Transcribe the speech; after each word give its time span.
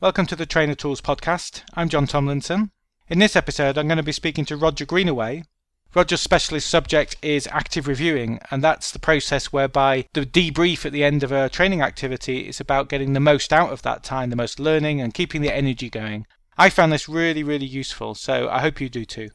Welcome 0.00 0.26
to 0.26 0.36
the 0.36 0.46
Trainer 0.46 0.76
Tools 0.76 1.00
podcast. 1.00 1.64
I'm 1.74 1.88
John 1.88 2.06
Tomlinson. 2.06 2.70
In 3.08 3.18
this 3.18 3.34
episode, 3.34 3.76
I'm 3.76 3.88
going 3.88 3.96
to 3.96 4.04
be 4.04 4.12
speaking 4.12 4.44
to 4.44 4.56
Roger 4.56 4.86
Greenaway. 4.86 5.42
Roger's 5.92 6.20
specialist 6.20 6.70
subject 6.70 7.16
is 7.20 7.48
active 7.50 7.88
reviewing, 7.88 8.38
and 8.52 8.62
that's 8.62 8.92
the 8.92 9.00
process 9.00 9.52
whereby 9.52 10.06
the 10.12 10.24
debrief 10.24 10.86
at 10.86 10.92
the 10.92 11.02
end 11.02 11.24
of 11.24 11.32
a 11.32 11.48
training 11.48 11.82
activity 11.82 12.46
is 12.46 12.60
about 12.60 12.88
getting 12.88 13.12
the 13.12 13.18
most 13.18 13.52
out 13.52 13.72
of 13.72 13.82
that 13.82 14.04
time, 14.04 14.30
the 14.30 14.36
most 14.36 14.60
learning, 14.60 15.00
and 15.00 15.14
keeping 15.14 15.42
the 15.42 15.52
energy 15.52 15.90
going. 15.90 16.28
I 16.56 16.70
found 16.70 16.92
this 16.92 17.08
really, 17.08 17.42
really 17.42 17.66
useful, 17.66 18.14
so 18.14 18.48
I 18.48 18.60
hope 18.60 18.80
you 18.80 18.88
do 18.88 19.04
too. 19.04 19.30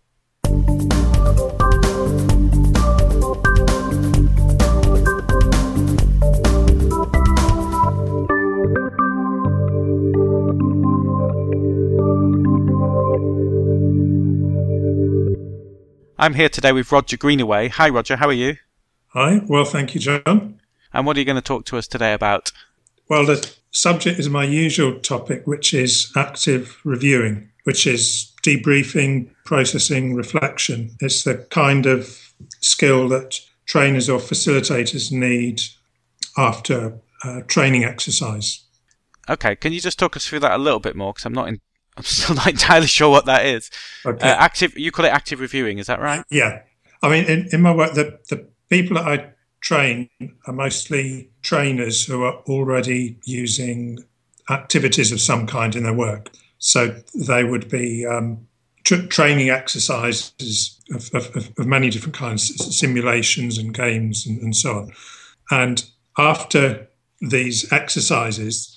I'm 16.17 16.35
here 16.35 16.49
today 16.49 16.71
with 16.71 16.91
Roger 16.91 17.17
Greenaway. 17.17 17.69
Hi, 17.69 17.89
Roger. 17.89 18.17
How 18.17 18.27
are 18.27 18.33
you? 18.33 18.57
Hi. 19.09 19.41
Well, 19.47 19.65
thank 19.65 19.95
you, 19.95 20.01
John. 20.01 20.59
And 20.93 21.05
what 21.05 21.17
are 21.17 21.19
you 21.19 21.25
going 21.25 21.37
to 21.37 21.41
talk 21.41 21.65
to 21.65 21.77
us 21.77 21.87
today 21.87 22.13
about? 22.13 22.51
Well, 23.09 23.25
the 23.25 23.51
subject 23.71 24.19
is 24.19 24.29
my 24.29 24.43
usual 24.43 24.99
topic, 24.99 25.47
which 25.47 25.73
is 25.73 26.11
active 26.15 26.79
reviewing, 26.83 27.49
which 27.63 27.87
is 27.87 28.31
debriefing, 28.43 29.29
processing, 29.43 30.13
reflection. 30.13 30.91
It's 30.99 31.23
the 31.23 31.35
kind 31.49 31.87
of 31.87 32.33
skill 32.61 33.09
that 33.09 33.39
trainers 33.65 34.07
or 34.07 34.19
facilitators 34.19 35.11
need 35.11 35.61
after 36.37 36.99
uh, 37.23 37.41
training 37.47 37.85
exercise. 37.85 38.61
Okay, 39.29 39.55
can 39.55 39.73
you 39.73 39.79
just 39.79 39.97
talk 39.97 40.15
us 40.15 40.27
through 40.27 40.41
that 40.41 40.51
a 40.51 40.57
little 40.57 40.79
bit 40.79 40.95
more? 40.95 41.13
Because 41.13 41.25
I'm 41.25 41.33
not 41.33 41.47
in, 41.47 41.61
I'm 41.97 42.03
still 42.03 42.35
not 42.35 42.47
entirely 42.47 42.87
sure 42.87 43.09
what 43.09 43.25
that 43.25 43.45
is. 43.45 43.69
Okay. 44.05 44.27
Uh, 44.27 44.35
active, 44.35 44.77
you 44.77 44.91
call 44.91 45.05
it 45.05 45.09
active 45.09 45.39
reviewing, 45.39 45.79
is 45.79 45.87
that 45.87 45.99
right? 45.99 46.23
Yeah. 46.29 46.61
I 47.01 47.09
mean, 47.09 47.25
in, 47.25 47.49
in 47.51 47.61
my 47.61 47.75
work, 47.75 47.93
the, 47.93 48.19
the 48.29 48.47
people 48.69 48.95
that 48.95 49.07
I 49.07 49.33
train 49.61 50.09
are 50.47 50.53
mostly 50.53 51.29
trainers 51.41 52.05
who 52.05 52.23
are 52.23 52.35
already 52.47 53.17
using 53.25 53.99
activities 54.49 55.11
of 55.11 55.21
some 55.21 55.47
kind 55.47 55.75
in 55.75 55.83
their 55.83 55.93
work. 55.93 56.31
So 56.57 56.95
they 57.13 57.43
would 57.43 57.69
be 57.69 58.05
um, 58.05 58.47
tra- 58.83 59.07
training 59.07 59.49
exercises 59.49 60.79
of, 60.93 61.09
of, 61.13 61.53
of, 61.57 61.65
many 61.65 61.89
different 61.89 62.15
kinds, 62.15 62.75
simulations 62.75 63.57
and 63.57 63.73
games 63.73 64.25
and, 64.25 64.41
and 64.41 64.55
so 64.55 64.77
on. 64.79 64.93
And 65.51 65.83
after 66.17 66.87
these 67.21 67.71
exercises, 67.71 68.72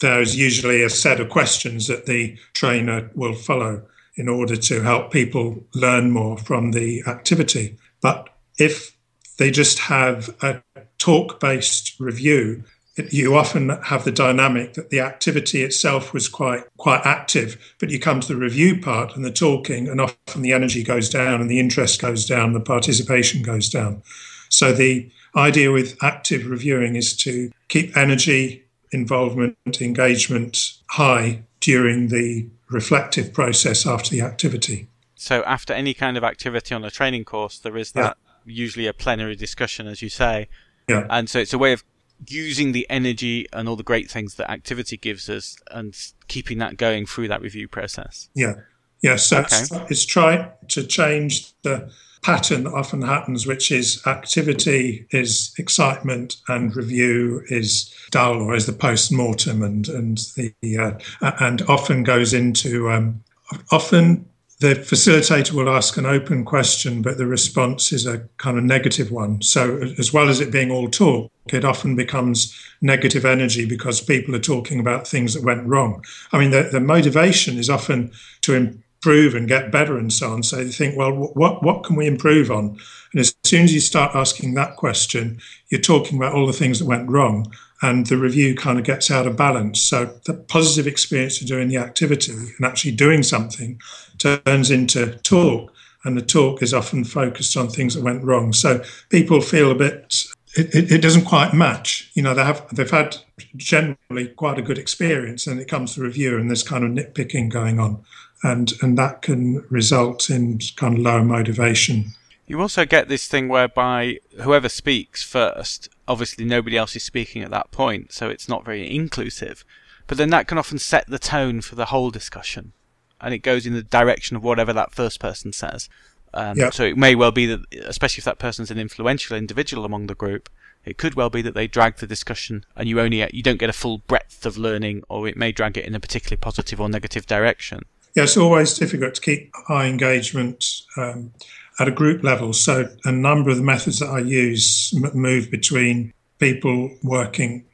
there's 0.00 0.36
usually 0.36 0.82
a 0.82 0.90
set 0.90 1.20
of 1.20 1.28
questions 1.28 1.86
that 1.86 2.06
the 2.06 2.36
trainer 2.54 3.10
will 3.14 3.34
follow 3.34 3.82
in 4.16 4.28
order 4.28 4.56
to 4.56 4.82
help 4.82 5.12
people 5.12 5.64
learn 5.74 6.10
more 6.10 6.36
from 6.36 6.72
the 6.72 7.02
activity. 7.06 7.76
But 8.00 8.28
if 8.58 8.96
they 9.38 9.50
just 9.50 9.78
have 9.78 10.34
a 10.42 10.62
talk 10.98 11.40
based 11.40 11.98
review, 11.98 12.64
you 13.10 13.34
often 13.34 13.70
have 13.84 14.04
the 14.04 14.12
dynamic 14.12 14.74
that 14.74 14.90
the 14.90 15.00
activity 15.00 15.62
itself 15.62 16.12
was 16.12 16.28
quite 16.28 16.64
quite 16.76 17.00
active, 17.06 17.74
but 17.78 17.90
you 17.90 17.98
come 17.98 18.20
to 18.20 18.28
the 18.28 18.36
review 18.36 18.80
part 18.80 19.16
and 19.16 19.24
the 19.24 19.32
talking, 19.32 19.88
and 19.88 20.00
often 20.00 20.42
the 20.42 20.52
energy 20.52 20.82
goes 20.82 21.08
down 21.08 21.40
and 21.40 21.50
the 21.50 21.60
interest 21.60 22.02
goes 22.02 22.26
down, 22.26 22.52
the 22.52 22.60
participation 22.60 23.42
goes 23.42 23.68
down. 23.68 24.02
So 24.50 24.72
the 24.72 25.10
idea 25.36 25.70
with 25.70 25.96
active 26.02 26.46
reviewing 26.46 26.96
is 26.96 27.16
to 27.18 27.50
keep 27.68 27.96
energy 27.96 28.64
involvement, 28.92 29.56
engagement 29.80 30.72
high 30.88 31.42
during 31.60 32.08
the 32.08 32.48
reflective 32.70 33.32
process 33.32 33.86
after 33.86 34.10
the 34.10 34.20
activity. 34.20 34.88
So, 35.14 35.42
after 35.42 35.72
any 35.72 35.92
kind 35.92 36.16
of 36.16 36.24
activity 36.24 36.74
on 36.74 36.84
a 36.84 36.90
training 36.90 37.24
course, 37.24 37.58
there 37.58 37.76
is 37.76 37.92
that 37.92 38.16
yeah. 38.46 38.52
usually 38.52 38.86
a 38.86 38.94
plenary 38.94 39.36
discussion, 39.36 39.86
as 39.86 40.00
you 40.00 40.08
say. 40.08 40.48
Yeah. 40.88 41.06
And 41.10 41.28
so, 41.28 41.38
it's 41.38 41.52
a 41.52 41.58
way 41.58 41.72
of 41.72 41.84
using 42.26 42.72
the 42.72 42.86
energy 42.88 43.46
and 43.52 43.68
all 43.68 43.76
the 43.76 43.82
great 43.82 44.10
things 44.10 44.34
that 44.36 44.50
activity 44.50 44.96
gives 44.96 45.28
us 45.28 45.56
and 45.70 45.94
keeping 46.28 46.58
that 46.58 46.76
going 46.76 47.06
through 47.06 47.28
that 47.28 47.42
review 47.42 47.68
process. 47.68 48.28
Yeah. 48.34 48.46
Yes. 48.46 48.58
Yeah, 49.02 49.16
so 49.16 49.38
okay. 49.38 49.56
it's, 49.60 49.90
it's 49.90 50.04
trying 50.04 50.50
to 50.68 50.86
change 50.86 51.52
the 51.62 51.90
pattern 52.22 52.64
that 52.64 52.74
often 52.74 53.02
happens, 53.02 53.46
which 53.46 53.70
is 53.70 54.02
activity 54.06 55.06
is 55.10 55.54
excitement 55.58 56.36
and 56.48 56.74
review 56.76 57.42
is 57.48 57.94
dull 58.10 58.42
or 58.42 58.54
is 58.54 58.66
the 58.66 58.72
post 58.72 59.12
mortem, 59.12 59.62
and 59.62 59.88
and 59.88 60.18
the 60.36 60.54
uh, 60.78 61.32
and 61.40 61.62
often 61.62 62.02
goes 62.02 62.32
into 62.34 62.90
um, 62.90 63.22
often 63.70 64.26
the 64.60 64.74
facilitator 64.74 65.52
will 65.52 65.70
ask 65.70 65.96
an 65.96 66.04
open 66.04 66.44
question, 66.44 67.00
but 67.00 67.16
the 67.16 67.26
response 67.26 67.92
is 67.92 68.06
a 68.06 68.18
kind 68.36 68.58
of 68.58 68.64
negative 68.64 69.10
one. 69.10 69.40
So, 69.40 69.78
as 69.98 70.12
well 70.12 70.28
as 70.28 70.38
it 70.38 70.52
being 70.52 70.70
all 70.70 70.88
talk, 70.88 71.32
it 71.46 71.64
often 71.64 71.96
becomes 71.96 72.54
negative 72.82 73.24
energy 73.24 73.64
because 73.64 74.02
people 74.02 74.36
are 74.36 74.40
talking 74.40 74.78
about 74.78 75.08
things 75.08 75.32
that 75.32 75.42
went 75.42 75.66
wrong. 75.66 76.04
I 76.32 76.38
mean, 76.38 76.50
the, 76.50 76.68
the 76.70 76.80
motivation 76.80 77.56
is 77.56 77.70
often 77.70 78.12
to 78.42 78.78
improve 79.02 79.34
and 79.34 79.48
get 79.48 79.72
better 79.72 79.96
and 79.96 80.12
so 80.12 80.30
on. 80.30 80.42
So 80.42 80.58
you 80.58 80.72
think, 80.72 80.96
well, 80.96 81.12
what 81.12 81.62
what 81.62 81.84
can 81.84 81.96
we 81.96 82.06
improve 82.06 82.50
on? 82.50 82.78
And 83.12 83.20
as 83.20 83.34
soon 83.44 83.64
as 83.64 83.72
you 83.72 83.80
start 83.80 84.14
asking 84.14 84.54
that 84.54 84.76
question, 84.76 85.40
you're 85.70 85.80
talking 85.80 86.18
about 86.18 86.34
all 86.34 86.46
the 86.46 86.52
things 86.52 86.78
that 86.78 86.84
went 86.84 87.08
wrong, 87.08 87.50
and 87.80 88.06
the 88.06 88.18
review 88.18 88.54
kind 88.54 88.78
of 88.78 88.84
gets 88.84 89.10
out 89.10 89.26
of 89.26 89.36
balance. 89.36 89.80
So 89.80 90.14
the 90.26 90.34
positive 90.34 90.86
experience 90.86 91.40
of 91.40 91.48
doing 91.48 91.68
the 91.68 91.78
activity 91.78 92.32
and 92.32 92.66
actually 92.66 92.92
doing 92.92 93.22
something 93.22 93.80
turns 94.18 94.70
into 94.70 95.16
talk, 95.22 95.72
and 96.04 96.16
the 96.16 96.22
talk 96.22 96.62
is 96.62 96.74
often 96.74 97.04
focused 97.04 97.56
on 97.56 97.68
things 97.68 97.94
that 97.94 98.04
went 98.04 98.22
wrong. 98.22 98.52
So 98.52 98.82
people 99.08 99.40
feel 99.40 99.70
a 99.70 99.74
bit. 99.74 100.26
It, 100.56 100.74
it, 100.74 100.92
it 100.92 101.00
doesn't 101.00 101.26
quite 101.26 101.54
match. 101.54 102.10
You 102.14 102.22
know, 102.22 102.34
they 102.34 102.44
have 102.44 102.66
they've 102.74 102.90
had 102.90 103.16
generally 103.56 104.28
quite 104.36 104.58
a 104.58 104.62
good 104.62 104.78
experience, 104.78 105.46
and 105.46 105.58
it 105.58 105.68
comes 105.68 105.94
to 105.94 106.02
review, 106.02 106.36
and 106.36 106.50
there's 106.50 106.64
kind 106.64 106.84
of 106.84 106.90
nitpicking 106.90 107.48
going 107.48 107.80
on 107.80 108.04
and 108.42 108.72
and 108.82 108.96
that 108.98 109.22
can 109.22 109.64
result 109.68 110.30
in 110.30 110.60
kind 110.76 110.94
of 110.94 111.00
lower 111.00 111.24
motivation. 111.24 112.12
You 112.46 112.60
also 112.60 112.84
get 112.84 113.08
this 113.08 113.28
thing 113.28 113.48
whereby 113.48 114.18
whoever 114.42 114.68
speaks 114.68 115.22
first, 115.22 115.88
obviously 116.08 116.44
nobody 116.44 116.76
else 116.76 116.96
is 116.96 117.04
speaking 117.04 117.42
at 117.42 117.50
that 117.50 117.70
point, 117.70 118.12
so 118.12 118.28
it's 118.28 118.48
not 118.48 118.64
very 118.64 118.92
inclusive. 118.92 119.64
But 120.06 120.18
then 120.18 120.30
that 120.30 120.48
can 120.48 120.58
often 120.58 120.78
set 120.78 121.06
the 121.06 121.20
tone 121.20 121.60
for 121.60 121.76
the 121.76 121.86
whole 121.86 122.10
discussion, 122.10 122.72
and 123.20 123.32
it 123.32 123.38
goes 123.38 123.66
in 123.66 123.74
the 123.74 123.82
direction 123.82 124.36
of 124.36 124.42
whatever 124.42 124.72
that 124.72 124.92
first 124.92 125.20
person 125.20 125.52
says. 125.52 125.88
Um, 126.34 126.58
yeah. 126.58 126.70
So 126.70 126.84
it 126.84 126.96
may 126.96 127.14
well 127.14 127.30
be 127.30 127.46
that, 127.46 127.60
especially 127.84 128.20
if 128.20 128.24
that 128.24 128.38
person's 128.38 128.70
an 128.70 128.78
influential 128.78 129.36
individual 129.36 129.84
among 129.84 130.06
the 130.06 130.14
group, 130.14 130.48
it 130.84 130.96
could 130.96 131.14
well 131.14 131.30
be 131.30 131.42
that 131.42 131.54
they 131.54 131.68
drag 131.68 131.96
the 131.96 132.06
discussion, 132.06 132.64
and 132.74 132.88
you 132.88 133.00
only 133.00 133.24
you 133.32 133.42
don't 133.42 133.60
get 133.60 133.70
a 133.70 133.74
full 133.74 133.98
breadth 133.98 134.44
of 134.44 134.58
learning, 134.58 135.04
or 135.08 135.28
it 135.28 135.36
may 135.36 135.52
drag 135.52 135.78
it 135.78 135.84
in 135.84 135.94
a 135.94 136.00
particularly 136.00 136.40
positive 136.40 136.80
or 136.80 136.88
negative 136.88 137.26
direction 137.26 137.84
yeah, 138.14 138.24
it's 138.24 138.36
always 138.36 138.74
difficult 138.74 139.14
to 139.14 139.20
keep 139.20 139.50
high 139.68 139.86
engagement 139.86 140.82
um, 140.96 141.32
at 141.78 141.88
a 141.88 141.92
group 141.92 142.22
level. 142.22 142.52
So 142.52 142.88
a 143.04 143.12
number 143.12 143.50
of 143.50 143.56
the 143.56 143.62
methods 143.62 144.00
that 144.00 144.10
I 144.10 144.20
use 144.20 144.92
move 145.14 145.50
between 145.50 146.12
people 146.38 146.90
working 147.02 147.64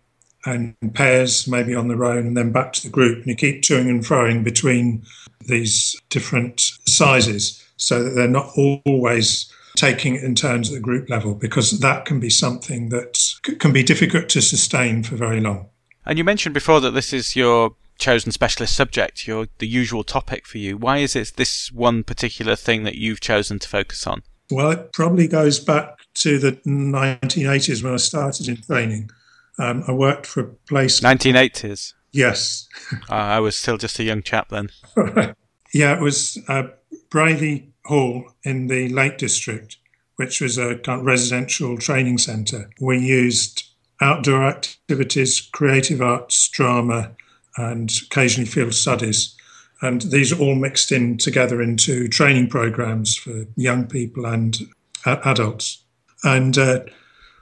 and 0.45 0.75
pairs, 0.95 1.49
maybe 1.49 1.75
on 1.75 1.89
their 1.89 2.05
own, 2.05 2.27
and 2.27 2.37
then 2.37 2.53
back 2.53 2.73
to 2.75 2.83
the 2.83 2.89
group. 2.89 3.19
And 3.19 3.27
you 3.27 3.35
keep 3.35 3.63
toing 3.63 3.89
and 3.89 4.05
froing 4.05 4.45
between 4.45 5.05
these 5.47 5.97
different 6.09 6.61
sizes 6.87 7.63
so 7.77 8.03
that 8.03 8.11
they're 8.11 8.29
not 8.29 8.51
always 8.57 9.53
taking 9.77 10.15
it 10.15 10.25
in 10.25 10.35
turns 10.35 10.71
at 10.71 10.75
the 10.75 10.81
group 10.81 11.11
level 11.11 11.35
because 11.35 11.81
that 11.81 12.07
can 12.07 12.19
be 12.19 12.31
something 12.31 12.89
that 12.89 13.19
can 13.59 13.73
be 13.73 13.83
difficult 13.83 14.29
to 14.31 14.41
sustain 14.41 15.03
for 15.03 15.17
very 15.17 15.41
long. 15.41 15.69
And 16.07 16.17
you 16.17 16.25
mentioned 16.25 16.55
before 16.55 16.81
that 16.81 16.93
this 16.93 17.13
is 17.13 17.37
your 17.37 17.75
chosen 17.99 18.33
specialist 18.33 18.75
subject, 18.75 19.27
your 19.27 19.49
the 19.59 19.67
usual 19.67 20.05
topic 20.05 20.47
for 20.47 20.59
you. 20.59 20.77
Why 20.77 20.99
is 20.99 21.17
it 21.17 21.33
this 21.37 21.73
one 21.73 22.05
particular 22.05 22.57
thing 22.57 22.85
that 22.85 22.97
you've 22.97 23.21
chosen 23.21 23.59
to 23.59 23.69
focus 23.69 24.07
on? 24.07 24.23
Well, 24.51 24.71
it 24.71 24.93
probably 24.93 25.27
goes 25.27 25.59
back 25.59 25.99
to 26.15 26.39
the 26.39 26.53
1980s 26.53 27.83
when 27.83 27.95
I 27.95 27.97
started 27.97 28.49
in 28.49 28.57
training. 28.63 29.11
Um, 29.59 29.85
I 29.89 29.93
worked 29.93 30.27
for 30.27 30.41
a 30.41 30.45
place. 30.69 31.01
1980s. 31.01 31.95
Yes. 32.13 32.69
uh, 32.93 32.95
I 33.11 33.41
was 33.41 33.57
still 33.57 33.77
just 33.77 33.99
a 33.99 34.05
young 34.05 34.23
chap 34.23 34.49
then. 34.51 34.71
yeah, 35.75 35.95
it 35.95 36.01
was 36.01 36.39
uh, 36.49 36.65
Brathay 37.11 37.69
Hall 37.85 38.33
in 38.45 38.69
the 38.69 38.89
Lake 38.89 39.19
District, 39.19 39.77
which 40.17 40.41
was 40.41 40.59
a 40.59 40.77
kind 40.79 41.01
of 41.01 41.07
residential 41.07 41.77
training 41.77 42.19
centre. 42.19 42.71
We 42.81 42.99
used 42.99 43.65
outdoor 44.01 44.47
activities, 44.47 45.41
creative 45.41 46.01
arts, 46.01 46.49
drama, 46.49 47.13
and 47.57 47.91
occasionally 48.05 48.49
field 48.49 48.75
studies. 48.75 49.35
And 49.83 50.03
these 50.03 50.33
are 50.33 50.41
all 50.41 50.55
mixed 50.55 50.91
in 50.93 51.19
together 51.19 51.61
into 51.61 52.09
training 52.09 52.49
programs 52.49 53.15
for 53.15 53.45
young 53.57 53.87
people 53.87 54.27
and 54.27 54.59
adults. 55.05 55.83
And 56.25 56.57
uh, 56.57 56.81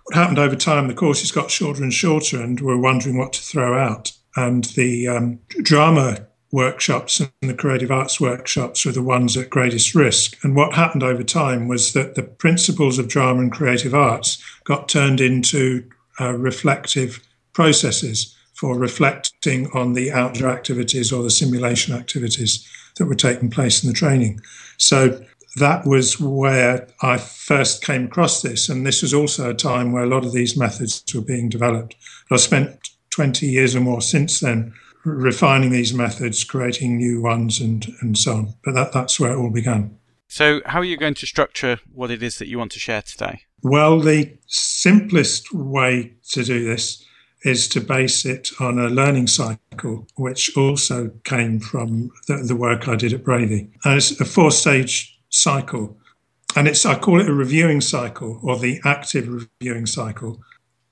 what 0.04 0.14
happened 0.16 0.38
over 0.38 0.56
time, 0.56 0.88
the 0.88 0.94
courses 0.94 1.32
got 1.32 1.50
shorter 1.50 1.82
and 1.82 1.94
shorter, 1.94 2.42
and 2.42 2.60
we're 2.60 2.76
wondering 2.76 3.16
what 3.16 3.32
to 3.34 3.42
throw 3.42 3.78
out. 3.78 4.12
and 4.36 4.64
the 4.64 5.08
um, 5.08 5.38
drama 5.62 6.26
workshops 6.50 7.20
and 7.20 7.30
the 7.42 7.54
creative 7.54 7.90
arts 7.90 8.20
workshops 8.20 8.86
were 8.86 8.92
the 8.92 9.02
ones 9.02 9.36
at 9.36 9.50
greatest 9.50 9.94
risk. 9.94 10.36
And 10.44 10.54
what 10.54 10.74
happened 10.74 11.02
over 11.02 11.24
time 11.24 11.66
was 11.66 11.92
that 11.94 12.14
the 12.14 12.22
principles 12.22 12.98
of 12.98 13.08
drama 13.08 13.40
and 13.40 13.52
creative 13.52 13.94
arts 13.94 14.42
got 14.64 14.88
turned 14.88 15.20
into 15.20 15.84
uh, 16.20 16.32
reflective 16.32 17.20
processes 17.52 18.36
for 18.54 18.78
reflecting 18.78 19.70
on 19.72 19.92
the 19.92 20.12
outdoor 20.12 20.48
activities 20.48 21.12
or 21.12 21.22
the 21.22 21.30
simulation 21.30 21.94
activities 21.94 22.68
that 22.96 23.06
were 23.06 23.14
taking 23.14 23.50
place 23.50 23.82
in 23.82 23.88
the 23.88 23.94
training. 23.94 24.40
So 24.78 25.24
that 25.56 25.86
was 25.86 26.18
where 26.18 26.88
I 27.02 27.18
first 27.18 27.84
came 27.84 28.06
across 28.06 28.42
this. 28.42 28.68
And 28.68 28.86
this 28.86 29.02
was 29.02 29.14
also 29.14 29.50
a 29.50 29.54
time 29.54 29.92
where 29.92 30.04
a 30.04 30.08
lot 30.08 30.24
of 30.24 30.32
these 30.32 30.56
methods 30.56 31.02
were 31.14 31.20
being 31.20 31.48
developed. 31.48 31.96
I've 32.30 32.40
spent 32.40 32.90
20 33.10 33.46
years 33.46 33.76
or 33.76 33.80
more 33.80 34.02
since 34.02 34.40
then 34.40 34.72
refining 35.04 35.70
these 35.70 35.92
methods, 35.92 36.42
creating 36.44 36.96
new 36.96 37.20
ones, 37.20 37.60
and, 37.60 37.86
and 38.00 38.16
so 38.16 38.32
on. 38.32 38.54
But 38.64 38.74
that, 38.74 38.92
that's 38.92 39.20
where 39.20 39.32
it 39.32 39.36
all 39.36 39.50
began. 39.50 39.98
So, 40.28 40.62
how 40.66 40.80
are 40.80 40.84
you 40.84 40.96
going 40.96 41.14
to 41.14 41.26
structure 41.26 41.78
what 41.92 42.10
it 42.10 42.22
is 42.22 42.38
that 42.38 42.48
you 42.48 42.58
want 42.58 42.72
to 42.72 42.80
share 42.80 43.02
today? 43.02 43.42
Well, 43.62 44.00
the 44.00 44.36
simplest 44.46 45.52
way 45.54 46.14
to 46.30 46.42
do 46.42 46.64
this 46.64 47.04
is 47.44 47.68
to 47.68 47.80
base 47.80 48.24
it 48.24 48.50
on 48.58 48.78
a 48.78 48.88
learning 48.88 49.26
cycle, 49.26 50.06
which 50.16 50.56
also 50.56 51.10
came 51.24 51.60
from 51.60 52.10
the, 52.26 52.38
the 52.38 52.56
work 52.56 52.88
I 52.88 52.96
did 52.96 53.12
at 53.12 53.24
Brathay. 53.24 53.68
And 53.84 53.96
it's 53.96 54.18
a 54.20 54.24
four 54.24 54.50
stage 54.50 55.18
cycle. 55.28 55.96
And 56.56 56.66
it's 56.66 56.86
I 56.86 56.98
call 56.98 57.20
it 57.20 57.28
a 57.28 57.34
reviewing 57.34 57.80
cycle 57.80 58.40
or 58.42 58.58
the 58.58 58.80
active 58.84 59.28
reviewing 59.28 59.86
cycle 59.86 60.40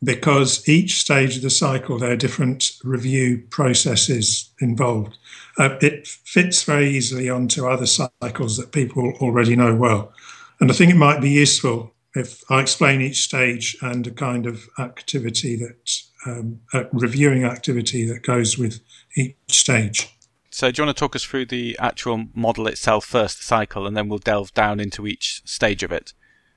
because 0.05 0.69
each 0.69 1.01
stage 1.01 1.37
of 1.37 1.43
the 1.43 1.51
cycle 1.51 1.99
there 1.99 2.11
are 2.13 2.17
different 2.17 2.73
review 2.83 3.45
processes 3.51 4.51
involved. 4.61 5.17
Uh, 5.59 5.77
it 5.81 6.09
fits 6.09 6.65
very 6.65 6.89
easily 6.89 7.31
onto 7.31 7.69
other 7.69 7.87
cycles 7.87 8.57
that 8.57 8.73
people 8.73 9.13
already 9.21 9.55
know 9.55 9.75
well. 9.75 10.13
And 10.61 10.71
I 10.71 10.75
think 10.75 10.91
it 10.91 10.97
might 10.97 11.21
be 11.21 11.31
useful 11.31 11.93
if 12.15 12.43
I 12.51 12.61
explain 12.61 13.01
each 13.01 13.23
stage 13.23 13.77
and 13.81 14.07
a 14.07 14.11
kind 14.11 14.47
of 14.47 14.69
activity 14.79 15.57
that, 15.57 15.91
um, 16.27 16.61
a 16.73 16.87
reviewing 16.93 17.45
activity 17.45 18.07
that 18.07 18.23
goes 18.23 18.59
with 18.59 18.81
each 19.17 19.37
stage. 19.49 20.09
So, 20.51 20.71
do 20.71 20.83
you 20.83 20.87
want 20.87 20.97
to 20.97 21.01
talk 21.01 21.17
us 21.17 21.25
through 21.25 21.47
the 21.47 21.77
actual 21.81 22.27
model 22.35 22.67
itself 22.67 23.07
first, 23.07 23.39
the 23.39 23.45
cycle, 23.45 23.87
and 23.87 23.97
then 23.97 24.09
we'll 24.09 24.19
delve 24.19 24.53
down 24.53 24.81
into 24.81 25.07
each 25.07 25.41
stage 25.45 25.83
of 25.83 25.91
it? 25.91 26.13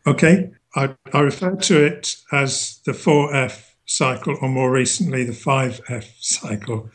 Okay. 0.05 0.51
I, 0.75 0.95
I 1.13 1.21
refer 1.21 1.55
to 1.55 1.85
it 1.85 2.17
as 2.31 2.81
the 2.85 2.91
4F 2.91 3.71
cycle, 3.85 4.37
or 4.41 4.49
more 4.49 4.71
recently, 4.71 5.23
the 5.23 5.31
5F 5.31 6.11
cycle. 6.19 6.89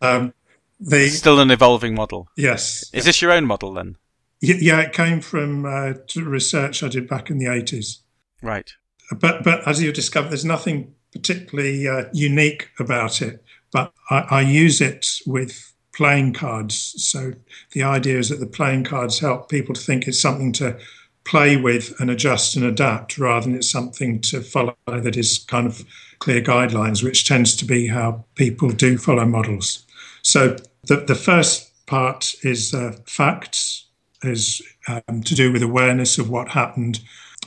Um, 0.00 0.32
the, 0.80 1.08
Still 1.08 1.40
an 1.40 1.50
evolving 1.50 1.94
model. 1.94 2.28
Yes. 2.36 2.88
Is 2.94 3.04
this 3.04 3.20
your 3.20 3.32
own 3.32 3.44
model 3.44 3.74
then? 3.74 3.96
Yeah, 4.40 4.80
it 4.80 4.94
came 4.94 5.20
from 5.20 5.66
uh, 5.66 5.92
research 6.16 6.82
I 6.82 6.88
did 6.88 7.06
back 7.06 7.28
in 7.28 7.36
the 7.36 7.44
80s. 7.44 7.98
Right. 8.40 8.72
But, 9.14 9.44
but 9.44 9.68
as 9.68 9.82
you 9.82 9.92
discovered, 9.92 10.30
there's 10.30 10.46
nothing 10.46 10.94
particularly 11.12 11.88
uh, 11.88 12.04
unique 12.12 12.68
about 12.78 13.22
it. 13.22 13.42
But 13.72 13.92
I, 14.10 14.18
I 14.30 14.40
use 14.42 14.80
it 14.80 15.20
with 15.26 15.72
playing 15.92 16.32
cards. 16.32 16.94
So 16.96 17.32
the 17.72 17.82
idea 17.82 18.18
is 18.18 18.28
that 18.28 18.40
the 18.40 18.46
playing 18.46 18.84
cards 18.84 19.18
help 19.18 19.48
people 19.48 19.74
to 19.74 19.80
think 19.80 20.06
it's 20.06 20.20
something 20.20 20.52
to 20.54 20.78
play 21.24 21.56
with 21.56 21.94
and 22.00 22.10
adjust 22.10 22.56
and 22.56 22.64
adapt 22.64 23.18
rather 23.18 23.46
than 23.46 23.56
it's 23.56 23.70
something 23.70 24.20
to 24.20 24.40
follow 24.40 24.74
that 24.86 25.16
is 25.16 25.38
kind 25.38 25.66
of 25.66 25.84
clear 26.18 26.40
guidelines, 26.40 27.02
which 27.02 27.26
tends 27.26 27.54
to 27.56 27.64
be 27.64 27.86
how 27.86 28.24
people 28.34 28.70
do 28.70 28.96
follow 28.96 29.24
models. 29.24 29.86
So 30.22 30.56
the, 30.86 30.96
the 30.96 31.14
first 31.14 31.86
part 31.86 32.34
is 32.42 32.72
uh, 32.74 32.96
facts, 33.06 33.86
is 34.22 34.62
um, 34.88 35.22
to 35.22 35.34
do 35.34 35.52
with 35.52 35.62
awareness 35.62 36.18
of 36.18 36.30
what 36.30 36.48
happened, 36.48 37.00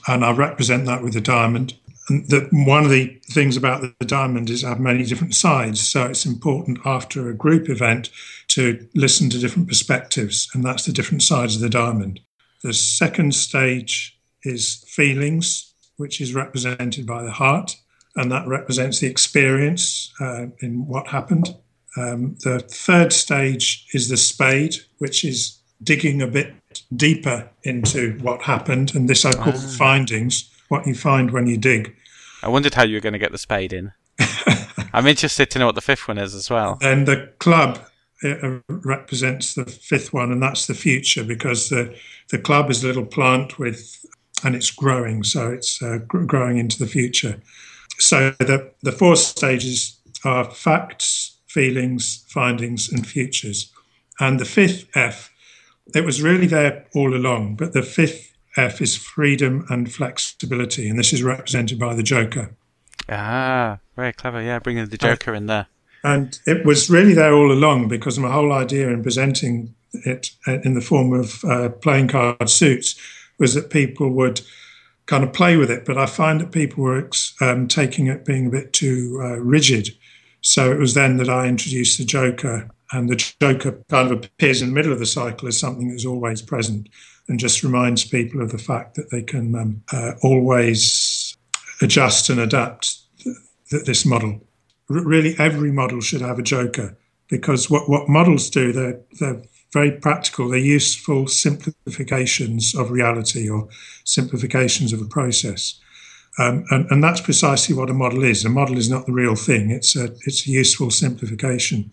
and 0.08 0.24
I 0.26 0.32
represent 0.32 0.86
that 0.86 1.04
with 1.04 1.16
a 1.16 1.22
diamond. 1.22 1.76
And 2.10 2.28
the, 2.30 2.50
one 2.52 2.84
of 2.84 2.90
the 2.90 3.20
things 3.32 3.56
about 3.56 3.82
the 3.82 4.06
diamond 4.06 4.50
is 4.50 4.62
have 4.64 4.80
many 4.80 5.04
different 5.06 5.36
sides, 5.36 5.80
so 5.80 6.06
it's 6.06 6.26
important 6.26 6.80
after 6.86 7.30
a 7.30 7.36
group 7.36 7.70
event 7.70 8.10
to 8.50 8.88
listen 8.94 9.30
to 9.30 9.40
different 9.40 9.68
perspectives, 9.68 10.50
and 10.54 10.64
that's 10.64 10.86
the 10.86 10.92
different 10.92 11.24
sides 11.24 11.56
of 11.56 11.62
the 11.62 11.70
diamond. 11.70 12.20
The 12.62 12.74
second 12.74 13.36
stage 13.36 14.20
is 14.44 14.84
feelings, 14.88 15.74
which 15.98 16.20
is 16.20 16.34
represented 16.34 17.06
by 17.06 17.24
the 17.24 17.32
heart, 17.32 17.78
and 18.16 18.32
that 18.32 18.48
represents 18.48 19.00
the 19.00 19.08
experience 19.08 20.14
uh, 20.20 20.48
in 20.60 20.86
what 20.88 21.08
happened. 21.08 21.56
Um, 21.96 22.36
the 22.44 22.60
third 22.60 23.14
stage 23.14 23.88
is 23.94 24.10
the 24.10 24.18
spade, 24.18 24.76
which 24.98 25.24
is 25.24 25.60
digging 25.82 26.22
a 26.22 26.28
bit 26.28 26.54
deeper 26.96 27.50
into 27.64 28.18
what 28.22 28.42
happened, 28.42 28.96
and 28.96 29.08
this 29.08 29.26
I 29.26 29.32
call 29.32 29.54
ah. 29.56 29.76
findings, 29.78 30.50
what 30.74 30.88
you 30.88 30.96
find 30.96 31.30
when 31.30 31.46
you 31.46 31.56
dig. 31.56 31.96
I 32.42 32.48
wondered 32.48 32.74
how 32.74 32.84
you 32.84 32.96
were 32.96 33.00
going 33.00 33.14
to 33.14 33.20
get 33.20 33.32
the 33.32 33.38
spade 33.38 33.72
in. 33.72 33.92
I'm 34.94 35.06
interested 35.06 35.52
to 35.52 35.60
know 35.60 35.68
what 35.68 35.76
the 35.76 35.82
fifth 35.82 36.08
one 36.08 36.18
is 36.18 36.34
as 36.34 36.50
well. 36.50 36.80
And 36.82 37.08
the 37.08 37.32
club 37.38 37.80
uh, 38.24 38.58
represents 38.68 39.54
the 39.54 39.66
fifth 39.66 40.14
one, 40.14 40.32
and 40.32 40.42
that's 40.42 40.66
the 40.66 40.74
future 40.74 41.24
because 41.24 41.70
the 41.70 41.96
the 42.32 42.40
club 42.40 42.72
is 42.72 42.84
a 42.84 42.88
little 42.88 43.06
plant 43.06 43.60
with, 43.60 44.04
and 44.44 44.56
it's 44.56 44.72
growing, 44.72 45.24
so 45.24 45.52
it's 45.52 45.80
uh, 45.84 46.00
growing 46.08 46.58
into 46.58 46.80
the 46.80 46.88
future. 46.88 47.40
So 48.00 48.32
the 48.40 48.72
the 48.82 48.92
four 48.92 49.16
stages 49.16 50.00
are 50.26 50.50
facts, 50.50 51.38
feelings, 51.46 52.26
findings, 52.30 52.92
and 52.92 53.06
futures, 53.06 53.72
and 54.20 54.40
the 54.40 54.46
fifth 54.46 54.88
F. 54.96 55.30
It 55.94 56.04
was 56.04 56.24
really 56.24 56.48
there 56.48 56.88
all 56.96 57.14
along, 57.14 57.58
but 57.58 57.74
the 57.74 57.84
fifth 57.84 58.33
F 58.56 58.82
is 58.82 58.96
freedom 58.96 59.66
and 59.70 59.92
flexibility, 59.92 60.88
and 60.88 60.98
this 60.98 61.14
is 61.14 61.24
represented 61.24 61.80
by 61.80 61.94
the 61.94 62.04
Joker. 62.04 62.56
Ah, 63.10 63.80
very 63.96 64.14
clever. 64.14 64.42
Yeah, 64.42 64.60
bringing 64.60 64.86
the 64.86 64.98
Joker 64.98 65.34
uh, 65.34 65.38
in 65.38 65.46
there. 65.48 65.68
And 66.04 66.40
it 66.46 66.66
was 66.66 66.90
really 66.90 67.14
there 67.14 67.34
all 67.34 67.52
along 67.52 67.88
because 67.88 68.20
my 68.20 68.32
whole 68.32 68.52
idea 68.52 68.90
in 68.90 69.02
presenting 69.02 69.74
it 70.06 70.32
in 70.46 70.74
the 70.74 70.82
form 70.82 71.14
of 71.14 71.44
uh, 71.46 71.70
playing 71.70 72.10
card 72.10 72.50
suits 72.50 73.00
was 73.40 73.54
that 73.54 73.70
people 73.70 74.10
would 74.10 74.42
kind 75.06 75.24
of 75.24 75.34
play 75.34 75.58
with 75.58 75.72
it. 75.72 75.86
But 75.86 75.98
I 75.98 76.06
find 76.06 76.42
that 76.42 76.52
people 76.52 76.84
were 76.84 77.10
um, 77.42 77.68
taking 77.68 78.08
it 78.08 78.26
being 78.26 78.48
a 78.48 78.52
bit 78.52 78.74
too 78.74 79.20
uh, 79.22 79.40
rigid. 79.40 79.90
So 80.42 80.72
it 80.72 80.80
was 80.80 80.94
then 80.94 81.18
that 81.18 81.30
I 81.30 81.48
introduced 81.48 81.98
the 81.98 82.06
Joker, 82.06 82.70
and 82.92 83.08
the 83.08 83.16
Joker 83.40 83.80
kind 83.90 84.12
of 84.12 84.26
appears 84.26 84.62
in 84.62 84.70
the 84.70 84.74
middle 84.74 84.92
of 84.92 85.00
the 85.00 85.06
cycle 85.06 85.48
as 85.48 85.58
something 85.58 85.90
that's 85.90 86.06
always 86.06 86.42
present 86.42 86.90
and 87.28 87.40
just 87.40 87.64
reminds 87.64 88.04
people 88.06 88.42
of 88.42 88.52
the 88.52 88.58
fact 88.58 88.96
that 88.96 89.10
they 89.12 89.22
can 89.22 89.56
um, 89.56 89.84
uh, 89.92 90.14
always 90.22 91.36
adjust 91.82 92.30
and 92.30 92.40
adapt 92.40 92.98
th- 93.24 93.36
th- 93.70 93.86
this 93.86 94.06
model 94.06 94.42
really 94.90 95.36
every 95.40 95.72
model 95.72 96.02
should 96.02 96.22
have 96.22 96.40
a 96.40 96.44
joker 96.44 96.98
because 97.30 97.70
what, 97.70 97.90
what 97.90 98.10
models 98.10 98.50
do, 98.50 98.72
they're, 98.72 99.00
they're 99.20 99.42
very 99.72 99.92
practical. 99.92 100.50
They're 100.50 100.60
useful 100.60 101.28
simplifications 101.28 102.76
of 102.76 102.92
reality 102.92 103.50
or 103.50 103.70
simplifications 104.04 104.94
of 104.94 105.02
a 105.02 105.06
process. 105.06 105.80
Um, 106.38 106.66
and, 106.70 106.90
and 106.92 107.04
that's 107.04 107.22
precisely 107.22 107.76
what 107.76 107.90
a 107.90 107.94
model 107.94 108.24
is. 108.24 108.44
A 108.44 108.50
model 108.50 108.78
is 108.78 108.90
not 108.90 109.06
the 109.06 109.14
real 109.14 109.36
thing. 109.36 109.72
It's 109.72 109.96
a, 109.96 110.06
it's 110.26 110.48
a 110.48 110.52
useful 110.52 110.92
simplification. 110.92 111.92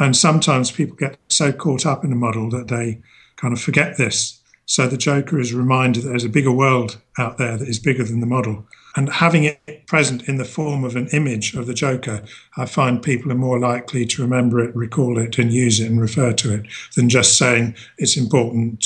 And 0.00 0.16
sometimes 0.16 0.70
people 0.70 0.96
get 0.96 1.18
so 1.28 1.52
caught 1.52 1.86
up 1.86 2.04
in 2.04 2.12
a 2.12 2.16
model 2.16 2.50
that 2.50 2.68
they 2.68 3.00
kind 3.36 3.52
of 3.52 3.60
forget 3.60 3.96
this. 3.96 4.37
So 4.68 4.86
the 4.86 4.98
Joker 4.98 5.40
is 5.40 5.50
a 5.50 5.56
reminder 5.56 6.02
that 6.02 6.10
there's 6.10 6.26
a 6.26 6.28
bigger 6.28 6.52
world 6.52 7.00
out 7.16 7.38
there 7.38 7.56
that 7.56 7.66
is 7.66 7.78
bigger 7.78 8.04
than 8.04 8.20
the 8.20 8.26
model. 8.26 8.66
And 8.96 9.08
having 9.08 9.44
it 9.44 9.86
present 9.86 10.28
in 10.28 10.36
the 10.36 10.44
form 10.44 10.84
of 10.84 10.94
an 10.94 11.08
image 11.08 11.54
of 11.54 11.66
the 11.66 11.72
Joker, 11.72 12.22
I 12.58 12.66
find 12.66 13.02
people 13.02 13.32
are 13.32 13.36
more 13.36 13.58
likely 13.58 14.04
to 14.04 14.22
remember 14.22 14.60
it, 14.60 14.76
recall 14.76 15.18
it, 15.18 15.38
and 15.38 15.50
use 15.50 15.80
it 15.80 15.86
and 15.86 15.98
refer 15.98 16.34
to 16.34 16.52
it 16.52 16.66
than 16.96 17.08
just 17.08 17.38
saying 17.38 17.76
it's 17.96 18.18
important 18.18 18.84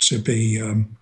to 0.00 0.18
be 0.18 0.60
um, 0.60 0.96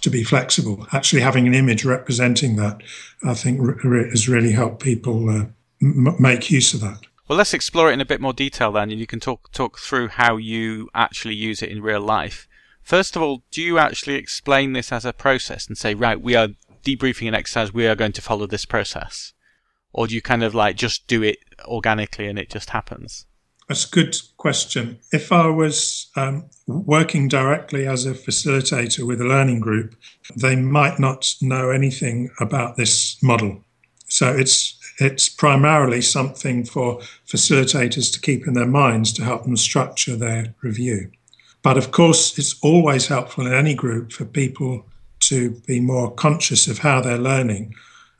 to 0.00 0.10
be 0.10 0.22
flexible. 0.22 0.86
Actually, 0.92 1.22
having 1.22 1.48
an 1.48 1.54
image 1.54 1.84
representing 1.84 2.54
that, 2.56 2.82
I 3.24 3.34
think, 3.34 3.58
re- 3.60 4.10
has 4.10 4.28
really 4.28 4.52
helped 4.52 4.80
people 4.80 5.28
uh, 5.28 5.46
m- 5.82 6.16
make 6.20 6.52
use 6.52 6.72
of 6.72 6.80
that. 6.82 7.00
Well, 7.26 7.36
let's 7.36 7.54
explore 7.54 7.90
it 7.90 7.94
in 7.94 8.00
a 8.00 8.04
bit 8.04 8.20
more 8.20 8.32
detail 8.32 8.70
then, 8.70 8.92
and 8.92 9.00
you 9.00 9.08
can 9.08 9.18
talk 9.18 9.50
talk 9.50 9.80
through 9.80 10.08
how 10.08 10.36
you 10.36 10.88
actually 10.94 11.34
use 11.34 11.62
it 11.62 11.70
in 11.70 11.82
real 11.82 12.00
life. 12.00 12.46
First 12.82 13.16
of 13.16 13.22
all, 13.22 13.42
do 13.50 13.62
you 13.62 13.78
actually 13.78 14.14
explain 14.14 14.72
this 14.72 14.92
as 14.92 15.04
a 15.04 15.12
process 15.12 15.66
and 15.66 15.78
say, 15.78 15.94
right, 15.94 16.20
we 16.20 16.34
are 16.34 16.48
debriefing 16.84 17.28
an 17.28 17.34
exercise, 17.34 17.72
we 17.72 17.86
are 17.86 17.94
going 17.94 18.12
to 18.12 18.22
follow 18.22 18.46
this 18.46 18.64
process? 18.64 19.32
Or 19.92 20.06
do 20.06 20.14
you 20.14 20.22
kind 20.22 20.42
of 20.42 20.54
like 20.54 20.76
just 20.76 21.06
do 21.06 21.22
it 21.22 21.38
organically 21.64 22.26
and 22.26 22.38
it 22.38 22.50
just 22.50 22.70
happens? 22.70 23.26
That's 23.68 23.86
a 23.86 23.90
good 23.90 24.16
question. 24.36 24.98
If 25.12 25.30
I 25.32 25.46
was 25.46 26.10
um, 26.16 26.50
working 26.66 27.28
directly 27.28 27.86
as 27.86 28.04
a 28.04 28.12
facilitator 28.12 29.06
with 29.06 29.20
a 29.20 29.24
learning 29.24 29.60
group, 29.60 29.94
they 30.34 30.56
might 30.56 30.98
not 30.98 31.34
know 31.40 31.70
anything 31.70 32.30
about 32.40 32.76
this 32.76 33.22
model. 33.22 33.64
So 34.08 34.30
it's 34.30 34.78
it's 34.98 35.28
primarily 35.28 36.02
something 36.02 36.64
for 36.64 37.00
facilitators 37.26 38.12
to 38.12 38.20
keep 38.20 38.46
in 38.46 38.52
their 38.52 38.66
minds 38.66 39.12
to 39.14 39.24
help 39.24 39.44
them 39.44 39.56
structure 39.56 40.16
their 40.16 40.54
review. 40.60 41.10
But 41.62 41.78
of 41.78 41.90
course, 41.90 42.38
it's 42.38 42.58
always 42.62 43.06
helpful 43.06 43.46
in 43.46 43.54
any 43.54 43.74
group 43.74 44.12
for 44.12 44.24
people 44.24 44.84
to 45.20 45.50
be 45.66 45.80
more 45.80 46.10
conscious 46.10 46.66
of 46.66 46.78
how 46.78 47.00
they're 47.00 47.18
learning. 47.18 47.74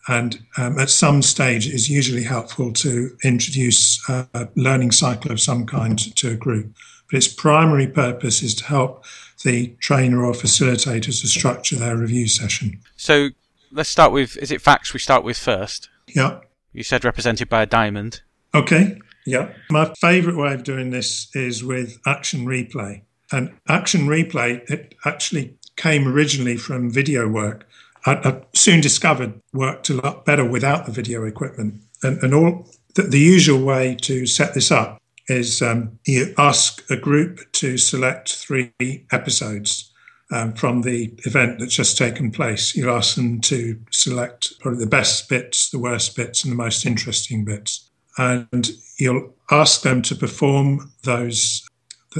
And 0.08 0.44
um, 0.56 0.78
at 0.78 0.90
some 0.90 1.22
stage, 1.22 1.66
it 1.66 1.74
is 1.74 1.88
usually 1.88 2.24
helpful 2.24 2.72
to 2.74 3.16
introduce 3.22 4.08
a 4.08 4.48
learning 4.56 4.92
cycle 4.92 5.30
of 5.30 5.40
some 5.40 5.66
kind 5.66 5.98
to 6.16 6.30
a 6.30 6.36
group. 6.36 6.74
But 7.10 7.18
its 7.18 7.28
primary 7.28 7.86
purpose 7.86 8.42
is 8.42 8.54
to 8.56 8.64
help 8.64 9.04
the 9.44 9.68
trainer 9.80 10.24
or 10.24 10.32
facilitator 10.32 11.06
to 11.06 11.28
structure 11.28 11.76
their 11.76 11.96
review 11.96 12.28
session. 12.28 12.80
So 12.96 13.30
let's 13.70 13.88
start 13.88 14.12
with 14.12 14.36
is 14.38 14.50
it 14.50 14.60
facts 14.60 14.92
we 14.92 15.00
start 15.00 15.24
with 15.24 15.38
first? 15.38 15.88
Yeah. 16.08 16.40
You 16.72 16.82
said 16.82 17.04
represented 17.04 17.48
by 17.48 17.62
a 17.62 17.66
diamond. 17.66 18.22
Okay. 18.54 18.98
Yeah. 19.26 19.52
My 19.70 19.92
favorite 20.00 20.36
way 20.36 20.52
of 20.54 20.64
doing 20.64 20.90
this 20.90 21.34
is 21.34 21.62
with 21.62 21.98
action 22.06 22.44
replay. 22.44 23.02
And 23.32 23.52
action 23.68 24.02
replay, 24.02 24.68
it 24.70 24.94
actually 25.04 25.56
came 25.76 26.06
originally 26.06 26.56
from 26.56 26.90
video 26.90 27.28
work. 27.28 27.66
I, 28.06 28.14
I 28.14 28.42
soon 28.54 28.80
discovered 28.80 29.40
worked 29.52 29.90
a 29.90 29.94
lot 29.94 30.24
better 30.24 30.44
without 30.44 30.86
the 30.86 30.92
video 30.92 31.24
equipment. 31.24 31.80
And, 32.02 32.22
and 32.22 32.34
all 32.34 32.68
the, 32.94 33.02
the 33.02 33.18
usual 33.18 33.64
way 33.64 33.96
to 34.02 34.26
set 34.26 34.54
this 34.54 34.70
up 34.70 35.00
is 35.28 35.62
um, 35.62 35.98
you 36.06 36.34
ask 36.36 36.88
a 36.90 36.96
group 36.96 37.40
to 37.52 37.78
select 37.78 38.34
three 38.34 38.72
episodes 39.12 39.92
um, 40.32 40.54
from 40.54 40.82
the 40.82 41.14
event 41.24 41.58
that's 41.58 41.74
just 41.74 41.96
taken 41.96 42.30
place. 42.30 42.74
You 42.74 42.90
ask 42.90 43.14
them 43.14 43.40
to 43.42 43.78
select 43.90 44.58
probably 44.60 44.80
the 44.80 44.90
best 44.90 45.28
bits, 45.28 45.70
the 45.70 45.78
worst 45.78 46.16
bits, 46.16 46.42
and 46.42 46.52
the 46.52 46.56
most 46.56 46.84
interesting 46.86 47.44
bits. 47.44 47.88
And 48.18 48.70
you'll 48.98 49.32
ask 49.50 49.82
them 49.82 50.02
to 50.02 50.14
perform 50.14 50.92
those 51.04 51.66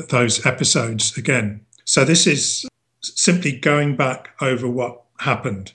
those 0.09 0.45
episodes 0.47 1.17
again. 1.17 1.65
So 1.85 2.05
this 2.05 2.27
is 2.27 2.67
simply 3.03 3.53
going 3.59 3.97
back 3.97 4.31
over 4.41 4.69
what 4.69 5.03
happened. 5.19 5.73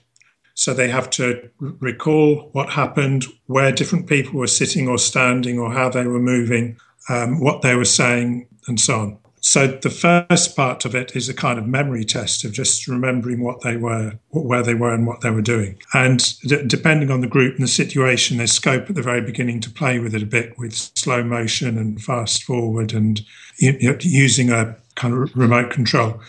So 0.54 0.74
they 0.74 0.88
have 0.88 1.08
to 1.10 1.48
recall 1.60 2.48
what 2.52 2.70
happened, 2.70 3.26
where 3.46 3.70
different 3.70 4.08
people 4.08 4.40
were 4.40 4.48
sitting 4.48 4.88
or 4.88 4.98
standing, 4.98 5.58
or 5.58 5.72
how 5.72 5.88
they 5.88 6.06
were 6.06 6.18
moving, 6.18 6.78
um, 7.08 7.40
what 7.40 7.62
they 7.62 7.76
were 7.76 7.84
saying, 7.84 8.48
and 8.66 8.80
so 8.80 9.00
on. 9.00 9.18
So 9.48 9.66
the 9.66 9.88
first 9.88 10.54
part 10.54 10.84
of 10.84 10.94
it 10.94 11.16
is 11.16 11.30
a 11.30 11.34
kind 11.34 11.58
of 11.58 11.66
memory 11.66 12.04
test 12.04 12.44
of 12.44 12.52
just 12.52 12.86
remembering 12.86 13.42
what 13.42 13.62
they 13.62 13.78
were, 13.78 14.18
where 14.28 14.62
they 14.62 14.74
were, 14.74 14.92
and 14.92 15.06
what 15.06 15.22
they 15.22 15.30
were 15.30 15.40
doing. 15.40 15.78
And 15.94 16.38
d- 16.42 16.64
depending 16.66 17.10
on 17.10 17.22
the 17.22 17.28
group 17.28 17.54
and 17.54 17.64
the 17.64 17.68
situation, 17.68 18.36
there's 18.36 18.52
scope 18.52 18.90
at 18.90 18.94
the 18.94 19.00
very 19.00 19.22
beginning 19.22 19.60
to 19.60 19.70
play 19.70 20.00
with 20.00 20.14
it 20.14 20.22
a 20.22 20.26
bit 20.26 20.58
with 20.58 20.74
slow 20.74 21.24
motion 21.24 21.78
and 21.78 21.98
fast 21.98 22.42
forward 22.42 22.92
and 22.92 23.22
you 23.56 23.72
know, 23.80 23.96
using 24.02 24.50
a 24.50 24.76
kind 24.96 25.14
of 25.14 25.34
remote 25.34 25.70
control. 25.70 26.20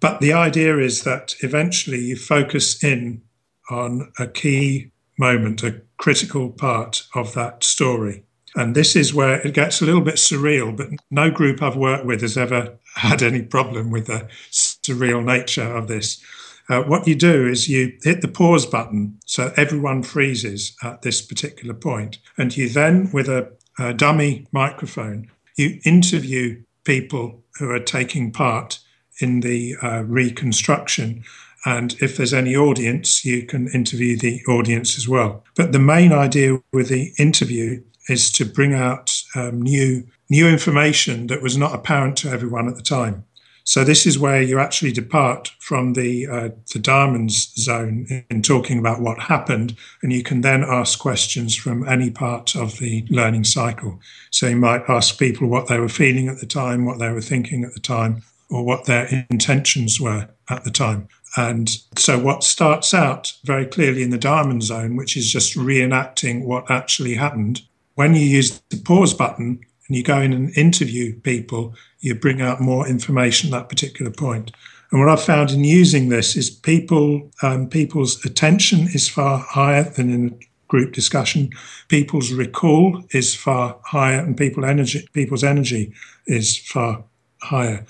But 0.00 0.22
the 0.22 0.32
idea 0.32 0.78
is 0.78 1.04
that 1.04 1.34
eventually 1.40 2.00
you 2.00 2.16
focus 2.16 2.82
in 2.82 3.20
on 3.68 4.10
a 4.18 4.26
key 4.26 4.90
moment, 5.18 5.62
a 5.62 5.82
critical 5.98 6.48
part 6.48 7.02
of 7.14 7.34
that 7.34 7.62
story. 7.62 8.23
And 8.54 8.74
this 8.74 8.94
is 8.94 9.12
where 9.12 9.40
it 9.46 9.54
gets 9.54 9.80
a 9.80 9.84
little 9.84 10.00
bit 10.00 10.14
surreal, 10.14 10.76
but 10.76 10.88
no 11.10 11.30
group 11.30 11.60
I've 11.60 11.76
worked 11.76 12.06
with 12.06 12.20
has 12.20 12.36
ever 12.36 12.78
had 12.94 13.22
any 13.22 13.42
problem 13.42 13.90
with 13.90 14.06
the 14.06 14.28
surreal 14.50 15.24
nature 15.24 15.76
of 15.76 15.88
this. 15.88 16.22
Uh, 16.68 16.82
what 16.82 17.06
you 17.06 17.14
do 17.14 17.46
is 17.46 17.68
you 17.68 17.92
hit 18.02 18.22
the 18.22 18.28
pause 18.28 18.64
button 18.64 19.18
so 19.26 19.52
everyone 19.56 20.02
freezes 20.02 20.74
at 20.82 21.02
this 21.02 21.20
particular 21.20 21.74
point, 21.74 22.18
and 22.38 22.56
you 22.56 22.68
then, 22.68 23.10
with 23.12 23.28
a, 23.28 23.52
a 23.78 23.92
dummy 23.92 24.46
microphone, 24.50 25.30
you 25.56 25.78
interview 25.84 26.62
people 26.84 27.42
who 27.58 27.70
are 27.70 27.80
taking 27.80 28.32
part 28.32 28.78
in 29.20 29.40
the 29.40 29.76
uh, 29.82 30.02
reconstruction. 30.04 31.22
And 31.66 31.94
if 32.00 32.16
there's 32.16 32.34
any 32.34 32.56
audience, 32.56 33.24
you 33.24 33.46
can 33.46 33.68
interview 33.68 34.16
the 34.16 34.42
audience 34.46 34.96
as 34.96 35.08
well. 35.08 35.44
But 35.54 35.72
the 35.72 35.78
main 35.78 36.12
idea 36.12 36.60
with 36.72 36.88
the 36.88 37.12
interview 37.18 37.82
is 38.08 38.30
to 38.32 38.44
bring 38.44 38.74
out 38.74 39.22
um, 39.34 39.62
new 39.62 40.06
new 40.30 40.48
information 40.48 41.26
that 41.26 41.42
was 41.42 41.56
not 41.56 41.74
apparent 41.74 42.16
to 42.16 42.30
everyone 42.30 42.68
at 42.68 42.76
the 42.76 42.82
time. 42.82 43.24
So 43.66 43.82
this 43.82 44.06
is 44.06 44.18
where 44.18 44.42
you 44.42 44.58
actually 44.58 44.92
depart 44.92 45.50
from 45.58 45.94
the 45.94 46.26
uh, 46.26 46.48
the 46.72 46.78
diamonds 46.78 47.52
zone 47.56 48.06
in, 48.10 48.24
in 48.30 48.42
talking 48.42 48.78
about 48.78 49.00
what 49.00 49.18
happened, 49.18 49.74
and 50.02 50.12
you 50.12 50.22
can 50.22 50.42
then 50.42 50.62
ask 50.62 50.98
questions 50.98 51.56
from 51.56 51.88
any 51.88 52.10
part 52.10 52.54
of 52.54 52.78
the 52.78 53.06
learning 53.08 53.44
cycle. 53.44 54.00
So 54.30 54.48
you 54.48 54.56
might 54.56 54.82
ask 54.88 55.18
people 55.18 55.48
what 55.48 55.68
they 55.68 55.80
were 55.80 55.88
feeling 55.88 56.28
at 56.28 56.40
the 56.40 56.46
time, 56.46 56.84
what 56.84 56.98
they 56.98 57.10
were 57.10 57.22
thinking 57.22 57.64
at 57.64 57.72
the 57.72 57.80
time, 57.80 58.22
or 58.50 58.64
what 58.64 58.84
their 58.84 59.26
intentions 59.30 59.98
were 59.98 60.28
at 60.50 60.64
the 60.64 60.70
time. 60.70 61.08
And 61.36 61.68
so, 61.96 62.18
what 62.18 62.44
starts 62.44 62.94
out 62.94 63.32
very 63.44 63.66
clearly 63.66 64.02
in 64.02 64.10
the 64.10 64.18
diamond 64.18 64.62
zone, 64.62 64.94
which 64.94 65.16
is 65.16 65.32
just 65.32 65.56
reenacting 65.56 66.44
what 66.44 66.70
actually 66.70 67.14
happened, 67.14 67.62
when 67.94 68.14
you 68.14 68.22
use 68.22 68.60
the 68.70 68.76
pause 68.76 69.14
button 69.14 69.60
and 69.88 69.96
you 69.96 70.02
go 70.02 70.20
in 70.20 70.32
and 70.32 70.56
interview 70.56 71.18
people, 71.20 71.74
you 72.00 72.14
bring 72.14 72.40
out 72.40 72.60
more 72.60 72.86
information 72.88 73.52
at 73.52 73.58
that 73.58 73.68
particular 73.68 74.10
point. 74.10 74.50
And 74.90 75.00
what 75.00 75.08
I've 75.08 75.22
found 75.22 75.50
in 75.50 75.64
using 75.64 76.08
this 76.08 76.36
is 76.36 76.50
people 76.50 77.30
um, 77.42 77.68
people's 77.68 78.24
attention 78.24 78.86
is 78.94 79.08
far 79.08 79.38
higher 79.38 79.82
than 79.82 80.10
in 80.10 80.28
a 80.28 80.44
group 80.68 80.92
discussion. 80.92 81.50
People's 81.88 82.32
recall 82.32 83.02
is 83.10 83.34
far 83.34 83.78
higher, 83.84 84.20
and 84.20 84.36
people 84.36 84.64
energy 84.64 85.08
people's 85.12 85.44
energy 85.44 85.92
is 86.26 86.56
far 86.56 87.04
higher. 87.42 87.84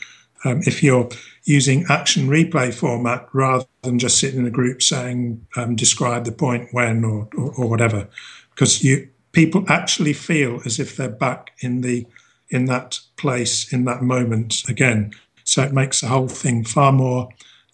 Um, 0.45 0.61
if 0.67 0.83
you're 0.83 1.09
using 1.45 1.85
action 1.89 2.29
replay 2.29 2.73
format 2.73 3.29
rather 3.33 3.67
than 3.83 3.99
just 3.99 4.19
sitting 4.19 4.41
in 4.41 4.47
a 4.47 4.51
group 4.51 4.83
saying 4.83 5.47
um, 5.57 5.77
describe 5.77 6.25
the 6.25 6.33
point 6.33 6.69
when 6.73 7.05
or, 7.05 7.29
or, 7.37 7.53
or 7.55 7.69
whatever, 7.69 8.09
because 8.51 8.83
you 8.83 9.09
people 9.35 9.65
actually 9.69 10.13
feel 10.13 10.61
as 10.65 10.79
if 10.79 10.97
they're 10.97 11.09
back 11.09 11.51
in 11.61 11.83
the 11.83 12.07
in 12.49 12.67
that 12.67 13.01
place 13.17 13.73
in 13.73 13.85
that 13.85 14.03
moment 14.03 14.63
again. 14.69 15.13
So 15.45 15.63
it 15.63 15.73
makes 15.73 16.01
the 16.01 16.07
whole 16.07 16.29
thing 16.29 16.65
far 16.65 16.93
more 16.93 17.29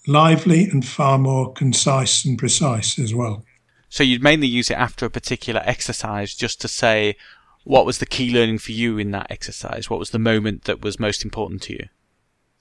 lively 0.06 0.64
and 0.64 0.84
far 0.84 1.18
more 1.18 1.52
concise 1.52 2.24
and 2.24 2.38
precise 2.38 2.98
as 2.98 3.14
well. 3.14 3.44
So 3.88 4.02
you'd 4.02 4.22
mainly 4.22 4.46
use 4.46 4.70
it 4.70 4.78
after 4.78 5.06
a 5.06 5.10
particular 5.10 5.62
exercise 5.64 6.34
just 6.34 6.60
to 6.62 6.68
say 6.68 7.16
what 7.64 7.84
was 7.84 7.98
the 7.98 8.06
key 8.06 8.32
learning 8.32 8.58
for 8.58 8.72
you 8.72 8.98
in 8.98 9.10
that 9.10 9.30
exercise? 9.30 9.90
What 9.90 9.98
was 9.98 10.10
the 10.10 10.18
moment 10.18 10.64
that 10.64 10.80
was 10.80 10.98
most 10.98 11.24
important 11.24 11.62
to 11.62 11.74
you? 11.74 11.88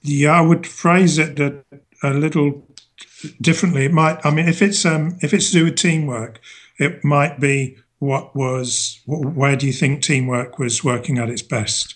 Yeah, 0.02 0.32
I 0.32 0.40
would 0.40 0.66
phrase 0.66 1.18
it 1.18 1.38
a, 1.40 1.62
a 2.02 2.10
little 2.10 2.66
differently. 3.40 3.86
It 3.86 3.92
might, 3.92 4.24
I 4.24 4.30
mean, 4.30 4.48
if 4.48 4.62
it's 4.62 4.84
um, 4.84 5.18
if 5.22 5.32
it's 5.32 5.50
to 5.50 5.58
do 5.58 5.64
with 5.66 5.76
teamwork, 5.76 6.40
it 6.78 7.04
might 7.04 7.40
be 7.40 7.76
what 8.00 8.34
was 8.34 9.00
where 9.06 9.56
do 9.56 9.66
you 9.66 9.72
think 9.72 10.02
teamwork 10.02 10.58
was 10.58 10.82
working 10.82 11.18
at 11.18 11.30
its 11.30 11.42
best 11.42 11.94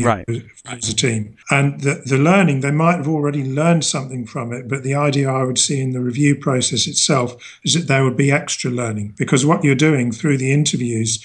right. 0.00 0.24
as 0.66 0.88
a 0.88 0.94
team? 0.94 1.36
And 1.50 1.80
the, 1.80 2.02
the 2.06 2.18
learning 2.18 2.60
they 2.60 2.70
might 2.70 2.96
have 2.96 3.08
already 3.08 3.42
learned 3.42 3.84
something 3.84 4.26
from 4.26 4.52
it 4.52 4.68
but 4.68 4.84
the 4.84 4.94
idea 4.94 5.30
i 5.30 5.42
would 5.42 5.58
see 5.58 5.80
in 5.80 5.92
the 5.92 6.00
review 6.00 6.36
process 6.36 6.86
itself 6.86 7.58
is 7.64 7.74
that 7.74 7.88
there 7.88 8.04
would 8.04 8.16
be 8.16 8.30
extra 8.30 8.70
learning 8.70 9.14
because 9.18 9.44
what 9.44 9.64
you're 9.64 9.74
doing 9.74 10.12
through 10.12 10.38
the 10.38 10.52
interviews 10.52 11.24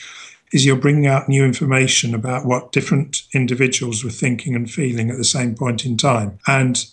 is 0.51 0.65
you're 0.65 0.75
bringing 0.75 1.07
out 1.07 1.29
new 1.29 1.45
information 1.45 2.13
about 2.13 2.45
what 2.45 2.71
different 2.71 3.23
individuals 3.33 4.03
were 4.03 4.09
thinking 4.09 4.55
and 4.55 4.69
feeling 4.69 5.09
at 5.09 5.17
the 5.17 5.23
same 5.23 5.55
point 5.55 5.85
in 5.85 5.97
time. 5.97 6.37
And 6.47 6.85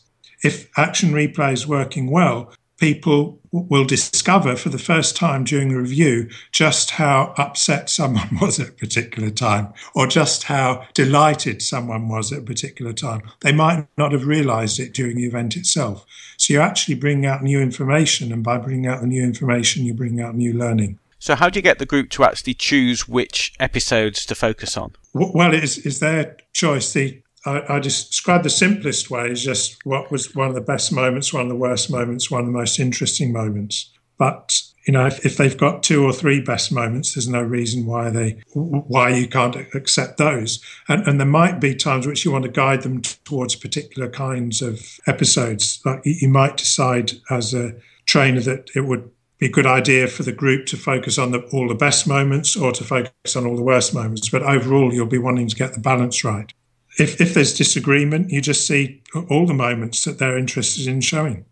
if 0.43 0.71
action 0.79 1.11
replay 1.11 1.53
is 1.53 1.67
working 1.67 2.11
well 2.11 2.53
people 2.79 3.39
will 3.51 3.85
discover 3.85 4.57
for 4.57 4.69
the 4.69 4.79
first 4.79 5.17
time 5.17 5.45
during 5.45 5.69
the 5.69 5.81
review 5.81 6.29
just 6.53 6.91
how 6.93 7.35
upset 7.37 7.91
someone 7.91 8.29
was 8.41 8.59
at 8.61 8.69
a 8.69 8.73
particular 8.73 9.31
time 9.31 9.73
or 9.95 10.07
just 10.07 10.45
how 10.45 10.87
delighted 10.95 11.61
someone 11.61 12.09
was 12.09 12.33
at 12.33 12.41
a 12.41 12.43
particular 12.43 12.93
time. 12.93 13.23
They 13.41 13.53
might 13.53 13.87
not 13.97 14.13
have 14.13 14.27
realized 14.27 14.79
it 14.81 14.95
during 14.95 15.17
the 15.17 15.27
event 15.27 15.57
itself. 15.57 16.07
So 16.37 16.55
you 16.55 16.61
actually 16.61 16.95
bring 16.95 17.27
out 17.27 17.43
new 17.43 17.61
information, 17.61 18.33
and 18.33 18.45
by 18.45 18.59
bringing 18.59 18.87
out 18.87 19.01
the 19.01 19.09
new 19.09 19.23
information, 19.23 19.85
you 19.85 19.93
bring 19.93 20.21
out 20.21 20.37
new 20.37 20.53
learning. 20.53 21.01
So, 21.19 21.35
how 21.35 21.49
do 21.51 21.59
you 21.59 21.63
get 21.63 21.81
the 21.81 21.87
group 21.87 22.11
to 22.11 22.23
actually 22.23 22.55
choose 22.55 23.09
which 23.09 23.53
episodes 23.59 24.25
to 24.27 24.37
focus 24.37 24.77
on? 24.77 24.93
Well, 25.13 25.53
it 25.53 25.65
is, 25.65 25.79
is 25.79 25.99
their 25.99 26.37
choice. 26.53 26.93
The 26.93 27.23
I, 27.49 27.77
I 27.77 27.79
describe 27.79 28.43
the 28.43 28.51
simplest 28.51 29.11
way 29.11 29.31
as 29.31 29.43
just 29.43 29.85
what 29.87 30.11
was 30.11 30.35
one 30.35 30.49
of 30.49 30.55
the 30.55 30.61
best 30.61 30.93
moments, 30.93 31.33
one 31.33 31.43
of 31.43 31.49
the 31.49 31.57
worst 31.57 31.91
moments, 31.91 32.31
one 32.31 32.41
of 32.41 32.47
the 32.47 32.53
most 32.53 32.79
interesting 32.79 33.33
moments. 33.33 33.91
But 34.19 34.61
you 34.87 34.93
know, 34.93 35.07
if, 35.07 35.25
if, 35.25 35.37
they've 35.37 35.57
got 35.57 35.83
two 35.83 36.03
or 36.03 36.13
three 36.13 36.41
best 36.41 36.73
moments, 36.73 37.15
there's 37.15 37.29
no 37.29 37.43
reason 37.43 37.85
why 37.85 38.11
they 38.11 38.43
why 38.55 39.11
you 39.11 39.29
can't 39.29 39.55
accept 39.75 40.17
those. 40.17 40.65
And, 40.89 41.07
and 41.07 41.21
there 41.21 41.27
might 41.27 41.61
be 41.61 41.75
times 41.75 42.07
which 42.07 42.25
you 42.25 42.33
want 42.33 42.45
to 42.45 42.51
guide 42.51 42.83
them 42.83 43.03
towards 43.03 43.55
particular 43.55 44.09
kinds 44.09 44.63
of 44.63 44.81
episodes. 45.07 45.81
Like 45.85 46.01
you 46.05 46.29
might 46.29 46.57
decide 46.57 47.13
as 47.31 47.55
a 47.55 47.75
trainer 48.07 48.41
that 48.41 48.71
it 48.75 48.87
would 48.87 49.11
be 49.39 49.47
a 49.47 49.51
good 49.51 49.67
idea 49.67 50.09
for 50.09 50.23
the 50.23 50.33
group 50.33 50.67
to 50.67 50.77
focus 50.77 51.19
on 51.19 51.31
the, 51.31 51.41
all 51.53 51.69
the 51.69 51.75
best 51.75 52.09
moments 52.09 52.57
or 52.57 52.73
to 52.73 52.83
focus 52.83 53.37
on 53.37 53.47
all 53.47 53.57
the 53.57 53.63
worst 53.63 53.95
moments. 53.95 54.29
But 54.29 54.43
overall, 54.43 54.93
you'll 54.93 55.07
be 55.07 55.19
wanting 55.19 55.49
to 55.49 55.57
get 55.57 55.75
the 55.75 55.81
balance 55.81 56.25
right. 56.25 56.53
If, 56.99 57.21
if 57.21 57.35
there's 57.35 57.55
disagreement, 57.55 58.31
you 58.31 58.41
just 58.41 58.67
see 58.67 59.03
all 59.31 59.47
the 59.47 59.55
moments 59.55 60.05
that 60.05 60.19
they're 60.19 60.37
interested 60.37 60.87
in 60.87 61.01
showing. 61.01 61.45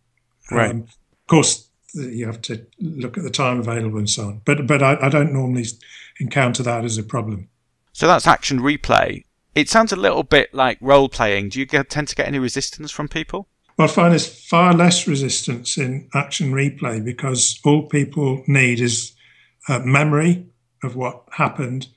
Right. 0.50 0.70
Um, 0.70 0.82
of 0.82 1.26
course, 1.28 1.68
you 1.94 2.26
have 2.26 2.42
to 2.42 2.66
look 2.78 3.16
at 3.16 3.24
the 3.24 3.30
time 3.30 3.60
available 3.60 3.98
and 3.98 4.10
so 4.10 4.26
on. 4.26 4.42
But 4.44 4.66
but 4.66 4.82
I, 4.82 4.98
I 5.00 5.08
don't 5.08 5.32
normally 5.32 5.64
encounter 6.20 6.62
that 6.62 6.84
as 6.84 6.98
a 6.98 7.02
problem. 7.02 7.48
So 7.92 8.06
that's 8.06 8.26
action 8.26 8.60
replay. 8.60 9.24
It 9.54 9.70
sounds 9.70 9.92
a 9.92 9.96
little 9.96 10.22
bit 10.22 10.52
like 10.52 10.78
role 10.80 11.08
playing. 11.08 11.48
Do 11.48 11.58
you 11.58 11.66
get, 11.66 11.88
tend 11.88 12.08
to 12.08 12.14
get 12.14 12.26
any 12.26 12.38
resistance 12.38 12.90
from 12.90 13.08
people? 13.08 13.48
Well, 13.78 13.88
I 13.88 13.90
find 13.90 14.12
there's 14.12 14.26
far 14.26 14.74
less 14.74 15.06
resistance 15.06 15.78
in 15.78 16.08
action 16.14 16.52
replay 16.52 17.02
because 17.02 17.58
all 17.64 17.88
people 17.88 18.42
need 18.46 18.80
is 18.80 19.14
a 19.68 19.80
memory 19.80 20.46
of 20.82 20.96
what 20.96 21.24
happened 21.32 21.88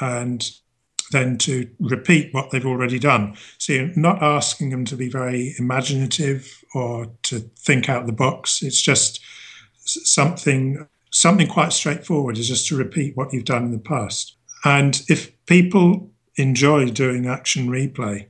and 0.00 0.50
then 1.10 1.38
to 1.38 1.68
repeat 1.80 2.32
what 2.34 2.50
they've 2.50 2.66
already 2.66 2.98
done. 2.98 3.34
So 3.58 3.72
you're 3.72 3.92
not 3.96 4.22
asking 4.22 4.70
them 4.70 4.84
to 4.86 4.96
be 4.96 5.08
very 5.08 5.54
imaginative 5.58 6.62
or 6.74 7.10
to 7.24 7.40
think 7.58 7.88
out 7.88 8.06
the 8.06 8.12
box. 8.12 8.62
It's 8.62 8.80
just 8.80 9.20
something 9.84 10.86
something 11.10 11.48
quite 11.48 11.72
straightforward 11.72 12.36
is 12.36 12.48
just 12.48 12.68
to 12.68 12.76
repeat 12.76 13.16
what 13.16 13.32
you've 13.32 13.44
done 13.44 13.64
in 13.64 13.72
the 13.72 13.78
past. 13.78 14.36
And 14.64 15.00
if 15.08 15.32
people 15.46 16.10
enjoy 16.36 16.90
doing 16.90 17.26
action 17.26 17.68
replay, 17.68 18.26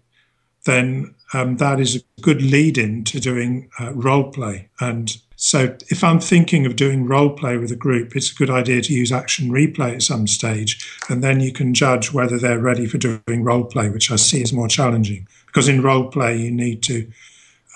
then 0.64 1.14
um, 1.32 1.56
that 1.56 1.80
is 1.80 1.96
a 1.96 2.20
good 2.20 2.40
lead 2.40 2.78
in 2.78 3.04
to 3.04 3.20
doing 3.20 3.68
uh, 3.80 3.92
role 3.94 4.30
play. 4.30 4.68
And 4.80 5.16
so, 5.40 5.76
if 5.86 6.02
I'm 6.02 6.18
thinking 6.18 6.66
of 6.66 6.74
doing 6.74 7.06
role 7.06 7.30
play 7.30 7.58
with 7.58 7.70
a 7.70 7.76
group, 7.76 8.16
it's 8.16 8.32
a 8.32 8.34
good 8.34 8.50
idea 8.50 8.82
to 8.82 8.92
use 8.92 9.12
action 9.12 9.50
replay 9.50 9.94
at 9.94 10.02
some 10.02 10.26
stage, 10.26 10.84
and 11.08 11.22
then 11.22 11.38
you 11.38 11.52
can 11.52 11.74
judge 11.74 12.12
whether 12.12 12.40
they're 12.40 12.58
ready 12.58 12.86
for 12.86 12.98
doing 12.98 13.44
role 13.44 13.62
play, 13.62 13.88
which 13.88 14.10
I 14.10 14.16
see 14.16 14.42
as 14.42 14.52
more 14.52 14.66
challenging. 14.66 15.28
Because 15.46 15.68
in 15.68 15.80
role 15.80 16.10
play, 16.10 16.36
you 16.36 16.50
need 16.50 16.82
to 16.82 17.08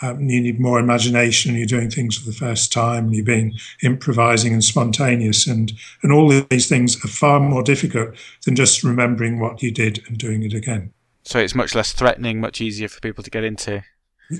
um, 0.03 0.29
you 0.29 0.41
need 0.41 0.59
more 0.59 0.81
imagination. 0.81 1.55
You're 1.55 1.67
doing 1.67 1.89
things 1.89 2.19
for 2.19 2.27
the 2.27 2.35
first 2.35 2.73
time. 2.73 3.13
You're 3.13 3.25
being 3.25 3.57
improvising 3.81 4.53
and 4.53 4.65
spontaneous, 4.65 5.47
and 5.47 5.73
and 6.03 6.13
all 6.13 6.33
of 6.33 6.49
these 6.49 6.69
things 6.69 6.97
are 7.05 7.09
far 7.09 7.39
more 7.39 7.63
difficult 7.63 8.17
than 8.45 8.57
just 8.57 8.83
remembering 8.83 9.39
what 9.39 9.63
you 9.63 9.71
did 9.71 10.03
and 10.09 10.19
doing 10.19 10.43
it 10.43 10.53
again. 10.53 10.93
So 11.23 11.39
it's 11.39 11.55
much 11.55 11.77
less 11.77 11.93
threatening, 11.93 12.41
much 12.41 12.61
easier 12.61 12.89
for 12.89 12.99
people 12.99 13.23
to 13.23 13.31
get 13.31 13.45
into. 13.45 13.85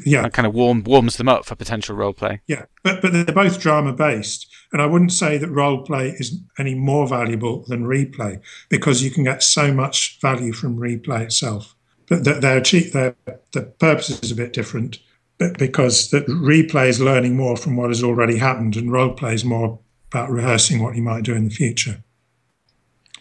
Yeah, 0.05 0.25
and 0.25 0.33
kind 0.33 0.47
of 0.47 0.55
warm 0.55 0.85
warms 0.85 1.17
them 1.17 1.29
up 1.29 1.45
for 1.45 1.55
potential 1.55 1.97
role 1.97 2.13
play. 2.13 2.41
Yeah, 2.47 2.67
but 2.83 3.03
but 3.03 3.13
they're 3.13 3.25
both 3.27 3.61
drama 3.61 3.93
based, 3.93 4.47
and 4.73 4.81
I 4.81 4.87
wouldn't 4.87 5.13
say 5.13 5.39
that 5.39 5.51
role 5.51 5.83
play 5.83 6.11
is 6.19 6.41
any 6.59 6.75
more 6.75 7.07
valuable 7.07 7.65
than 7.69 7.85
replay 7.85 8.41
because 8.69 9.03
you 9.03 9.11
can 9.11 9.25
get 9.25 9.43
so 9.43 9.73
much 9.73 10.19
value 10.21 10.53
from 10.53 10.79
replay 10.79 11.23
itself. 11.23 11.75
But 12.09 12.25
they're, 12.25 12.41
they're, 12.41 12.61
they're 12.61 13.17
the 13.53 13.63
purpose 13.79 14.11
is 14.23 14.31
a 14.31 14.37
bit 14.37 14.53
different, 14.53 14.99
but 15.39 15.59
because 15.59 16.11
that 16.11 16.27
replay 16.27 16.89
is 16.89 17.01
learning 17.01 17.37
more 17.37 17.57
from 17.57 17.77
what 17.77 17.91
has 17.91 18.03
already 18.03 18.39
happened, 18.39 18.77
and 18.77 18.93
role 18.93 19.15
play 19.15 19.35
is 19.35 19.45
more 19.45 19.79
about 20.11 20.31
rehearsing 20.31 20.83
what 20.83 20.97
you 20.97 21.03
might 21.03 21.25
do 21.25 21.35
in 21.35 21.45
the 21.45 21.55
future 21.55 22.03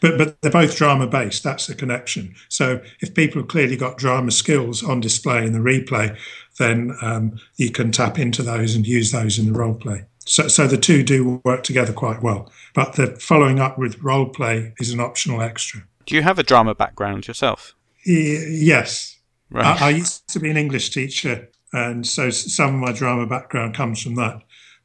but 0.01 0.17
but 0.17 0.41
they're 0.41 0.51
both 0.51 0.75
drama 0.75 1.07
based. 1.07 1.43
That's 1.43 1.67
the 1.67 1.75
connection. 1.75 2.35
So 2.49 2.81
if 2.99 3.13
people 3.13 3.41
have 3.41 3.47
clearly 3.47 3.77
got 3.77 3.97
drama 3.97 4.31
skills 4.31 4.83
on 4.83 4.99
display 4.99 5.45
in 5.45 5.53
the 5.53 5.59
replay, 5.59 6.17
then 6.59 6.97
um, 7.01 7.39
you 7.55 7.71
can 7.71 7.91
tap 7.91 8.19
into 8.19 8.43
those 8.43 8.75
and 8.75 8.85
use 8.85 9.13
those 9.13 9.39
in 9.39 9.45
the 9.45 9.57
role 9.57 9.75
play. 9.75 10.05
So, 10.25 10.47
so 10.47 10.67
the 10.67 10.77
two 10.77 11.03
do 11.03 11.41
work 11.43 11.63
together 11.63 11.93
quite 11.93 12.21
well. 12.21 12.51
But 12.73 12.93
the 12.93 13.07
following 13.07 13.59
up 13.59 13.77
with 13.77 14.01
role 14.03 14.27
play 14.27 14.73
is 14.79 14.91
an 14.91 14.99
optional 14.99 15.41
extra. 15.41 15.81
Do 16.05 16.15
you 16.15 16.21
have 16.21 16.39
a 16.39 16.43
drama 16.43 16.75
background 16.75 17.27
yourself? 17.27 17.75
yes. 18.05 19.19
Right. 19.49 19.81
I, 19.81 19.87
I 19.87 19.89
used 19.91 20.27
to 20.29 20.39
be 20.39 20.49
an 20.49 20.57
English 20.57 20.91
teacher, 20.91 21.49
and 21.73 22.07
so 22.07 22.29
some 22.29 22.75
of 22.75 22.81
my 22.81 22.91
drama 22.91 23.27
background 23.27 23.75
comes 23.75 24.01
from 24.01 24.15
that. 24.15 24.41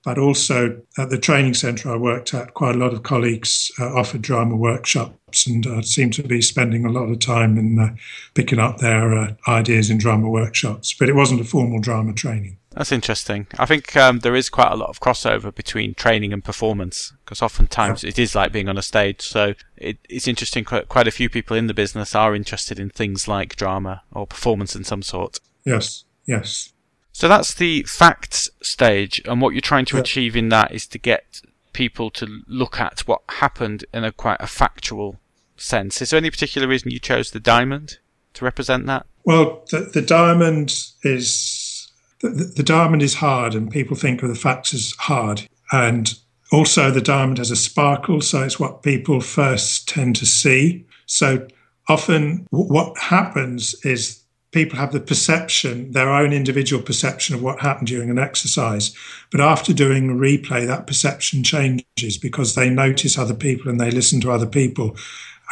But 0.07 0.19
also 0.19 0.81
at 0.97 1.11
the 1.11 1.19
training 1.19 1.55
centre 1.55 1.91
I 1.91 1.97
worked 1.97 2.33
at, 2.33 2.55
quite 2.55 2.77
a 2.77 2.79
lot 2.79 2.93
of 2.93 3.03
colleagues 3.03 3.73
uh, 3.81 3.93
offered 3.93 4.23
drama 4.23 4.55
workshops 4.55 5.49
and 5.49 5.67
uh, 5.67 5.83
seemed 5.83 6.15
to 6.15 6.23
be 6.23 6.41
spending 6.41 6.87
a 6.87 6.93
lot 6.93 7.09
of 7.09 7.19
time 7.19 7.59
in 7.59 7.77
uh, 7.77 7.97
picking 8.33 8.61
up 8.61 8.79
their 8.79 9.13
uh, 9.13 9.33
ideas 9.49 9.91
in 9.91 9.99
drama 9.99 10.31
workshops. 10.31 10.95
But 10.97 11.09
it 11.09 11.17
wasn't 11.17 11.41
a 11.41 11.45
formal 11.45 11.81
drama 11.81 12.13
training. 12.13 12.57
That's 12.71 12.93
interesting. 12.93 13.49
I 13.59 13.67
think 13.67 13.97
um, 13.97 14.21
there 14.21 14.37
is 14.37 14.49
quite 14.49 14.71
a 14.71 14.77
lot 14.77 14.91
of 14.91 15.01
crossover 15.01 15.53
between 15.53 15.95
training 15.95 16.33
and 16.33 16.45
performance 16.45 17.13
because 17.25 17.43
oftentimes 17.43 18.05
yeah. 18.05 18.11
it 18.11 18.19
is 18.21 18.37
like 18.37 18.53
being 18.53 18.69
on 18.69 18.79
a 18.79 18.83
stage. 18.83 19.23
So 19.23 19.55
it, 19.77 19.99
it's 20.09 20.29
interesting. 20.29 20.65
Quite 20.65 21.09
a 21.09 21.11
few 21.11 21.29
people 21.29 21.57
in 21.57 21.67
the 21.67 21.75
business 21.75 22.15
are 22.15 22.33
interested 22.33 22.79
in 22.79 22.91
things 22.91 23.27
like 23.27 23.57
drama 23.57 24.05
or 24.13 24.25
performance 24.25 24.77
in 24.77 24.85
some 24.85 25.03
sort. 25.03 25.41
Yes, 25.65 26.05
yes. 26.27 26.75
So 27.17 27.29
that's 27.29 27.55
the 27.55 27.83
facts 27.85 28.51
stage, 28.63 29.23
and 29.25 29.41
what 29.41 29.55
you're 29.55 29.63
trying 29.63 29.87
to 29.87 29.97
yeah. 29.97 30.03
achieve 30.03 30.37
in 30.37 30.51
that 30.51 30.73
is 30.73 30.87
to 30.89 30.99
get 30.99 31.41
people 31.73 32.11
to 32.11 32.43
look 32.47 32.79
at 32.79 33.01
what 33.07 33.23
happened 33.31 33.87
in 33.95 34.05
a 34.05 34.13
quite 34.13 34.37
a 34.39 34.47
factual 34.47 35.19
sense. 35.57 36.03
Is 36.03 36.11
there 36.11 36.19
any 36.19 36.29
particular 36.29 36.69
reason 36.69 36.91
you 36.91 36.99
chose 36.99 37.31
the 37.31 37.41
diamond 37.41 37.97
to 38.35 38.45
represent 38.45 38.85
that? 38.89 39.07
Well, 39.25 39.65
the, 39.71 39.91
the 39.95 40.03
diamond 40.03 40.75
is 41.05 41.91
the, 42.21 42.53
the 42.55 42.63
diamond 42.63 43.01
is 43.01 43.15
hard, 43.15 43.55
and 43.55 43.71
people 43.71 43.97
think 43.97 44.23
of 44.23 44.29
the 44.29 44.35
facts 44.35 44.75
as 44.75 44.93
hard, 44.99 45.49
and 45.73 46.13
also 46.53 46.91
the 46.91 47.01
diamond 47.01 47.39
has 47.39 47.51
a 47.51 47.57
sparkle, 47.57 48.21
so 48.21 48.43
it's 48.43 48.61
what 48.61 48.83
people 48.83 49.23
first 49.23 49.89
tend 49.89 50.17
to 50.17 50.27
see. 50.27 50.85
So 51.07 51.49
often, 51.89 52.47
what 52.51 52.99
happens 52.99 53.75
is 53.87 54.23
people 54.53 54.79
have 54.79 54.93
the 54.93 55.01
perception, 55.01 55.93
their 55.93 56.09
own 56.09 56.33
individual 56.33 56.83
perception 56.83 57.35
of 57.35 57.43
what 57.43 57.61
happened 57.61 57.89
during 57.89 58.11
an 58.11 58.19
exercise. 58.19 58.95
But 59.31 59.41
after 59.41 59.73
doing 59.73 60.09
a 60.09 60.15
replay, 60.15 60.67
that 60.67 60.87
perception 60.87 61.43
changes 61.43 62.19
because 62.21 62.55
they 62.55 62.71
notice 62.71 63.19
other 63.19 63.35
people 63.35 63.71
and 63.71 63.81
they 63.81 63.91
listen 63.91 64.21
to 64.23 64.31
other 64.31 64.47
people. 64.47 64.97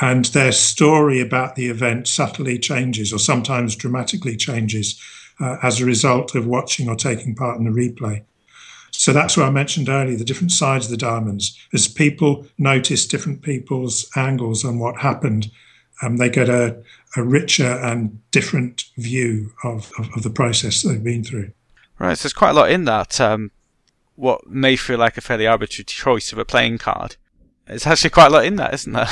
And 0.01 0.25
their 0.27 0.53
story 0.53 1.21
about 1.21 1.55
the 1.55 1.69
event 1.69 2.09
subtly 2.09 2.59
changes 2.59 3.13
or 3.13 3.19
sometimes 3.19 3.77
dramatically 3.77 4.37
changes 4.37 5.01
uh, 5.41 5.57
as 5.63 5.81
a 5.81 5.87
result 5.87 6.35
of 6.35 6.47
watching 6.47 6.89
or 6.89 6.97
taking 6.97 7.35
part 7.35 7.59
in 7.59 7.65
the 7.65 7.71
replay. 7.71 8.23
So 8.91 9.13
that's 9.13 9.37
why 9.37 9.45
I 9.45 9.51
mentioned 9.51 9.89
earlier 9.89 10.17
the 10.17 10.25
different 10.25 10.53
sides 10.53 10.87
of 10.87 10.93
the 10.93 10.97
diamonds. 10.97 11.59
As 11.73 11.89
people 11.89 12.47
notice 12.59 13.07
different 13.07 13.43
people's 13.43 14.09
angles 14.17 14.65
on 14.65 14.79
what 14.79 14.99
happened, 14.99 15.51
um, 16.03 16.17
they 16.17 16.29
get 16.29 16.49
a, 16.49 16.77
a 17.17 17.23
richer 17.23 17.65
and 17.65 18.21
different 18.31 18.85
view 18.97 19.53
of, 19.63 19.93
of, 19.99 20.09
of, 20.17 20.23
the 20.23 20.31
process 20.31 20.83
they've 20.83 21.03
been 21.03 21.23
through. 21.23 21.53
Right, 21.99 22.19
so 22.19 22.25
there's 22.25 22.33
quite 22.33 22.51
a 22.51 22.55
lot 22.55 22.71
in 22.71 22.85
that. 22.87 23.21
Um, 23.21 23.53
what 24.17 24.47
may 24.47 24.77
feel 24.77 24.99
like 24.99 25.17
a 25.17 25.21
fairly 25.21 25.47
arbitrary 25.47 25.85
choice 25.85 26.33
of 26.33 26.39
a 26.39 26.45
playing 26.45 26.79
card. 26.79 27.17
It's 27.67 27.87
actually 27.87 28.11
quite 28.11 28.29
a 28.29 28.31
lot 28.31 28.45
in 28.45 28.57
that, 28.57 28.75
isn't 28.75 28.93
there? 28.93 29.09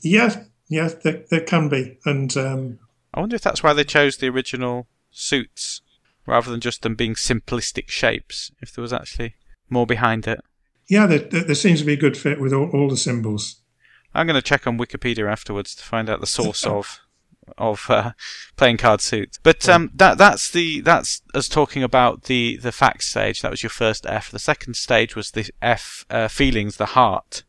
Yeah, 0.00 0.44
yeah, 0.68 0.90
there, 1.02 1.24
there 1.30 1.40
can 1.40 1.68
be. 1.68 1.98
And 2.04 2.36
um, 2.36 2.78
I 3.14 3.20
wonder 3.20 3.36
if 3.36 3.42
that's 3.42 3.62
why 3.62 3.72
they 3.72 3.84
chose 3.84 4.16
the 4.16 4.28
original 4.28 4.88
suits 5.10 5.80
rather 6.26 6.50
than 6.50 6.60
just 6.60 6.82
them 6.82 6.94
being 6.94 7.14
simplistic 7.14 7.88
shapes, 7.88 8.50
if 8.60 8.72
there 8.72 8.82
was 8.82 8.92
actually 8.92 9.34
more 9.68 9.86
behind 9.86 10.26
it. 10.26 10.40
Yeah, 10.88 11.06
there, 11.06 11.18
there 11.18 11.54
seems 11.54 11.80
to 11.80 11.86
be 11.86 11.94
a 11.94 11.98
good 11.98 12.16
fit 12.16 12.40
with 12.40 12.52
all, 12.52 12.70
all 12.70 12.88
the 12.88 12.96
symbols. 12.96 13.60
I'm 14.14 14.26
going 14.26 14.34
to 14.34 14.42
check 14.42 14.66
on 14.66 14.78
Wikipedia 14.78 15.30
afterwards 15.30 15.74
to 15.74 15.84
find 15.84 16.08
out 16.08 16.20
the 16.20 16.26
source 16.26 16.64
of 16.66 17.00
of 17.58 17.86
uh, 17.88 18.12
playing 18.56 18.76
card 18.76 19.00
suits. 19.00 19.38
But 19.42 19.68
um, 19.68 19.90
that 19.94 20.18
that's 20.18 20.50
the 20.50 20.80
that's 20.80 21.22
us 21.34 21.48
talking 21.48 21.82
about 21.82 22.24
the 22.24 22.56
the 22.56 22.72
facts 22.72 23.08
stage. 23.08 23.42
That 23.42 23.50
was 23.50 23.62
your 23.62 23.70
first 23.70 24.06
F. 24.06 24.30
The 24.30 24.38
second 24.38 24.74
stage 24.74 25.16
was 25.16 25.30
the 25.30 25.50
F 25.60 26.04
uh, 26.10 26.28
feelings, 26.28 26.76
the 26.76 26.86
heart. 26.86 27.44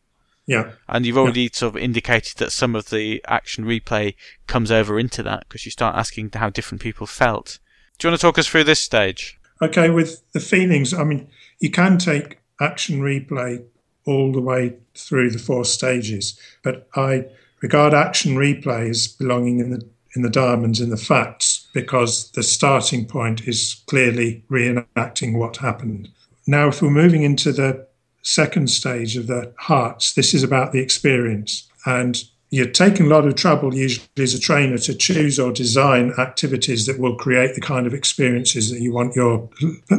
Yeah. 0.46 0.72
And 0.90 1.06
you've 1.06 1.18
already 1.18 1.44
yeah. 1.44 1.50
sort 1.54 1.76
of 1.76 1.82
indicated 1.82 2.38
that 2.38 2.52
some 2.52 2.76
of 2.76 2.90
the 2.90 3.24
action 3.28 3.66
replay 3.66 4.16
comes 4.48 4.72
over 4.72 5.00
into 5.00 5.24
that 5.24 5.46
because 5.48 5.66
you 5.66 5.72
start 5.72 5.96
asking 5.96 6.32
how 6.34 6.50
different 6.50 6.82
people 6.82 7.08
felt. 7.08 7.60
Do 7.98 8.08
you 8.08 8.12
want 8.12 8.20
to 8.20 8.28
talk 8.28 8.38
us 8.38 8.48
through 8.48 8.66
this 8.66 8.82
stage? 8.82 9.40
Okay, 9.62 9.90
with 9.90 10.30
the 10.34 10.42
feelings, 10.42 10.94
I 10.94 11.04
mean, 11.04 11.30
you 11.60 11.72
can 11.72 11.98
take 11.98 12.40
action 12.60 13.00
replay 13.00 13.64
all 14.06 14.32
the 14.32 14.42
way 14.42 14.76
through 14.96 15.30
the 15.30 15.40
four 15.40 15.64
stages. 15.64 16.38
But 16.64 16.90
I 16.96 17.26
regard 17.62 17.94
action 17.94 18.36
replays 18.36 19.18
belonging 19.18 19.60
in 19.60 19.70
the 19.70 19.88
in 20.16 20.22
the 20.22 20.30
diamonds 20.30 20.80
in 20.80 20.90
the 20.90 20.98
facts 20.98 21.68
because 21.74 22.32
the 22.32 22.44
starting 22.44 23.06
point 23.06 23.48
is 23.48 23.82
clearly 23.88 24.44
reenacting 24.50 25.38
what 25.38 25.58
happened. 25.58 26.10
Now, 26.46 26.68
if 26.68 26.82
we're 26.82 26.90
moving 26.90 27.24
into 27.24 27.52
the 27.52 27.88
second 28.22 28.70
stage 28.70 29.18
of 29.18 29.28
the 29.28 29.54
hearts, 29.58 30.14
this 30.14 30.34
is 30.34 30.44
about 30.44 30.72
the 30.72 30.80
experience. 30.80 31.68
And 31.86 32.24
you're 32.50 32.68
taking 32.68 33.08
a 33.08 33.10
lot 33.10 33.26
of 33.26 33.36
trouble, 33.36 33.74
usually 33.74 34.08
as 34.20 34.34
a 34.34 34.40
trainer, 34.40 34.78
to 34.78 34.94
choose 34.94 35.40
or 35.40 35.52
design 35.52 36.14
activities 36.20 36.86
that 36.86 37.00
will 37.00 37.16
create 37.16 37.56
the 37.56 37.62
kind 37.62 37.88
of 37.88 37.94
experiences 37.94 38.70
that 38.72 38.82
you 38.82 38.94
want 38.94 39.16
your 39.16 39.50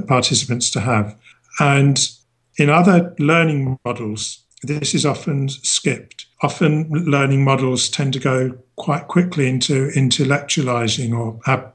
participants 0.07 0.71
to 0.71 0.81
have. 0.81 1.17
And 1.59 2.09
in 2.57 2.71
other 2.71 3.15
learning 3.19 3.79
models, 3.85 4.45
this 4.63 4.95
is 4.95 5.05
often 5.05 5.49
skipped. 5.49 6.24
Often 6.43 6.91
learning 6.91 7.45
models 7.45 7.89
tend 7.89 8.13
to 8.15 8.19
go 8.19 8.59
quite 8.77 9.09
quickly 9.09 9.49
into 9.49 9.89
intellectualizing 9.91 11.17
or 11.17 11.41
ab- 11.47 11.73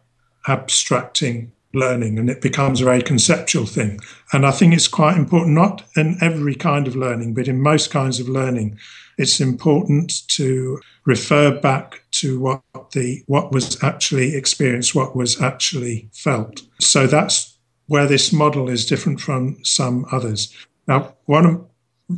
abstracting 0.47 1.51
learning 1.73 2.17
and 2.17 2.29
it 2.29 2.41
becomes 2.41 2.81
a 2.81 2.85
very 2.85 3.01
conceptual 3.01 3.65
thing. 3.65 3.99
And 4.33 4.45
I 4.45 4.51
think 4.51 4.73
it's 4.73 4.87
quite 4.87 5.17
important, 5.17 5.55
not 5.55 5.83
in 5.95 6.17
every 6.21 6.55
kind 6.55 6.87
of 6.87 6.95
learning, 6.95 7.33
but 7.33 7.47
in 7.47 7.61
most 7.61 7.91
kinds 7.91 8.19
of 8.19 8.27
learning, 8.27 8.77
it's 9.17 9.39
important 9.39 10.27
to 10.29 10.79
refer 11.05 11.59
back 11.59 12.03
to 12.11 12.39
what 12.39 12.63
the 12.91 13.23
what 13.27 13.51
was 13.51 13.81
actually 13.83 14.35
experienced, 14.35 14.95
what 14.95 15.15
was 15.15 15.41
actually 15.41 16.09
felt. 16.13 16.61
So 16.79 17.05
that's 17.05 17.57
where 17.87 18.07
this 18.07 18.31
model 18.31 18.69
is 18.69 18.85
different 18.85 19.19
from 19.19 19.57
some 19.63 20.05
others. 20.11 20.55
Now, 20.87 21.15
one 21.25 21.45
of 21.45 21.68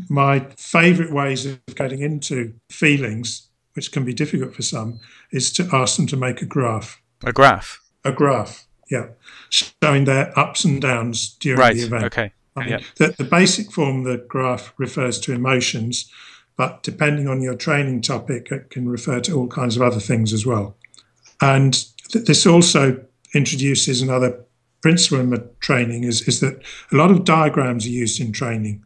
my 0.09 0.39
favorite 0.57 1.11
ways 1.11 1.45
of 1.45 1.59
getting 1.75 2.01
into 2.01 2.53
feelings, 2.69 3.49
which 3.73 3.91
can 3.91 4.05
be 4.05 4.13
difficult 4.13 4.55
for 4.55 4.61
some, 4.61 4.99
is 5.31 5.51
to 5.53 5.67
ask 5.73 5.97
them 5.97 6.07
to 6.07 6.17
make 6.17 6.41
a 6.41 6.45
graph. 6.45 7.01
A 7.23 7.33
graph? 7.33 7.81
A 8.03 8.11
graph, 8.11 8.65
yeah. 8.89 9.07
Showing 9.49 10.05
their 10.05 10.37
ups 10.39 10.63
and 10.65 10.81
downs 10.81 11.35
during 11.39 11.59
right. 11.59 11.75
the 11.75 11.83
event. 11.83 12.03
Okay. 12.05 12.31
I 12.55 12.59
mean, 12.59 12.69
yeah. 12.69 12.79
the, 12.95 13.15
the 13.17 13.23
basic 13.23 13.71
form 13.71 13.99
of 13.99 14.03
the 14.05 14.17
graph 14.17 14.73
refers 14.77 15.19
to 15.21 15.33
emotions, 15.33 16.11
but 16.57 16.83
depending 16.83 17.27
on 17.27 17.41
your 17.41 17.55
training 17.55 18.01
topic, 18.01 18.51
it 18.51 18.69
can 18.69 18.89
refer 18.89 19.19
to 19.21 19.33
all 19.33 19.47
kinds 19.47 19.75
of 19.75 19.81
other 19.81 19.99
things 19.99 20.33
as 20.33 20.45
well. 20.45 20.75
And 21.41 21.73
th- 22.09 22.25
this 22.25 22.45
also 22.45 23.03
introduces 23.33 24.01
another 24.01 24.43
principle 24.81 25.19
in 25.19 25.29
the 25.29 25.47
training 25.59 26.03
is, 26.03 26.27
is 26.27 26.39
that 26.41 26.61
a 26.91 26.95
lot 26.95 27.11
of 27.11 27.23
diagrams 27.23 27.85
are 27.85 27.89
used 27.89 28.19
in 28.19 28.31
training. 28.31 28.83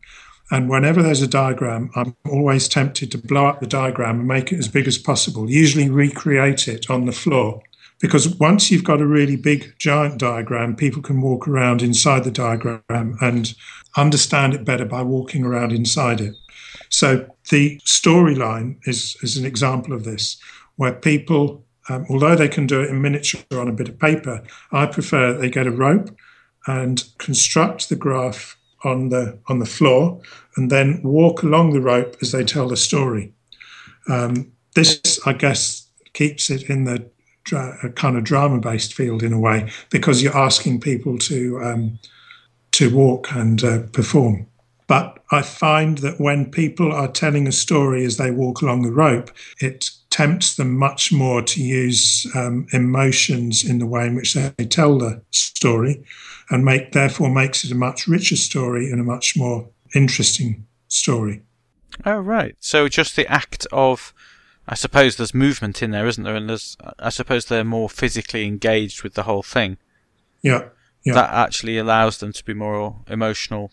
And 0.52 0.70
whenever 0.70 1.02
there's 1.02 1.24
a 1.24 1.28
diagram, 1.28 1.90
I'm 1.96 2.16
always 2.30 2.68
tempted 2.68 3.12
to 3.12 3.18
blow 3.18 3.48
up 3.48 3.60
the 3.60 3.68
diagram 3.68 4.20
and 4.20 4.28
make 4.28 4.52
it 4.52 4.60
as 4.60 4.68
big 4.68 4.88
as 4.88 4.98
possible, 4.98 5.50
usually 5.50 5.90
recreate 5.90 6.68
it 6.68 6.90
on 6.90 7.06
the 7.06 7.12
floor. 7.12 7.62
Because 8.00 8.28
once 8.28 8.70
you've 8.70 8.84
got 8.84 9.02
a 9.02 9.08
really 9.08 9.38
big, 9.38 9.74
giant 9.80 10.20
diagram, 10.20 10.76
people 10.76 11.02
can 11.02 11.22
walk 11.22 11.48
around 11.48 11.82
inside 11.82 12.24
the 12.24 12.32
diagram 12.32 12.84
and 12.90 13.56
understand 13.96 14.54
it 14.54 14.66
better 14.66 14.86
by 14.86 15.02
walking 15.02 15.44
around 15.46 15.72
inside 15.72 16.22
it. 16.22 16.36
So 16.90 17.28
the 17.50 17.80
storyline 17.86 18.78
is, 18.84 19.18
is 19.24 19.38
an 19.38 19.46
example 19.46 19.94
of 19.94 20.04
this, 20.04 20.38
where 20.76 20.94
people, 20.94 21.66
um, 21.90 22.06
although 22.10 22.36
they 22.36 22.50
can 22.50 22.68
do 22.68 22.82
it 22.82 22.90
in 22.90 23.02
miniature 23.02 23.42
on 23.54 23.70
a 23.70 23.74
bit 23.74 23.90
of 23.90 23.98
paper, 23.98 24.44
I 24.72 24.86
prefer 24.86 25.34
they 25.34 25.50
get 25.50 25.68
a 25.68 25.72
rope 25.72 26.16
and 26.68 27.04
construct 27.18 27.90
the 27.90 27.96
graph 27.96 28.58
on 28.86 29.10
the 29.10 29.38
on 29.48 29.60
the 29.60 29.66
floor 29.66 30.22
and 30.56 30.72
then 30.72 31.02
walk 31.04 31.44
along 31.44 31.74
the 31.74 31.82
rope 31.82 32.16
as 32.22 32.32
they 32.32 32.44
tell 32.44 32.68
the 32.68 32.78
story. 32.78 33.34
Um, 34.08 34.52
this, 34.76 35.20
I 35.26 35.34
guess, 35.34 35.88
keeps 36.14 36.50
it 36.50 36.70
in 36.70 36.86
the 36.86 37.10
dra- 37.44 37.92
kind 37.96 38.18
of 38.18 38.24
drama-based 38.24 38.94
field 38.94 39.24
in 39.24 39.34
a 39.34 39.40
way 39.40 39.72
because 39.90 40.22
you're 40.22 40.38
asking 40.38 40.82
people 40.82 41.18
to 41.20 41.62
um, 41.64 42.00
to 42.72 42.94
walk 42.94 43.32
and 43.32 43.64
uh, 43.64 43.80
perform. 43.94 44.48
But 44.88 45.24
I 45.32 45.42
find 45.42 45.98
that 46.00 46.20
when 46.20 46.52
people 46.52 46.92
are 46.92 47.08
telling 47.08 47.48
a 47.48 47.52
story 47.52 48.06
as 48.06 48.18
they 48.18 48.30
walk 48.32 48.62
along 48.62 48.84
the 48.84 48.92
rope, 48.92 49.32
it 49.60 49.90
tempts 50.16 50.56
them 50.56 50.78
much 50.78 51.12
more 51.12 51.42
to 51.42 51.62
use 51.62 52.26
um, 52.36 52.68
emotions 52.72 53.70
in 53.70 53.80
the 53.80 53.86
way 53.86 54.08
in 54.08 54.16
which 54.16 54.34
they 54.34 54.66
tell 54.66 54.98
the 54.98 55.22
story, 55.32 56.06
and 56.50 56.64
make 56.64 56.94
therefore 56.94 57.30
makes 57.30 57.66
it 57.66 57.72
a 57.72 57.76
much 57.76 58.08
richer 58.08 58.38
story 58.38 58.90
and 58.90 59.02
a 59.02 59.04
much 59.04 59.36
more 59.36 59.68
interesting 59.94 60.66
story. 60.88 61.42
Oh 62.06 62.20
right. 62.20 62.56
So 62.62 62.88
just 62.88 63.18
the 63.18 63.28
act 63.28 63.68
of, 63.74 64.14
I 64.70 64.76
suppose 64.76 65.18
there's 65.18 65.34
movement 65.34 65.84
in 65.84 65.92
there, 65.92 66.08
isn't 66.08 66.24
there? 66.24 66.36
And 66.36 66.50
there's, 66.50 66.78
I 66.98 67.10
suppose 67.10 67.46
they're 67.46 67.66
more 67.66 67.90
physically 67.90 68.46
engaged 68.46 69.04
with 69.04 69.16
the 69.16 69.24
whole 69.24 69.44
thing. 69.44 69.78
Yeah. 70.42 70.70
Yeah. 71.04 71.16
That 71.16 71.32
actually 71.32 71.78
allows 71.78 72.20
them 72.20 72.32
to 72.32 72.44
be 72.46 72.54
more 72.54 73.02
emotional. 73.10 73.72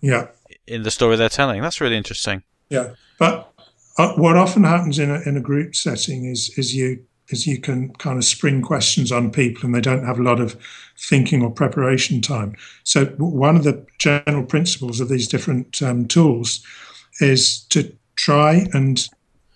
Yeah. 0.00 0.26
In 0.66 0.82
the 0.82 0.90
story 0.90 1.14
they're 1.14 1.28
telling. 1.28 1.62
That's 1.62 1.80
really 1.80 1.96
interesting. 1.96 2.42
Yeah. 2.68 2.94
But 3.18 3.52
uh, 3.98 4.12
what 4.14 4.36
often 4.36 4.64
happens 4.64 4.98
in 4.98 5.10
a, 5.10 5.20
in 5.26 5.36
a 5.36 5.40
group 5.40 5.74
setting 5.74 6.24
is 6.24 6.50
is 6.56 6.74
you 6.74 7.04
is 7.28 7.46
you 7.46 7.60
can 7.60 7.92
kind 7.94 8.16
of 8.16 8.24
spring 8.24 8.62
questions 8.62 9.12
on 9.12 9.30
people 9.30 9.64
and 9.64 9.74
they 9.74 9.80
don't 9.80 10.06
have 10.06 10.18
a 10.18 10.22
lot 10.22 10.40
of 10.40 10.56
thinking 10.96 11.42
or 11.42 11.50
preparation 11.50 12.22
time. 12.22 12.56
So 12.84 13.06
one 13.18 13.54
of 13.56 13.64
the 13.64 13.86
general 13.98 14.44
principles 14.44 15.00
of 15.00 15.08
these 15.08 15.28
different 15.28 15.82
um, 15.82 16.06
tools 16.06 16.64
is 17.20 17.60
to 17.64 17.94
try 18.16 18.66
and 18.72 19.06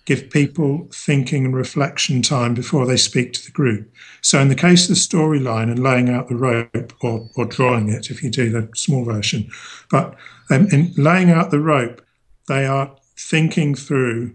give 0.05 0.29
people 0.29 0.87
thinking 0.93 1.45
and 1.45 1.55
reflection 1.55 2.21
time 2.21 2.53
before 2.53 2.85
they 2.85 2.97
speak 2.97 3.33
to 3.33 3.45
the 3.45 3.51
group. 3.51 3.89
So 4.21 4.39
in 4.39 4.49
the 4.49 4.55
case 4.55 4.83
of 4.83 4.89
the 4.89 4.95
storyline 4.95 5.71
and 5.71 5.81
laying 5.81 6.09
out 6.09 6.27
the 6.27 6.35
rope 6.35 6.93
or, 7.01 7.29
or 7.35 7.45
drawing 7.45 7.89
it, 7.89 8.11
if 8.11 8.21
you 8.21 8.29
do 8.29 8.49
the 8.49 8.69
small 8.75 9.05
version, 9.05 9.49
but 9.89 10.15
um, 10.51 10.67
in 10.71 10.93
laying 10.97 11.31
out 11.31 11.51
the 11.51 11.59
rope, 11.59 12.05
they 12.47 12.65
are 12.65 12.93
thinking 13.23 13.73
through 13.73 14.33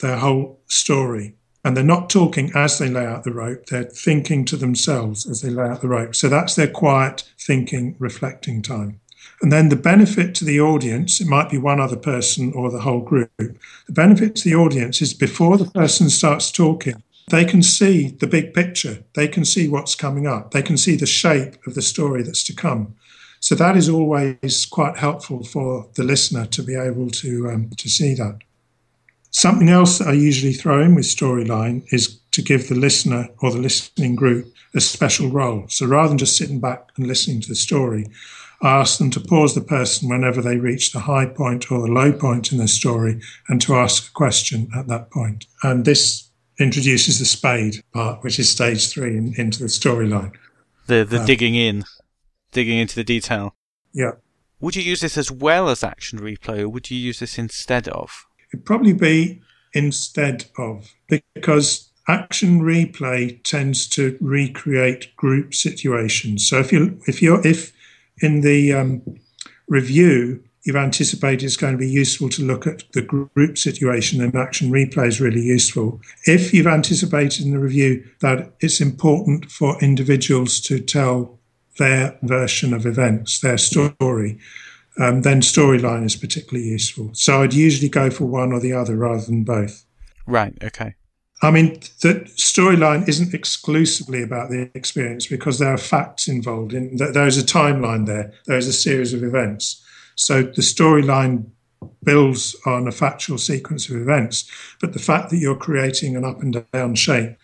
their 0.00 0.16
whole 0.16 0.60
story. 0.66 1.34
And 1.64 1.76
they're 1.76 1.84
not 1.84 2.08
talking 2.08 2.52
as 2.54 2.78
they 2.78 2.88
lay 2.88 3.04
out 3.04 3.24
the 3.24 3.32
rope, 3.32 3.66
they're 3.66 3.84
thinking 3.84 4.44
to 4.46 4.56
themselves 4.56 5.28
as 5.28 5.40
they 5.40 5.50
lay 5.50 5.68
out 5.68 5.80
the 5.80 5.88
rope. 5.88 6.14
So 6.14 6.28
that's 6.28 6.54
their 6.54 6.68
quiet 6.68 7.24
thinking, 7.38 7.96
reflecting 7.98 8.62
time. 8.62 9.00
And 9.42 9.52
then 9.52 9.68
the 9.68 9.76
benefit 9.76 10.34
to 10.36 10.44
the 10.44 10.60
audience, 10.60 11.20
it 11.20 11.26
might 11.26 11.50
be 11.50 11.58
one 11.58 11.80
other 11.80 11.96
person 11.96 12.52
or 12.54 12.70
the 12.70 12.80
whole 12.80 13.00
group. 13.00 13.30
The 13.38 13.92
benefit 13.92 14.36
to 14.36 14.44
the 14.48 14.54
audience 14.56 15.02
is 15.02 15.14
before 15.14 15.58
the 15.58 15.70
person 15.70 16.10
starts 16.10 16.50
talking, 16.50 17.02
they 17.30 17.44
can 17.44 17.62
see 17.62 18.08
the 18.08 18.26
big 18.26 18.54
picture. 18.54 19.04
They 19.14 19.28
can 19.28 19.44
see 19.44 19.68
what's 19.68 19.94
coming 19.94 20.26
up. 20.26 20.52
They 20.52 20.62
can 20.62 20.76
see 20.76 20.96
the 20.96 21.06
shape 21.06 21.54
of 21.66 21.74
the 21.74 21.82
story 21.82 22.22
that's 22.22 22.42
to 22.44 22.54
come. 22.54 22.94
So 23.40 23.54
that 23.54 23.76
is 23.76 23.88
always 23.88 24.66
quite 24.66 24.96
helpful 24.96 25.44
for 25.44 25.88
the 25.94 26.04
listener 26.04 26.46
to 26.46 26.62
be 26.62 26.74
able 26.74 27.10
to 27.10 27.50
um, 27.50 27.70
to 27.76 27.88
see 27.88 28.14
that. 28.14 28.38
Something 29.30 29.68
else 29.68 29.98
that 29.98 30.08
I 30.08 30.12
usually 30.12 30.54
throw 30.54 30.82
in 30.82 30.94
with 30.94 31.04
storyline 31.04 31.84
is 31.92 32.18
to 32.32 32.42
give 32.42 32.68
the 32.68 32.74
listener 32.74 33.28
or 33.40 33.50
the 33.50 33.58
listening 33.58 34.16
group 34.16 34.52
a 34.74 34.80
special 34.80 35.30
role. 35.30 35.66
So 35.68 35.86
rather 35.86 36.08
than 36.08 36.18
just 36.18 36.36
sitting 36.36 36.60
back 36.60 36.88
and 36.96 37.06
listening 37.06 37.40
to 37.42 37.48
the 37.48 37.54
story, 37.54 38.06
I 38.62 38.80
ask 38.80 38.98
them 38.98 39.10
to 39.10 39.20
pause 39.20 39.54
the 39.54 39.60
person 39.60 40.08
whenever 40.08 40.42
they 40.42 40.56
reach 40.56 40.92
the 40.92 41.00
high 41.00 41.26
point 41.26 41.70
or 41.70 41.80
the 41.80 41.92
low 41.92 42.12
point 42.12 42.52
in 42.52 42.58
the 42.58 42.68
story 42.68 43.20
and 43.48 43.60
to 43.62 43.76
ask 43.76 44.08
a 44.08 44.12
question 44.12 44.68
at 44.74 44.88
that 44.88 45.10
point. 45.10 45.46
And 45.62 45.84
this 45.84 46.28
introduces 46.58 47.18
the 47.18 47.24
spade 47.24 47.82
part, 47.92 48.22
which 48.24 48.38
is 48.38 48.50
stage 48.50 48.90
three 48.90 49.16
in, 49.16 49.34
into 49.36 49.60
the 49.60 49.68
storyline. 49.68 50.34
The 50.86 51.04
the 51.04 51.20
um, 51.20 51.26
digging 51.26 51.54
in, 51.54 51.84
digging 52.52 52.78
into 52.78 52.94
the 52.94 53.04
detail. 53.04 53.54
Yeah. 53.92 54.12
Would 54.60 54.76
you 54.76 54.82
use 54.82 55.00
this 55.00 55.16
as 55.16 55.30
well 55.30 55.68
as 55.68 55.84
action 55.84 56.18
replay, 56.18 56.60
or 56.60 56.68
would 56.68 56.90
you 56.90 56.98
use 56.98 57.20
this 57.20 57.38
instead 57.38 57.88
of? 57.88 58.26
It'd 58.52 58.66
probably 58.66 58.92
be 58.92 59.40
instead 59.74 60.46
of 60.56 60.92
because 61.08 61.90
action 62.08 62.60
replay 62.60 63.42
tends 63.44 63.86
to 63.88 64.16
recreate 64.20 65.14
group 65.16 65.54
situations. 65.54 66.48
So 66.48 66.58
if 66.58 66.72
you 66.72 67.00
if 67.06 67.22
you're 67.22 67.46
if 67.46 67.72
in 68.20 68.40
the 68.40 68.72
um, 68.72 69.02
review 69.68 70.42
you've 70.62 70.76
anticipated 70.76 71.46
it's 71.46 71.56
going 71.56 71.72
to 71.72 71.78
be 71.78 71.88
useful 71.88 72.28
to 72.28 72.42
look 72.42 72.66
at 72.66 72.82
the 72.92 73.00
group 73.00 73.56
situation 73.56 74.20
and 74.20 74.34
action 74.34 74.70
replay 74.70 75.06
is 75.06 75.20
really 75.20 75.40
useful. 75.40 76.00
If 76.24 76.52
you've 76.52 76.66
anticipated 76.66 77.46
in 77.46 77.52
the 77.52 77.58
review 77.58 78.04
that 78.20 78.52
it's 78.60 78.80
important 78.80 79.50
for 79.50 79.80
individuals 79.82 80.60
to 80.62 80.80
tell 80.80 81.37
their 81.78 82.18
version 82.22 82.74
of 82.74 82.86
events, 82.86 83.40
their 83.40 83.58
story, 83.58 84.38
um, 84.98 85.22
then 85.22 85.40
storyline 85.40 86.04
is 86.04 86.16
particularly 86.16 86.68
useful. 86.68 87.10
So 87.14 87.42
I'd 87.42 87.54
usually 87.54 87.88
go 87.88 88.10
for 88.10 88.24
one 88.24 88.52
or 88.52 88.60
the 88.60 88.72
other 88.72 88.96
rather 88.96 89.24
than 89.24 89.44
both. 89.44 89.84
Right, 90.26 90.54
okay. 90.62 90.94
I 91.40 91.52
mean, 91.52 91.80
the 92.02 92.26
storyline 92.36 93.08
isn't 93.08 93.32
exclusively 93.32 94.22
about 94.22 94.50
the 94.50 94.70
experience 94.74 95.28
because 95.28 95.60
there 95.60 95.72
are 95.72 95.78
facts 95.78 96.26
involved. 96.26 96.74
In 96.74 96.96
that. 96.96 97.14
there 97.14 97.28
is 97.28 97.38
a 97.38 97.46
timeline 97.46 98.06
there. 98.06 98.32
There 98.46 98.58
is 98.58 98.66
a 98.66 98.72
series 98.72 99.14
of 99.14 99.22
events. 99.22 99.84
So 100.16 100.42
the 100.42 100.62
storyline 100.62 101.46
builds 102.02 102.56
on 102.66 102.88
a 102.88 102.92
factual 102.92 103.38
sequence 103.38 103.88
of 103.88 103.94
events. 103.96 104.50
But 104.80 104.94
the 104.94 104.98
fact 104.98 105.30
that 105.30 105.36
you're 105.36 105.56
creating 105.56 106.16
an 106.16 106.24
up 106.24 106.42
and 106.42 106.64
down 106.72 106.96
shape 106.96 107.36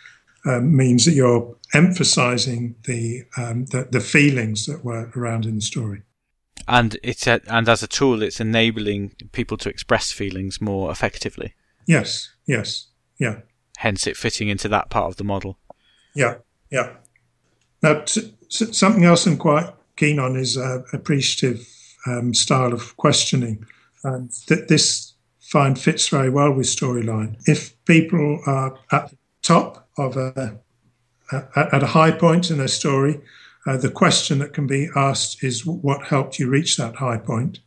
um, 0.47 0.77
means 0.77 1.05
that 1.05 1.13
you're 1.15 1.57
emphasizing 1.73 2.75
the, 2.85 3.23
um, 3.37 3.67
the, 3.67 3.89
the 3.91 4.01
feelings 4.01 4.67
that 4.67 4.85
were 4.85 5.11
around 5.17 5.47
in 5.47 5.57
the 5.57 5.61
story. 5.61 6.03
And 6.67 6.97
it's 7.03 7.27
a, 7.27 7.41
and 7.49 7.69
as 7.69 7.83
a 7.83 7.87
tool, 7.87 8.23
it's 8.23 8.41
enabling 8.41 9.11
people 9.33 9.57
to 9.59 9.69
express 9.69 10.13
feelings 10.13 10.61
more 10.61 10.91
effectively. 10.91 11.55
Yes. 11.87 12.31
Yes. 12.47 12.89
Yeah 13.19 13.41
hence 13.79 14.07
it 14.07 14.17
fitting 14.17 14.49
into 14.49 14.69
that 14.69 14.91
part 14.91 15.07
of 15.07 15.17
the 15.17 15.25
model. 15.25 15.59
Yeah, 16.15 16.37
yeah. 16.71 16.95
Now, 17.83 18.01
t- 18.01 18.33
something 18.49 19.05
else 19.05 19.27
I'm 19.27 19.37
quite 19.37 19.73
keen 19.97 20.19
on 20.19 20.37
is 20.37 20.57
uh, 20.57 20.83
appreciative 20.93 21.67
um, 22.07 22.35
style 22.35 22.73
of 22.73 22.97
questioning. 22.97 23.65
And 24.05 24.31
th- 24.47 24.69
this 24.69 25.15
find 25.41 25.79
fits 25.79 26.09
very 26.09 26.31
well 26.31 26.53
with 26.53 26.67
storyline. 26.67 27.37
If 27.47 27.75
people 27.85 28.41
are 28.47 28.79
at 28.93 29.11
the 29.11 29.17
top 29.43 29.84
of 29.97 30.17
a, 30.17 30.59
at 31.57 31.83
a 31.83 31.87
high 31.87 32.11
point 32.11 32.51
in 32.51 32.59
their 32.59 32.69
story, 32.69 33.21
uh, 33.67 33.77
the 33.77 33.91
question 33.91 34.39
that 34.39 34.53
can 34.53 34.67
be 34.67 34.89
asked 34.95 35.43
is 35.43 35.65
what 35.65 36.07
helped 36.07 36.39
you 36.39 36.49
reach 36.49 36.77
that 36.77 36.97
high 36.97 37.19
point, 37.19 37.61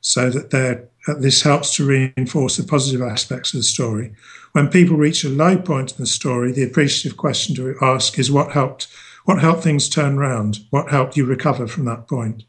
so 0.00 0.30
that 0.30 0.88
uh, 1.08 1.14
this 1.18 1.42
helps 1.42 1.74
to 1.76 1.84
reinforce 1.84 2.56
the 2.56 2.64
positive 2.64 3.02
aspects 3.02 3.52
of 3.52 3.58
the 3.58 3.64
story. 3.64 4.14
When 4.52 4.68
people 4.68 4.96
reach 4.96 5.24
a 5.24 5.28
low 5.28 5.58
point 5.58 5.92
in 5.92 5.98
the 5.98 6.06
story, 6.06 6.52
the 6.52 6.62
appreciative 6.62 7.16
question 7.16 7.54
to 7.56 7.74
ask 7.80 8.18
is 8.18 8.30
what 8.30 8.52
helped 8.52 8.88
what 9.24 9.40
helped 9.40 9.62
things 9.62 9.88
turn 9.88 10.18
around, 10.18 10.58
what 10.70 10.90
helped 10.90 11.16
you 11.16 11.24
recover 11.24 11.68
from 11.68 11.84
that 11.84 12.08
point, 12.08 12.42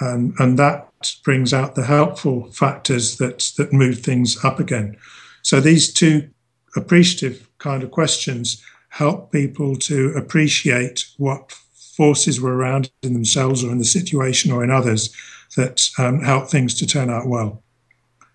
um, 0.00 0.34
and 0.38 0.56
that 0.58 0.88
brings 1.24 1.52
out 1.52 1.74
the 1.74 1.84
helpful 1.84 2.50
factors 2.52 3.18
that 3.18 3.52
that 3.56 3.72
move 3.72 4.00
things 4.00 4.44
up 4.44 4.58
again. 4.58 4.96
So 5.42 5.60
these 5.60 5.92
two 5.92 6.28
appreciative 6.74 7.48
kind 7.66 7.82
of 7.82 7.90
questions 7.90 8.62
help 8.90 9.32
people 9.32 9.74
to 9.74 10.12
appreciate 10.16 11.04
what 11.18 11.50
forces 11.96 12.40
were 12.40 12.54
around 12.54 12.90
in 13.02 13.12
themselves 13.12 13.64
or 13.64 13.72
in 13.72 13.78
the 13.78 13.84
situation 13.98 14.52
or 14.52 14.62
in 14.62 14.70
others 14.70 15.12
that 15.56 15.88
um, 15.98 16.20
help 16.20 16.48
things 16.48 16.74
to 16.74 16.86
turn 16.86 17.10
out 17.10 17.26
well. 17.26 17.62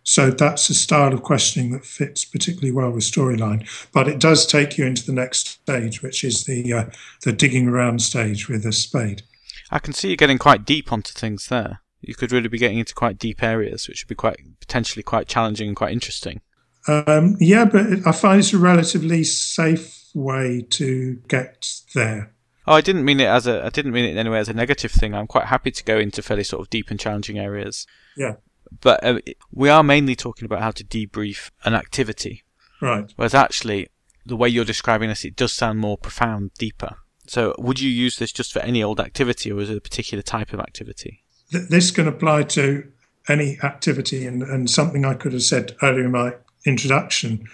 So 0.04 0.32
that's 0.32 0.70
a 0.70 0.74
style 0.74 1.13
of 1.13 1.24
questioning 1.24 1.72
that 1.72 1.86
fits 1.86 2.26
particularly 2.26 2.72
well 2.72 2.91
with 2.91 3.04
storyline. 3.04 3.62
But 3.94 4.10
it 4.10 4.20
does 4.20 4.46
take 4.46 4.78
you 4.78 4.86
into 4.86 5.06
the 5.06 5.13
next 5.13 5.48
stage, 5.48 6.02
which 6.02 6.24
is 6.24 6.44
the 6.44 6.74
uh, 6.74 6.86
the 7.24 7.32
digging 7.32 7.67
around 7.70 8.02
stage 8.02 8.50
with 8.50 8.65
a 8.65 8.74
spade. 8.74 9.22
I 9.70 9.80
can 9.80 9.94
see 9.94 10.10
you 10.10 10.17
getting 10.17 10.39
quite 10.39 10.65
deep 10.65 10.91
onto 10.91 11.13
things 11.13 11.48
there. 11.48 11.82
You 12.02 12.15
could 12.15 12.32
really 12.32 12.50
be 12.50 12.58
getting 12.58 12.80
into 12.80 12.96
quite 12.96 13.17
deep 13.20 13.41
areas, 13.44 13.88
which 13.88 14.04
would 14.04 14.10
be 14.10 14.15
quite 14.15 14.39
potentially 14.60 15.04
quite 15.04 15.28
challenging 15.28 15.67
and 15.67 15.78
quite 15.78 15.94
interesting. 15.94 16.41
Um, 16.88 17.36
yeah, 17.39 17.65
but 17.65 18.08
I 18.08 18.12
find 18.12 18.39
it's 18.39 18.54
a 18.54 18.58
relatively 18.58 19.24
safe 19.24 20.02
way 20.13 20.65
to 20.72 21.15
get 21.28 21.67
there. 21.94 22.34
Oh, 22.67 22.74
I 22.74 22.82
didn't 22.82 23.06
mean 23.06 23.20
it 23.20 23.26
as 23.26 23.48
a. 23.48 23.65
I 23.65 23.70
didn't 23.70 23.91
mean 23.91 24.06
it 24.06 24.12
in 24.12 24.17
any 24.17 24.30
way 24.30 24.39
as 24.39 24.50
a 24.50 24.54
negative 24.54 24.91
thing. 24.91 25.13
I'm 25.13 25.28
quite 25.28 25.46
happy 25.46 25.72
to 25.72 25.84
go 25.84 25.98
into 25.98 26.22
fairly 26.22 26.44
sort 26.44 26.62
of 26.62 26.70
deep 26.70 26.89
and 26.91 27.00
challenging 27.00 27.39
areas. 27.39 27.88
Yeah. 28.15 28.36
But 28.80 29.04
uh, 29.04 29.20
we 29.52 29.70
are 29.70 29.84
mainly 29.84 30.15
talking 30.15 30.46
about 30.46 30.62
how 30.62 30.72
to 30.72 30.84
debrief 30.84 31.50
an 31.65 31.74
activity. 31.74 32.44
Right. 32.82 33.12
Whereas 33.15 33.34
actually, 33.34 33.88
the 34.26 34.36
way 34.36 34.50
you're 34.50 34.65
describing 34.65 35.10
this, 35.10 35.26
it 35.26 35.36
does 35.36 35.54
sound 35.54 35.80
more 35.80 35.98
profound, 35.98 36.52
deeper. 36.58 36.98
So, 37.28 37.56
would 37.58 37.80
you 37.80 37.89
use 37.89 38.17
this 38.17 38.32
just 38.32 38.54
for 38.54 38.60
any 38.60 38.84
old 38.84 39.00
activity, 39.00 39.52
or 39.52 39.60
is 39.60 39.70
it 39.70 39.78
a 39.78 39.82
particular 39.82 40.22
type 40.22 40.54
of 40.54 40.60
activity? 40.60 41.24
This 41.52 41.91
can 41.91 42.08
apply 42.08 42.44
to 42.44 42.89
any 43.28 43.58
activity, 43.63 44.26
and, 44.26 44.44
and 44.44 44.70
something 44.70 45.06
I 45.06 45.13
could 45.15 45.34
have 45.34 45.44
said 45.44 45.76
earlier 45.82 46.06
in 46.06 46.12
my 46.12 46.36
introduction 46.65 47.47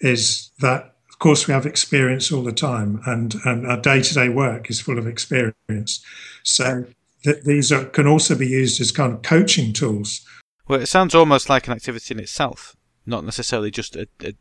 is 0.00 0.50
that 0.60 0.92
of 1.08 1.18
course, 1.18 1.46
we 1.46 1.54
have 1.54 1.66
experience 1.66 2.32
all 2.32 2.42
the 2.42 2.52
time, 2.52 3.00
and, 3.06 3.36
and 3.44 3.64
our 3.64 3.80
day 3.80 4.02
to 4.02 4.14
day 4.14 4.28
work 4.28 4.68
is 4.70 4.80
full 4.80 4.98
of 4.98 5.06
experience. 5.06 6.04
So 6.42 6.84
th- 7.22 7.44
these 7.44 7.70
are, 7.70 7.84
can 7.84 8.08
also 8.08 8.34
be 8.34 8.48
used 8.48 8.80
as 8.80 8.90
kind 8.90 9.12
of 9.12 9.22
coaching 9.22 9.72
tools. 9.72 10.26
Well, 10.66 10.80
it 10.80 10.86
sounds 10.86 11.14
almost 11.14 11.48
like 11.48 11.66
an 11.66 11.74
activity 11.74 12.14
in 12.14 12.18
itself, 12.18 12.74
not 13.06 13.24
necessarily 13.24 13.70
just 13.70 13.94
a, 13.94 14.08
a, 14.24 14.34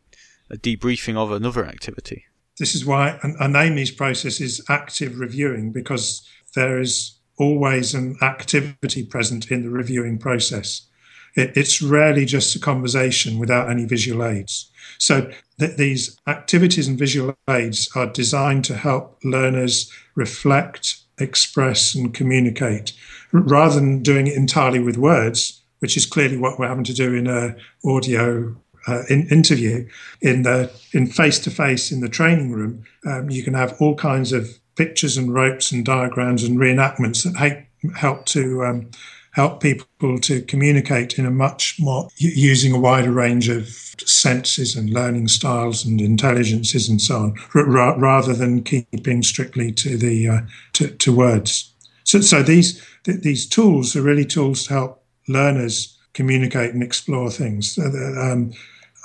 a 0.49 0.57
debriefing 0.57 1.17
of 1.17 1.31
another 1.31 1.65
activity. 1.65 2.25
This 2.57 2.73
is 2.73 2.85
why 2.85 3.19
I 3.39 3.47
name 3.47 3.75
these 3.75 3.91
processes 3.91 4.63
active 4.69 5.19
reviewing 5.19 5.71
because 5.71 6.27
there 6.55 6.79
is 6.79 7.19
always 7.37 7.93
an 7.93 8.17
activity 8.21 9.05
present 9.05 9.51
in 9.51 9.63
the 9.63 9.69
reviewing 9.69 10.17
process. 10.17 10.87
It, 11.35 11.55
it's 11.55 11.81
rarely 11.81 12.25
just 12.25 12.55
a 12.55 12.59
conversation 12.59 13.39
without 13.39 13.69
any 13.69 13.85
visual 13.85 14.23
aids. 14.23 14.69
So 14.97 15.31
th- 15.59 15.77
these 15.77 16.17
activities 16.27 16.87
and 16.87 16.97
visual 16.97 17.35
aids 17.49 17.89
are 17.95 18.07
designed 18.07 18.65
to 18.65 18.75
help 18.75 19.19
learners 19.23 19.91
reflect, 20.15 20.97
express, 21.17 21.95
and 21.95 22.13
communicate 22.13 22.93
rather 23.31 23.75
than 23.75 24.03
doing 24.03 24.27
it 24.27 24.35
entirely 24.35 24.79
with 24.79 24.97
words, 24.97 25.61
which 25.79 25.95
is 25.97 26.05
clearly 26.05 26.37
what 26.37 26.59
we're 26.59 26.67
having 26.67 26.83
to 26.83 26.93
do 26.93 27.13
in 27.13 27.27
a 27.27 27.55
audio 27.85 28.55
uh, 28.87 29.03
in 29.09 29.27
interview. 29.29 29.87
In 30.21 30.43
the 30.43 30.71
in 30.91 31.07
face 31.07 31.39
to 31.39 31.51
face 31.51 31.91
in 31.91 32.01
the 32.01 32.09
training 32.09 32.51
room, 32.51 32.83
um, 33.05 33.29
you 33.29 33.43
can 33.43 33.53
have 33.53 33.75
all 33.79 33.95
kinds 33.95 34.33
of 34.33 34.59
pictures 34.75 35.17
and 35.17 35.33
ropes 35.33 35.71
and 35.71 35.85
diagrams 35.85 36.43
and 36.43 36.57
reenactments 36.57 37.23
that 37.23 37.65
help 37.95 38.25
to 38.25 38.63
um, 38.65 38.89
help 39.33 39.61
people 39.61 40.19
to 40.19 40.41
communicate 40.43 41.17
in 41.17 41.25
a 41.25 41.31
much 41.31 41.77
more 41.79 42.09
using 42.17 42.73
a 42.73 42.79
wider 42.79 43.11
range 43.11 43.47
of 43.49 43.67
senses 43.99 44.75
and 44.75 44.89
learning 44.89 45.27
styles 45.27 45.85
and 45.85 46.01
intelligences 46.01 46.89
and 46.89 47.01
so 47.01 47.17
on, 47.17 47.35
r- 47.55 47.97
rather 47.97 48.33
than 48.33 48.63
keeping 48.63 49.23
strictly 49.23 49.71
to 49.71 49.97
the 49.97 50.27
uh, 50.27 50.41
to, 50.73 50.89
to, 50.89 51.15
words. 51.15 51.73
So, 52.03 52.19
so 52.21 52.43
these 52.43 52.83
th- 53.03 53.21
these 53.21 53.47
tools 53.47 53.95
are 53.95 54.01
really 54.01 54.25
tools 54.25 54.65
to 54.67 54.73
help 54.73 55.03
learners 55.27 55.97
communicate 56.13 56.73
and 56.73 56.83
explore 56.83 57.31
things. 57.31 57.77
Um, 57.77 58.51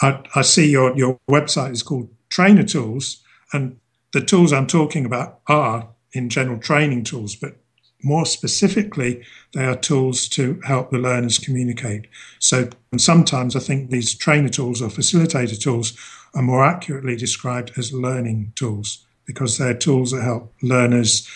I, 0.03 0.23
I 0.35 0.43
see 0.43 0.71
your 0.71 0.97
your 0.97 1.19
website 1.31 1.73
is 1.73 1.83
called 1.83 2.09
Trainer 2.31 2.65
Tools, 2.65 3.23
and 3.53 3.79
the 4.13 4.21
tools 4.21 4.53
I'm 4.53 4.67
talking 4.67 5.05
about 5.05 5.41
are 5.47 5.89
in 6.13 6.29
general 6.31 6.59
training 6.59 7.05
tools, 7.05 7.37
but 7.37 7.57
more 8.03 8.27
specifically, 8.27 9.23
they 9.55 9.65
are 9.65 9.77
tools 9.77 10.29
to 10.29 10.61
help 10.65 10.91
the 10.91 10.99
learners 10.99 11.39
communicate. 11.39 12.07
So 12.39 12.69
sometimes 12.97 13.57
I 13.57 13.61
think 13.61 13.91
these 13.91 14.15
trainer 14.15 14.49
tools 14.49 14.83
or 14.83 14.89
facilitator 14.89 15.61
tools 15.61 15.97
are 16.35 16.43
more 16.43 16.65
accurately 16.65 17.17
described 17.17 17.73
as 17.77 17.93
learning 17.93 18.53
tools 18.55 19.05
because 19.25 19.59
they're 19.59 19.75
tools 19.75 20.13
that 20.13 20.23
help 20.23 20.53
learners 20.63 21.29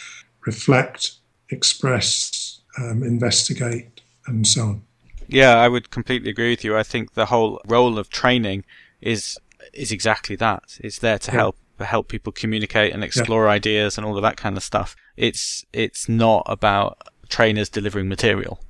reflect, 0.47 1.13
express, 1.49 2.61
um, 2.79 3.03
investigate, 3.03 4.01
and 4.27 4.47
so 4.47 4.63
on. 4.63 4.83
Yeah, 5.29 5.57
I 5.57 5.69
would 5.69 5.91
completely 5.91 6.31
agree 6.31 6.51
with 6.51 6.65
you. 6.65 6.77
I 6.77 6.83
think 6.83 7.15
the 7.15 7.27
whole 7.27 7.61
role 7.67 7.99
of 7.99 8.11
training 8.11 8.65
is 9.01 9.39
is 9.73 9.93
exactly 9.93 10.37
that. 10.37 10.79
It's 10.83 10.99
there 10.99 11.19
to 11.19 11.31
yeah. 11.31 11.37
help 11.39 11.57
help 11.85 12.09
people 12.09 12.33
communicate 12.33 12.93
and 12.93 13.03
explore 13.05 13.47
yeah. 13.47 13.53
ideas 13.53 13.97
and 13.97 14.07
all 14.07 14.17
of 14.17 14.23
that 14.23 14.37
kind 14.37 14.57
of 14.57 14.63
stuff. 14.63 14.97
It's 15.17 15.65
it's 15.73 16.09
not 16.09 16.45
about 16.47 16.99
trainers 17.29 17.69
delivering 17.69 18.09
material. 18.09 18.61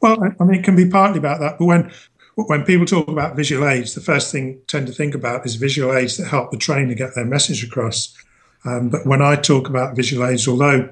Well, 0.00 0.22
I 0.38 0.44
mean, 0.44 0.60
it 0.60 0.64
can 0.64 0.76
be 0.76 0.88
partly 0.88 1.18
about 1.18 1.40
that, 1.40 1.58
but 1.58 1.64
when 1.64 1.90
when 2.34 2.64
people 2.64 2.86
talk 2.86 3.08
about 3.08 3.34
visual 3.34 3.66
aids, 3.66 3.94
the 3.94 4.00
first 4.00 4.30
thing 4.30 4.60
I 4.60 4.64
tend 4.68 4.86
to 4.86 4.92
think 4.92 5.14
about 5.14 5.44
is 5.44 5.56
visual 5.56 5.96
aids 5.96 6.16
that 6.18 6.28
help 6.28 6.50
the 6.50 6.56
trainer 6.56 6.94
get 6.94 7.14
their 7.14 7.24
message 7.24 7.64
across. 7.64 8.16
Um, 8.64 8.88
but 8.90 9.06
when 9.06 9.22
I 9.22 9.34
talk 9.34 9.68
about 9.68 9.96
visual 9.96 10.26
aids, 10.26 10.46
although 10.46 10.88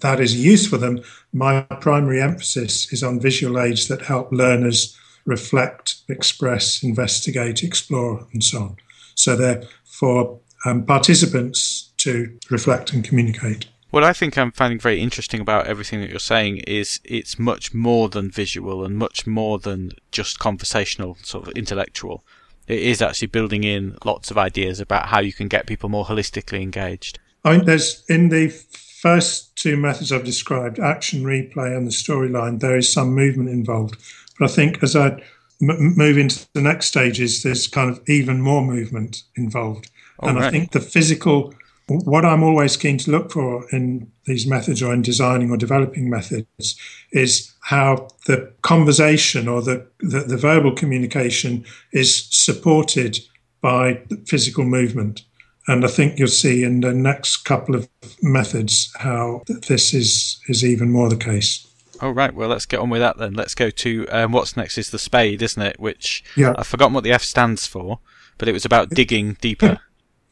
that 0.00 0.20
is 0.20 0.34
use 0.34 0.66
for 0.66 0.78
them, 0.78 1.00
my 1.32 1.62
primary 1.80 2.20
emphasis 2.20 2.92
is 2.92 3.02
on 3.02 3.20
visual 3.20 3.60
aids 3.60 3.88
that 3.88 4.02
help 4.02 4.32
learners 4.32 4.96
reflect, 5.26 5.96
express, 6.08 6.82
investigate, 6.82 7.62
explore, 7.62 8.26
and 8.32 8.42
so 8.42 8.62
on. 8.62 8.76
So 9.14 9.36
they're 9.36 9.62
for 9.84 10.40
um, 10.64 10.84
participants 10.84 11.92
to 11.98 12.38
reflect 12.50 12.92
and 12.92 13.04
communicate. 13.04 13.66
What 13.90 14.04
I 14.04 14.12
think 14.12 14.38
I'm 14.38 14.52
finding 14.52 14.78
very 14.78 15.00
interesting 15.00 15.40
about 15.40 15.66
everything 15.66 16.00
that 16.00 16.10
you're 16.10 16.20
saying 16.20 16.58
is 16.58 17.00
it's 17.04 17.38
much 17.38 17.74
more 17.74 18.08
than 18.08 18.30
visual 18.30 18.84
and 18.84 18.96
much 18.96 19.26
more 19.26 19.58
than 19.58 19.90
just 20.12 20.38
conversational, 20.38 21.16
sort 21.22 21.48
of 21.48 21.52
intellectual. 21.54 22.24
It 22.68 22.78
is 22.78 23.02
actually 23.02 23.28
building 23.28 23.64
in 23.64 23.98
lots 24.04 24.30
of 24.30 24.38
ideas 24.38 24.78
about 24.78 25.06
how 25.06 25.18
you 25.18 25.32
can 25.32 25.48
get 25.48 25.66
people 25.66 25.88
more 25.88 26.04
holistically 26.04 26.62
engaged. 26.62 27.18
I 27.44 27.56
mean, 27.56 27.66
there's 27.66 28.04
in 28.08 28.28
the 28.28 28.48
first 28.48 29.56
two 29.56 29.76
methods 29.76 30.12
I've 30.12 30.24
described, 30.24 30.78
action 30.78 31.24
replay 31.24 31.76
and 31.76 31.86
the 31.86 31.90
storyline, 31.90 32.60
there 32.60 32.76
is 32.76 32.92
some 32.92 33.12
movement 33.12 33.48
involved. 33.48 33.96
But 34.38 34.50
I 34.50 34.54
think 34.54 34.82
as 34.84 34.94
I 34.94 35.20
m- 35.60 35.96
move 35.96 36.16
into 36.16 36.46
the 36.52 36.60
next 36.60 36.86
stages, 36.86 37.42
there's 37.42 37.66
kind 37.66 37.90
of 37.90 38.00
even 38.08 38.40
more 38.40 38.62
movement 38.62 39.24
involved. 39.36 39.89
Oh, 40.20 40.28
and 40.28 40.38
right. 40.38 40.46
I 40.46 40.50
think 40.50 40.72
the 40.72 40.80
physical, 40.80 41.54
what 41.88 42.24
I'm 42.24 42.42
always 42.42 42.76
keen 42.76 42.98
to 42.98 43.10
look 43.10 43.32
for 43.32 43.68
in 43.70 44.10
these 44.26 44.46
methods 44.46 44.82
or 44.82 44.92
in 44.92 45.02
designing 45.02 45.50
or 45.50 45.56
developing 45.56 46.10
methods 46.10 46.76
is 47.12 47.52
how 47.62 48.08
the 48.26 48.52
conversation 48.62 49.48
or 49.48 49.62
the, 49.62 49.86
the, 50.00 50.20
the 50.20 50.36
verbal 50.36 50.72
communication 50.74 51.64
is 51.92 52.26
supported 52.30 53.18
by 53.60 54.00
physical 54.26 54.64
movement. 54.64 55.22
And 55.68 55.84
I 55.84 55.88
think 55.88 56.18
you'll 56.18 56.28
see 56.28 56.64
in 56.64 56.80
the 56.80 56.92
next 56.92 57.38
couple 57.44 57.74
of 57.74 57.88
methods 58.22 58.92
how 58.98 59.42
this 59.68 59.94
is, 59.94 60.40
is 60.48 60.64
even 60.64 60.90
more 60.90 61.08
the 61.08 61.16
case. 61.16 61.66
All 62.00 62.12
right, 62.12 62.34
well 62.34 62.48
let's 62.48 62.66
get 62.66 62.80
on 62.80 62.88
with 62.88 63.02
that 63.02 63.18
then. 63.18 63.34
Let's 63.34 63.54
go 63.54 63.68
to 63.68 64.06
um, 64.08 64.32
what's 64.32 64.56
next 64.56 64.78
is 64.78 64.90
the 64.90 64.98
spade, 64.98 65.42
isn't 65.42 65.62
it? 65.62 65.78
Which 65.78 66.24
yeah. 66.36 66.54
I've 66.56 66.66
forgotten 66.66 66.94
what 66.94 67.04
the 67.04 67.12
F 67.12 67.22
stands 67.22 67.66
for, 67.66 68.00
but 68.38 68.48
it 68.48 68.52
was 68.52 68.64
about 68.64 68.90
digging 68.90 69.36
deeper. 69.40 69.80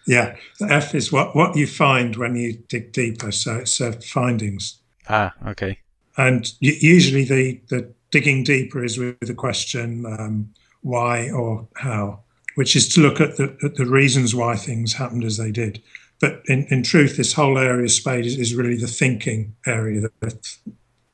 Yeah, 0.08 0.36
the 0.58 0.72
F 0.72 0.94
is 0.94 1.12
what, 1.12 1.36
what 1.36 1.54
you 1.54 1.66
find 1.66 2.16
when 2.16 2.34
you 2.34 2.54
dig 2.68 2.92
deeper. 2.92 3.30
So 3.30 3.56
it's 3.56 3.78
uh, 3.78 3.92
findings. 4.02 4.80
Ah, 5.06 5.34
okay. 5.48 5.78
And 6.16 6.50
usually 6.60 7.24
the, 7.24 7.60
the 7.68 7.92
digging 8.10 8.42
deeper 8.42 8.82
is 8.82 8.96
with 8.96 9.20
the 9.20 9.34
question 9.34 10.06
um, 10.06 10.48
why 10.80 11.30
or 11.30 11.68
how, 11.76 12.20
which 12.54 12.74
is 12.74 12.88
to 12.94 13.02
look 13.02 13.20
at 13.20 13.36
the, 13.36 13.54
at 13.62 13.74
the, 13.74 13.84
reasons 13.84 14.34
why 14.34 14.56
things 14.56 14.94
happened 14.94 15.24
as 15.24 15.36
they 15.36 15.52
did. 15.52 15.82
But 16.20 16.40
in, 16.46 16.66
in 16.70 16.82
truth, 16.82 17.18
this 17.18 17.34
whole 17.34 17.58
area 17.58 17.84
of 17.84 17.92
spade 17.92 18.24
is, 18.24 18.38
is 18.38 18.54
really 18.54 18.78
the 18.78 18.86
thinking 18.86 19.54
area 19.66 20.00
that, 20.00 20.20
that, 20.20 20.56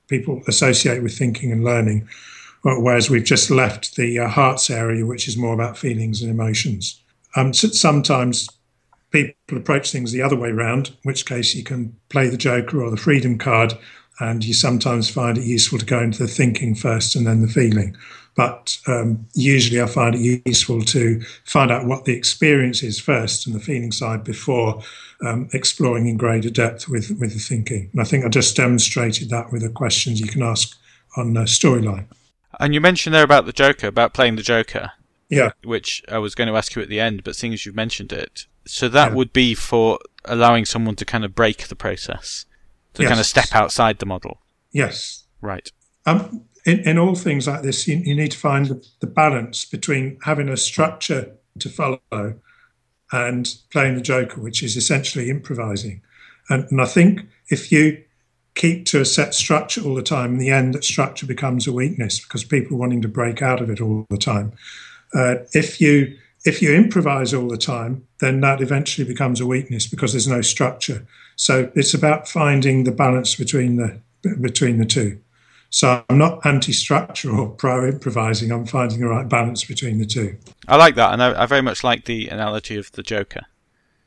people 0.07 0.43
associate 0.47 1.03
with 1.03 1.17
thinking 1.17 1.51
and 1.51 1.65
learning, 1.65 2.07
whereas 2.63 3.09
we've 3.09 3.25
just 3.25 3.51
left 3.51 3.97
the 3.97 4.19
uh, 4.19 4.29
hearts 4.29 4.69
area, 4.69 5.07
which 5.07 5.27
is 5.27 5.35
more 5.35 5.55
about 5.55 5.79
feelings 5.79 6.21
and 6.21 6.31
emotions. 6.31 7.03
Um, 7.37 7.55
so 7.55 7.69
sometimes 7.69 8.47
people 9.15 9.59
approach 9.59 9.93
things 9.93 10.13
the 10.13 10.23
other 10.23 10.37
way 10.37 10.51
around, 10.51 10.89
in 10.89 10.95
which 11.05 11.25
case 11.25 11.55
you 11.55 11.63
can 11.63 11.97
play 12.09 12.29
the 12.29 12.37
joker 12.37 12.83
or 12.83 12.91
the 12.91 12.97
freedom 12.97 13.39
card 13.39 13.75
and 14.21 14.45
you 14.45 14.55
sometimes 14.55 15.11
find 15.11 15.39
it 15.39 15.45
useful 15.45 15.79
to 15.79 15.85
go 15.85 16.01
into 16.01 16.19
the 16.19 16.29
thinking 16.29 16.75
first 16.75 17.17
and 17.17 17.27
then 17.27 17.41
the 17.41 17.49
feeling. 17.49 17.97
But 18.37 18.79
um, 18.89 19.27
usually, 19.35 19.81
I 19.81 19.87
find 19.87 20.15
it 20.15 20.43
useful 20.45 20.83
to 20.83 21.21
find 21.45 21.71
out 21.71 21.87
what 21.87 22.05
the 22.05 22.17
experience 22.17 22.83
is 22.83 22.99
first 22.99 23.47
and 23.47 23.55
the 23.55 23.61
feeling 23.61 23.93
side 23.93 24.25
before 24.25 24.83
um, 25.25 25.49
exploring 25.53 26.09
in 26.09 26.17
greater 26.17 26.51
depth 26.51 26.89
with, 26.89 27.11
with 27.21 27.33
the 27.33 27.39
thinking. 27.39 27.91
And 27.93 28.01
I 28.01 28.05
think 28.05 28.25
I 28.25 28.29
just 28.29 28.57
demonstrated 28.57 29.31
that 29.31 29.53
with 29.53 29.63
the 29.63 29.69
questions 29.69 30.21
you 30.21 30.27
can 30.27 30.43
ask 30.43 30.77
on 31.17 31.35
the 31.35 31.43
storyline. 31.43 32.07
And 32.59 32.75
you 32.75 32.81
mentioned 32.81 33.15
there 33.15 33.25
about 33.25 33.47
the 33.47 33.53
Joker, 33.53 33.87
about 33.87 34.15
playing 34.15 34.37
the 34.37 34.43
Joker. 34.43 34.93
Yeah. 35.29 35.51
Which 35.63 36.03
I 36.09 36.19
was 36.19 36.35
going 36.35 36.49
to 36.49 36.57
ask 36.57 36.75
you 36.75 36.83
at 36.83 36.89
the 36.89 37.01
end, 37.01 37.25
but 37.25 37.37
seeing 37.37 37.53
as 37.53 37.65
you've 37.65 37.75
mentioned 37.75 38.13
it, 38.13 38.47
so 38.67 38.89
that 38.89 39.11
yeah. 39.11 39.15
would 39.15 39.33
be 39.33 39.55
for 39.55 39.99
allowing 40.25 40.65
someone 40.65 40.97
to 40.97 41.05
kind 41.05 41.25
of 41.25 41.35
break 41.35 41.69
the 41.69 41.77
process 41.77 42.47
to 42.95 43.03
yes. 43.03 43.09
kind 43.09 43.21
of 43.21 43.27
step 43.27 43.55
outside 43.55 43.99
the 43.99 44.07
model. 44.07 44.41
Yes. 44.73 45.25
Right. 45.41 45.71
Um, 46.07 46.45
in, 46.65 46.81
in 46.81 46.99
all 46.99 47.15
things 47.15 47.47
like 47.47 47.63
this, 47.63 47.87
you, 47.87 47.97
you 47.99 48.15
need 48.15 48.33
to 48.33 48.39
find 48.39 48.67
the, 48.67 48.87
the, 49.01 49.07
balance 49.07 49.65
between 49.65 50.19
having 50.23 50.49
a 50.49 50.57
structure 50.57 51.37
to 51.59 51.69
follow 51.69 52.01
and 53.13 53.55
playing 53.71 53.95
the 53.95 54.01
joker, 54.01 54.41
which 54.41 54.63
is 54.63 54.77
essentially 54.77 55.31
improvising. 55.31 56.03
And, 56.49 56.67
and 56.71 56.81
I 56.81 56.87
think 56.87 57.23
if 57.49 57.71
you 57.71 58.03
keep 58.55 58.87
to 58.87 59.01
a 59.01 59.05
set 59.05 59.35
structure 59.35 59.83
all 59.83 59.95
the 59.95 60.03
time, 60.03 60.35
in 60.35 60.39
the 60.39 60.51
end, 60.51 60.75
that 60.75 60.85
structure 60.85 61.27
becomes 61.27 61.67
a 61.67 61.73
weakness 61.73 62.21
because 62.21 62.45
people 62.45 62.77
are 62.77 62.81
wanting 62.81 63.03
to 63.03 63.09
break 63.09 63.43
out 63.43 63.61
of 63.61 63.71
it 63.71 63.81
all 63.81 64.07
the 64.11 64.19
time. 64.19 64.53
Uh, 65.15 65.37
if 65.53 65.81
you 65.81 66.17
if 66.45 66.61
you 66.61 66.75
improvise 66.75 67.33
all 67.33 67.49
the 67.49 67.57
time, 67.57 68.07
then 68.21 68.41
that 68.41 68.61
eventually 68.61 69.07
becomes 69.07 69.41
a 69.41 69.47
weakness 69.47 69.87
because 69.87 70.13
there's 70.13 70.29
no 70.29 70.43
structure. 70.43 71.07
So 71.37 71.71
it's 71.75 71.95
about 71.95 72.29
finding 72.29 72.85
the 72.85 72.93
balance 72.93 73.35
between 73.35 73.77
the 73.77 74.01
between 74.41 74.79
the 74.79 74.85
two. 74.85 75.21
So 75.71 76.05
I'm 76.09 76.19
not 76.19 76.47
anti-structure 76.47 77.35
or 77.35 77.49
pro-improvising. 77.49 78.53
I'm 78.53 78.65
finding 78.65 79.01
the 79.01 79.09
right 79.09 79.29
balance 79.29 79.65
between 79.65 79.99
the 79.99 80.07
two. 80.07 80.37
I 80.69 80.77
like 80.77 80.95
that, 80.95 81.13
and 81.13 81.21
I, 81.21 81.43
I 81.43 81.47
very 81.47 81.63
much 81.63 81.83
like 81.83 82.05
the 82.05 82.29
analogy 82.29 82.77
of 82.77 82.93
the 82.93 83.03
Joker. 83.03 83.47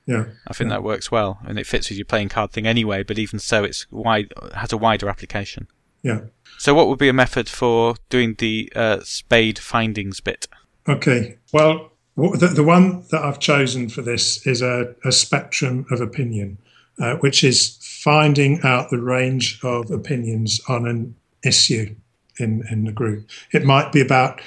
Yeah, 0.06 0.28
I 0.48 0.54
think 0.54 0.70
yeah. 0.70 0.78
that 0.78 0.84
works 0.84 1.12
well, 1.12 1.40
and 1.46 1.60
it 1.60 1.68
fits 1.68 1.90
with 1.90 1.98
your 1.98 2.06
playing 2.06 2.30
card 2.30 2.52
thing 2.52 2.66
anyway. 2.66 3.04
But 3.04 3.20
even 3.20 3.40
so, 3.40 3.66
it's 3.66 3.86
wide 3.92 4.32
has 4.56 4.72
a 4.72 4.78
wider 4.78 5.10
application. 5.10 5.68
Yeah. 6.04 6.22
So, 6.58 6.74
what 6.74 6.88
would 6.88 7.00
be 7.00 7.10
a 7.10 7.14
method 7.14 7.50
for 7.50 7.96
doing 8.10 8.36
the 8.38 8.72
uh, 8.74 9.00
spade 9.04 9.60
findings 9.60 10.22
bit? 10.22 10.48
Okay. 10.88 11.38
Well, 11.54 11.92
the, 12.16 12.52
the 12.56 12.64
one 12.64 13.04
that 13.12 13.24
I've 13.24 13.40
chosen 13.40 13.90
for 13.90 14.02
this 14.02 14.46
is 14.48 14.62
a, 14.62 14.96
a 15.06 15.12
spectrum 15.12 15.86
of 15.92 16.02
opinion 16.02 16.58
uh, 17.00 17.16
which 17.18 17.44
is 17.44 17.78
finding 17.82 18.60
out 18.64 18.90
the 18.90 19.00
range 19.00 19.60
of 19.64 19.92
opinions 19.92 20.60
on 20.68 20.88
an 20.88 21.16
issue 21.44 21.96
in, 22.40 22.64
in 22.72 22.86
the 22.86 22.92
group. 22.92 23.28
It 23.52 23.66
might 23.66 23.92
be 23.92 24.02
about 24.02 24.42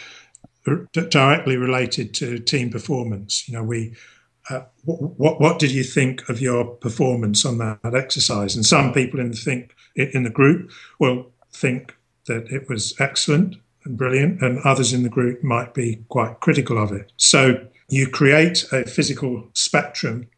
directly 0.92 1.56
related 1.56 2.12
to 2.14 2.38
team 2.38 2.70
performance. 2.70 3.48
You 3.48 3.54
know, 3.54 3.62
we 3.62 3.94
uh, 4.48 4.62
what, 4.84 5.40
what 5.40 5.58
did 5.58 5.70
you 5.70 5.84
think 5.84 6.28
of 6.28 6.40
your 6.40 6.64
performance 6.64 7.44
on 7.44 7.58
that, 7.58 7.82
that 7.82 7.94
exercise? 7.94 8.56
And 8.56 8.66
some 8.66 8.92
people 8.92 9.20
in 9.20 9.30
the 9.30 9.36
think 9.36 9.74
in 9.94 10.24
the 10.24 10.30
group 10.30 10.70
will 10.98 11.30
think 11.52 11.96
that 12.26 12.48
it 12.50 12.68
was 12.68 12.94
excellent 12.98 13.56
and 13.84 13.96
brilliant, 13.96 14.42
and 14.42 14.58
others 14.64 14.92
in 14.92 15.02
the 15.02 15.08
group 15.08 15.42
might 15.42 15.74
be 15.74 16.04
quite 16.08 16.40
critical 16.40 16.78
of 16.78 16.92
it. 16.92 17.12
So 17.16 17.66
you 17.88 18.08
create 18.08 18.64
a 18.72 18.84
physical 18.84 19.48
spectrum 19.54 20.28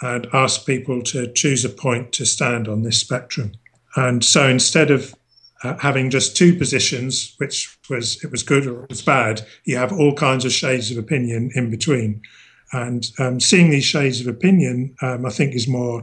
and 0.00 0.26
ask 0.32 0.66
people 0.66 1.02
to 1.02 1.30
choose 1.32 1.64
a 1.64 1.68
point 1.68 2.12
to 2.12 2.24
stand 2.24 2.68
on 2.68 2.82
this 2.82 2.98
spectrum. 2.98 3.52
And 3.94 4.24
so 4.24 4.48
instead 4.48 4.90
of 4.90 5.14
uh, 5.62 5.76
having 5.78 6.10
just 6.10 6.36
two 6.36 6.56
positions, 6.56 7.34
which 7.38 7.78
was 7.88 8.22
it 8.24 8.30
was 8.30 8.42
good 8.42 8.66
or 8.66 8.84
it 8.84 8.90
was 8.90 9.02
bad, 9.02 9.46
you 9.64 9.76
have 9.76 9.92
all 9.92 10.14
kinds 10.14 10.44
of 10.44 10.52
shades 10.52 10.90
of 10.90 10.98
opinion 10.98 11.50
in 11.54 11.70
between. 11.70 12.22
And 12.72 13.10
um, 13.18 13.38
seeing 13.38 13.70
these 13.70 13.84
shades 13.84 14.20
of 14.20 14.26
opinion, 14.26 14.96
um, 15.02 15.26
I 15.26 15.30
think, 15.30 15.54
is 15.54 15.68
more 15.68 16.02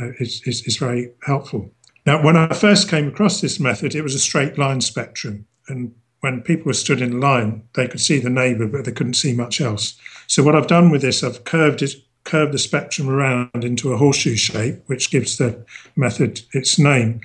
uh, 0.00 0.10
is, 0.18 0.42
is, 0.44 0.62
is 0.66 0.76
very 0.76 1.10
helpful. 1.22 1.70
Now, 2.04 2.22
when 2.22 2.36
I 2.36 2.52
first 2.54 2.88
came 2.88 3.08
across 3.08 3.40
this 3.40 3.60
method, 3.60 3.94
it 3.94 4.02
was 4.02 4.14
a 4.14 4.18
straight 4.18 4.58
line 4.58 4.80
spectrum, 4.80 5.46
and 5.68 5.94
when 6.20 6.42
people 6.42 6.72
stood 6.74 7.00
in 7.00 7.20
line, 7.20 7.62
they 7.74 7.86
could 7.86 8.00
see 8.00 8.18
the 8.18 8.30
neighbour, 8.30 8.66
but 8.66 8.84
they 8.84 8.92
couldn't 8.92 9.14
see 9.14 9.32
much 9.32 9.60
else. 9.60 9.98
So 10.26 10.42
what 10.42 10.56
I've 10.56 10.66
done 10.66 10.90
with 10.90 11.02
this, 11.02 11.22
I've 11.22 11.44
curved 11.44 11.82
it 11.82 11.94
curved 12.24 12.52
the 12.52 12.58
spectrum 12.58 13.08
around 13.08 13.64
into 13.64 13.92
a 13.92 13.96
horseshoe 13.96 14.36
shape, 14.36 14.82
which 14.86 15.10
gives 15.10 15.38
the 15.38 15.64
method 15.96 16.42
its 16.52 16.78
name. 16.78 17.20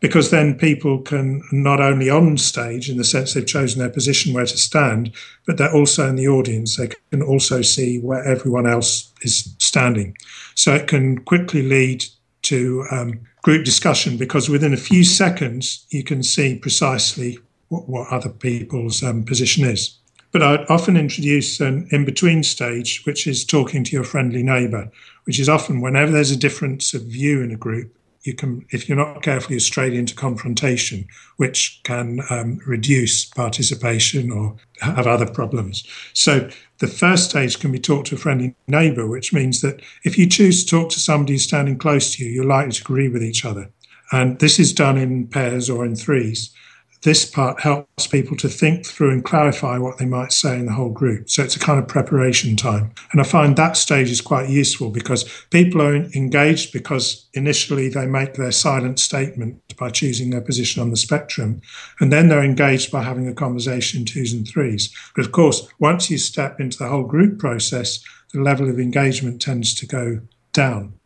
Because 0.00 0.30
then 0.30 0.58
people 0.58 0.98
can 1.02 1.42
not 1.52 1.80
only 1.80 2.10
on 2.10 2.36
stage, 2.36 2.90
in 2.90 2.96
the 2.96 3.04
sense 3.04 3.34
they've 3.34 3.46
chosen 3.46 3.78
their 3.78 3.90
position 3.90 4.32
where 4.32 4.46
to 4.46 4.58
stand, 4.58 5.12
but 5.46 5.56
they're 5.56 5.72
also 5.72 6.08
in 6.08 6.16
the 6.16 6.26
audience. 6.26 6.76
They 6.76 6.88
can 7.10 7.22
also 7.22 7.62
see 7.62 8.00
where 8.00 8.24
everyone 8.24 8.66
else 8.66 9.12
is 9.22 9.54
standing. 9.58 10.16
So 10.56 10.74
it 10.74 10.88
can 10.88 11.18
quickly 11.18 11.62
lead 11.62 12.04
to 12.42 12.86
um, 12.90 13.20
group 13.42 13.64
discussion 13.64 14.16
because 14.16 14.48
within 14.48 14.74
a 14.74 14.78
few 14.78 15.04
seconds 15.04 15.86
you 15.90 16.02
can 16.02 16.22
see 16.22 16.58
precisely 16.58 17.38
what, 17.70 17.88
what 17.88 18.08
other 18.08 18.28
people's 18.28 19.02
um, 19.02 19.24
position 19.24 19.64
is. 19.64 19.96
But 20.32 20.42
I'd 20.42 20.66
often 20.68 20.96
introduce 20.96 21.58
an 21.60 21.88
in 21.90 22.04
between 22.04 22.42
stage, 22.42 23.02
which 23.04 23.26
is 23.26 23.44
talking 23.44 23.82
to 23.84 23.92
your 23.92 24.04
friendly 24.04 24.42
neighbour, 24.42 24.90
which 25.24 25.40
is 25.40 25.48
often 25.48 25.80
whenever 25.80 26.12
there's 26.12 26.30
a 26.30 26.36
difference 26.36 26.94
of 26.94 27.02
view 27.02 27.40
in 27.42 27.50
a 27.50 27.56
group, 27.56 27.96
you 28.22 28.34
can, 28.34 28.66
if 28.70 28.88
you're 28.88 28.98
not 28.98 29.22
careful, 29.22 29.52
you're 29.52 29.60
straight 29.60 29.94
into 29.94 30.14
confrontation, 30.14 31.06
which 31.38 31.80
can 31.84 32.20
um, 32.28 32.60
reduce 32.66 33.24
participation 33.24 34.30
or 34.30 34.56
have 34.80 35.06
other 35.06 35.26
problems. 35.26 35.84
So 36.12 36.50
the 36.78 36.86
first 36.86 37.30
stage 37.30 37.58
can 37.58 37.72
be 37.72 37.78
talk 37.78 38.04
to 38.06 38.16
a 38.16 38.18
friendly 38.18 38.54
neighbour, 38.68 39.06
which 39.06 39.32
means 39.32 39.62
that 39.62 39.80
if 40.04 40.18
you 40.18 40.28
choose 40.28 40.64
to 40.64 40.70
talk 40.70 40.90
to 40.90 41.00
somebody 41.00 41.32
who's 41.32 41.44
standing 41.44 41.78
close 41.78 42.14
to 42.14 42.24
you, 42.24 42.30
you're 42.30 42.44
likely 42.44 42.72
to 42.72 42.82
agree 42.82 43.08
with 43.08 43.22
each 43.22 43.44
other. 43.44 43.70
And 44.12 44.38
this 44.38 44.58
is 44.58 44.74
done 44.74 44.98
in 44.98 45.26
pairs 45.26 45.70
or 45.70 45.84
in 45.86 45.96
threes 45.96 46.54
this 47.02 47.24
part 47.24 47.60
helps 47.60 48.06
people 48.06 48.36
to 48.36 48.48
think 48.48 48.84
through 48.84 49.10
and 49.10 49.24
clarify 49.24 49.78
what 49.78 49.98
they 49.98 50.04
might 50.04 50.32
say 50.32 50.58
in 50.58 50.66
the 50.66 50.72
whole 50.72 50.90
group. 50.90 51.30
So 51.30 51.42
it's 51.42 51.56
a 51.56 51.60
kind 51.60 51.78
of 51.78 51.88
preparation 51.88 52.56
time. 52.56 52.92
And 53.12 53.20
I 53.20 53.24
find 53.24 53.56
that 53.56 53.76
stage 53.76 54.10
is 54.10 54.20
quite 54.20 54.50
useful 54.50 54.90
because 54.90 55.24
people 55.50 55.80
are 55.80 55.94
engaged 55.94 56.72
because 56.72 57.26
initially 57.32 57.88
they 57.88 58.06
make 58.06 58.34
their 58.34 58.52
silent 58.52 58.98
statement 58.98 59.60
by 59.78 59.90
choosing 59.90 60.30
their 60.30 60.42
position 60.42 60.82
on 60.82 60.90
the 60.90 60.96
spectrum. 60.96 61.62
And 62.00 62.12
then 62.12 62.28
they're 62.28 62.44
engaged 62.44 62.92
by 62.92 63.02
having 63.02 63.26
a 63.28 63.34
conversation 63.34 64.00
in 64.00 64.06
twos 64.06 64.32
and 64.32 64.46
threes. 64.46 64.94
But 65.16 65.24
of 65.24 65.32
course, 65.32 65.68
once 65.78 66.10
you 66.10 66.18
step 66.18 66.60
into 66.60 66.78
the 66.78 66.88
whole 66.88 67.04
group 67.04 67.38
process, 67.38 68.04
the 68.32 68.40
level 68.40 68.68
of 68.68 68.78
engagement 68.78 69.40
tends 69.40 69.74
to 69.74 69.86
go 69.86 70.20
down. 70.52 70.99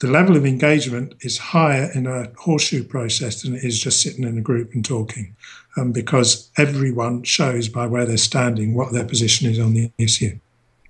The 0.00 0.10
level 0.10 0.34
of 0.34 0.46
engagement 0.46 1.14
is 1.20 1.36
higher 1.36 1.90
in 1.94 2.06
a 2.06 2.32
horseshoe 2.36 2.84
process 2.84 3.42
than 3.42 3.54
it 3.54 3.64
is 3.64 3.78
just 3.78 4.00
sitting 4.00 4.24
in 4.24 4.38
a 4.38 4.40
group 4.40 4.72
and 4.72 4.82
talking, 4.82 5.36
um, 5.76 5.92
because 5.92 6.50
everyone 6.56 7.22
shows 7.22 7.68
by 7.68 7.86
where 7.86 8.06
they're 8.06 8.16
standing 8.16 8.74
what 8.74 8.92
their 8.92 9.04
position 9.04 9.50
is 9.50 9.58
on 9.58 9.74
the 9.74 9.92
issue. 9.98 10.38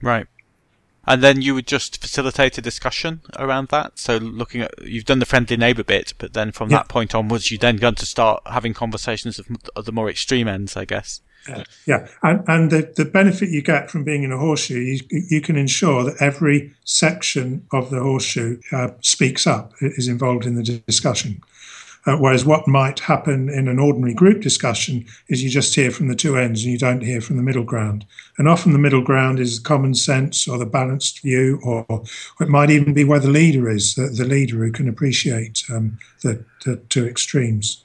Right. 0.01 0.27
And 1.07 1.23
then 1.23 1.41
you 1.41 1.55
would 1.55 1.67
just 1.67 2.01
facilitate 2.01 2.59
a 2.59 2.63
discussion 2.63 3.23
around 3.39 3.69
that. 3.69 3.99
So 3.99 4.19
looking 4.19 4.61
at 4.61 4.75
you've 4.83 5.07
done 5.07 5.19
the 5.19 5.27
friendly 5.27 5.57
neighbour 5.57 5.83
bit, 5.83 6.15
but 6.19 6.35
then 6.35 6.53
from 6.53 6.69
that 6.71 6.89
point 6.89 7.15
onwards, 7.15 7.51
you 7.51 7.59
then 7.59 7.77
going 7.77 7.95
to 7.97 8.07
start 8.07 8.43
having 8.47 8.75
conversations 8.75 9.39
of, 9.39 9.47
of 9.75 9.87
the 9.87 9.93
more 9.93 10.11
extreme 10.11 10.47
ends, 10.47 10.77
I 10.77 10.85
guess. 10.85 11.21
Yeah, 11.49 11.65
yeah. 11.87 12.09
And, 12.23 12.45
and 12.49 12.71
the, 12.71 12.93
the 12.97 13.07
benefit 13.07 13.49
you 13.49 13.63
get 13.63 13.91
from 13.91 14.05
being 14.05 14.25
in 14.25 14.33
a 14.33 14.39
horseshoe, 14.39 14.79
you, 14.79 15.01
you 15.11 15.41
can 15.41 15.57
ensure 15.57 16.05
that 16.05 16.21
every 16.21 16.75
section 16.85 17.67
of 17.73 17.91
the 17.91 18.01
horseshoe 18.01 18.61
uh, 18.73 18.89
speaks 19.01 19.47
up, 19.47 19.73
is 19.81 20.07
involved 20.07 20.45
in 20.45 20.57
the 20.57 20.83
discussion. 20.87 21.43
Uh, 22.07 22.17
whereas 22.17 22.47
what 22.47 22.67
might 22.67 22.99
happen 23.01 23.49
in 23.51 23.69
an 23.69 23.79
ordinary 23.79 24.15
group 24.15 24.41
discussion 24.41 25.05
is 25.29 25.43
you 25.43 25.51
just 25.51 25.75
hear 25.75 25.91
from 25.91 26.09
the 26.09 26.15
two 26.15 26.37
ends 26.37 26.65
and 26.65 26.73
you 26.73 26.79
don't 26.79 27.03
hear 27.03 27.21
from 27.21 27.37
the 27.37 27.43
middle 27.43 27.63
ground. 27.63 28.07
And 28.39 28.49
often 28.49 28.73
the 28.73 28.79
middle 28.79 29.03
ground 29.03 29.39
is 29.39 29.59
common 29.59 29.95
sense 29.95 30.49
or 30.49 30.57
the 30.57 30.65
balanced 30.65 31.21
view, 31.21 31.61
or, 31.63 31.85
or 31.89 32.03
it 32.41 32.49
might 32.49 32.71
even 32.71 32.95
be 32.95 33.05
where 33.05 33.21
the 33.21 33.29
leader 33.29 33.69
is, 33.69 33.95
the, 33.95 34.07
the 34.07 34.25
leader 34.25 34.57
who 34.57 34.73
can 34.73 34.89
appreciate 34.89 35.63
um, 35.71 35.99
the, 36.23 36.43
the 36.65 36.77
two 36.89 37.07
extremes. 37.07 37.85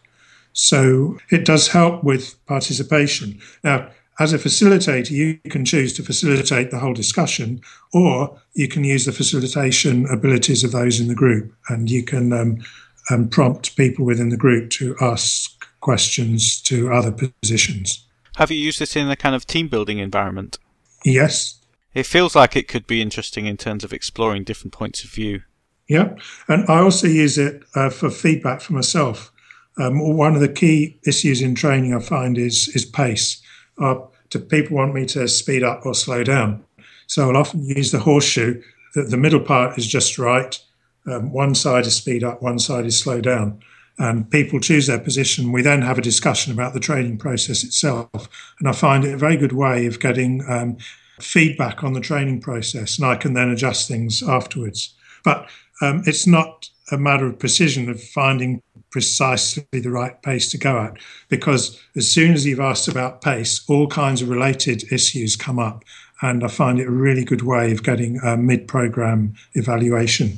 So 0.53 1.17
it 1.29 1.43
does 1.43 1.67
help 1.67 2.03
with 2.03 2.35
participation. 2.45 3.41
Now, 3.63 3.89
as 4.17 4.31
a 4.31 4.37
facilitator, 4.37 5.11
you 5.11 5.37
can 5.49 5.65
choose 5.65 5.91
to 5.93 6.03
facilitate 6.03 6.71
the 6.71 6.79
whole 6.79 6.93
discussion, 6.93 7.59
or 7.93 8.39
you 8.53 8.69
can 8.69 8.85
use 8.85 9.03
the 9.03 9.11
facilitation 9.11 10.05
abilities 10.05 10.63
of 10.63 10.71
those 10.71 11.01
in 11.01 11.09
the 11.09 11.15
group, 11.15 11.53
and 11.67 11.89
you 11.89 12.01
can 12.01 12.31
um, 12.31 12.63
um, 13.09 13.29
prompt 13.29 13.75
people 13.75 14.05
within 14.05 14.29
the 14.29 14.37
group 14.37 14.69
to 14.71 14.95
ask 15.01 15.65
questions 15.81 16.61
to 16.63 16.91
other 16.91 17.11
positions. 17.11 18.05
Have 18.37 18.51
you 18.51 18.57
used 18.57 18.79
this 18.79 18.95
in 18.95 19.09
a 19.09 19.15
kind 19.15 19.35
of 19.35 19.45
team 19.45 19.67
building 19.67 19.99
environment? 19.99 20.57
Yes. 21.03 21.59
It 21.93 22.05
feels 22.05 22.35
like 22.35 22.55
it 22.55 22.67
could 22.67 22.87
be 22.87 23.01
interesting 23.01 23.45
in 23.45 23.55
terms 23.55 23.83
of 23.83 23.93
exploring 23.93 24.43
different 24.43 24.73
points 24.73 25.03
of 25.03 25.11
view. 25.11 25.43
Yeah, 25.87 26.15
and 26.47 26.67
I 26.67 26.79
also 26.79 27.07
use 27.07 27.37
it 27.37 27.63
uh, 27.75 27.89
for 27.89 28.09
feedback 28.09 28.59
for 28.59 28.73
myself. 28.73 29.31
Um, 29.77 30.17
one 30.17 30.33
of 30.33 30.41
the 30.41 30.49
key 30.49 30.99
issues 31.05 31.41
in 31.41 31.53
training 31.53 31.93
I 31.93 31.99
find 31.99 32.37
is 32.37 32.69
is 32.69 32.85
pace. 32.85 33.41
Uh, 33.77 33.95
do 34.29 34.39
people 34.39 34.77
want 34.77 34.93
me 34.93 35.05
to 35.07 35.27
speed 35.27 35.63
up 35.63 35.85
or 35.85 35.93
slow 35.93 36.23
down? 36.23 36.63
So 37.07 37.29
I'll 37.29 37.37
often 37.37 37.63
use 37.63 37.91
the 37.91 37.99
horseshoe. 37.99 38.61
The, 38.95 39.03
the 39.03 39.17
middle 39.17 39.39
part 39.39 39.77
is 39.77 39.85
just 39.85 40.17
right. 40.17 40.59
Um, 41.07 41.31
one 41.31 41.55
side 41.55 41.85
is 41.85 41.95
speed 41.95 42.23
up, 42.23 42.41
one 42.41 42.59
side 42.59 42.85
is 42.85 42.97
slow 42.97 43.21
down. 43.21 43.59
And 43.97 44.29
people 44.29 44.59
choose 44.59 44.87
their 44.87 44.99
position. 44.99 45.53
We 45.53 45.61
then 45.61 45.81
have 45.81 45.97
a 45.97 46.01
discussion 46.01 46.51
about 46.51 46.73
the 46.73 46.81
training 46.81 47.17
process 47.17 47.63
itself. 47.63 48.27
And 48.59 48.67
I 48.67 48.73
find 48.73 49.05
it 49.05 49.13
a 49.13 49.17
very 49.17 49.37
good 49.37 49.53
way 49.53 49.85
of 49.85 50.01
getting 50.01 50.43
um, 50.49 50.77
feedback 51.21 51.81
on 51.81 51.93
the 51.93 52.01
training 52.01 52.41
process. 52.41 52.97
And 52.97 53.07
I 53.07 53.15
can 53.15 53.33
then 53.33 53.49
adjust 53.49 53.87
things 53.87 54.21
afterwards. 54.21 54.93
But 55.23 55.49
um, 55.81 56.03
it's 56.05 56.27
not 56.27 56.69
a 56.91 56.97
matter 56.97 57.25
of 57.25 57.39
precision 57.39 57.89
of 57.89 58.01
finding 58.01 58.61
precisely 58.91 59.65
the 59.71 59.89
right 59.89 60.21
pace 60.21 60.49
to 60.51 60.57
go 60.57 60.79
at 60.79 60.93
because 61.27 61.81
as 61.97 62.09
soon 62.09 62.33
as 62.33 62.45
you've 62.45 62.61
asked 62.61 62.87
about 62.87 63.21
pace 63.21 63.61
all 63.67 63.87
kinds 63.87 64.21
of 64.21 64.29
related 64.29 64.89
issues 64.89 65.35
come 65.35 65.59
up 65.59 65.83
and 66.21 66.45
i 66.45 66.47
find 66.47 66.79
it 66.79 66.87
a 66.87 66.91
really 66.91 67.25
good 67.25 67.41
way 67.41 67.73
of 67.73 67.83
getting 67.83 68.17
a 68.19 68.37
mid-program 68.37 69.33
evaluation 69.53 70.37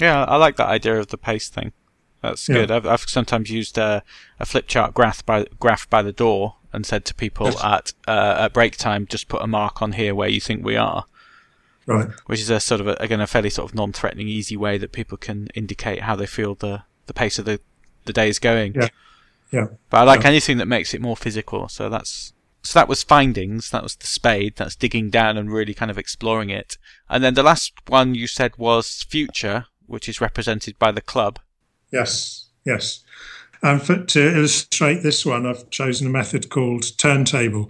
yeah 0.00 0.24
i 0.24 0.36
like 0.36 0.56
that 0.56 0.68
idea 0.68 0.98
of 0.98 1.08
the 1.08 1.18
pace 1.18 1.48
thing 1.48 1.72
that's 2.20 2.48
good. 2.48 2.72
I've, 2.72 2.84
I've, 2.84 3.02
sometimes 3.02 3.48
used 3.48 3.78
a, 3.78 4.02
a 4.40 4.44
flip 4.44 4.66
chart 4.66 4.92
graph 4.92 5.24
by, 5.24 5.46
graph 5.60 5.88
by 5.88 6.02
the 6.02 6.10
door 6.10 6.56
and 6.72 6.84
said 6.84 7.04
to 7.04 7.14
people 7.14 7.46
yes. 7.46 7.62
at 7.62 7.92
uh, 8.08 8.38
at 8.40 8.52
break 8.52 8.76
time 8.76 9.06
just 9.06 9.28
put 9.28 9.40
a 9.40 9.46
mark 9.46 9.80
on 9.80 9.92
here 9.92 10.16
where 10.16 10.28
you 10.28 10.40
think 10.40 10.64
we 10.64 10.74
are 10.74 11.04
Right. 11.88 12.08
Which 12.26 12.40
is 12.40 12.50
a 12.50 12.60
sort 12.60 12.82
of 12.82 12.86
a, 12.86 12.96
again 13.00 13.20
a 13.22 13.26
fairly 13.26 13.48
sort 13.48 13.70
of 13.70 13.74
non-threatening, 13.74 14.28
easy 14.28 14.58
way 14.58 14.76
that 14.76 14.92
people 14.92 15.16
can 15.16 15.48
indicate 15.54 16.02
how 16.02 16.14
they 16.16 16.26
feel 16.26 16.54
the 16.54 16.82
the 17.06 17.14
pace 17.14 17.38
of 17.38 17.46
the 17.46 17.60
the 18.04 18.12
day 18.12 18.28
is 18.28 18.38
going. 18.38 18.74
Yeah. 18.74 18.88
Yeah. 19.50 19.66
But 19.88 20.00
I 20.00 20.02
like 20.02 20.20
yeah. 20.20 20.28
anything 20.28 20.58
that 20.58 20.66
makes 20.68 20.92
it 20.92 21.00
more 21.00 21.16
physical. 21.16 21.66
So 21.68 21.88
that's 21.88 22.34
so 22.62 22.78
that 22.78 22.88
was 22.88 23.02
findings. 23.02 23.70
That 23.70 23.82
was 23.82 23.96
the 23.96 24.06
spade. 24.06 24.56
That's 24.56 24.76
digging 24.76 25.08
down 25.08 25.38
and 25.38 25.50
really 25.50 25.72
kind 25.72 25.90
of 25.90 25.96
exploring 25.96 26.50
it. 26.50 26.76
And 27.08 27.24
then 27.24 27.32
the 27.32 27.42
last 27.42 27.72
one 27.86 28.14
you 28.14 28.26
said 28.26 28.58
was 28.58 29.02
future, 29.04 29.64
which 29.88 30.08
is 30.08 30.20
represented 30.20 30.78
by 30.78 30.92
the 30.92 31.00
club. 31.00 31.38
Yes. 31.92 32.46
Yes. 32.64 33.02
And 33.62 33.82
for, 33.82 34.04
to 34.04 34.36
illustrate 34.36 35.02
this 35.02 35.26
one, 35.26 35.46
I've 35.46 35.68
chosen 35.70 36.06
a 36.06 36.10
method 36.10 36.50
called 36.50 36.84
turntable. 36.98 37.68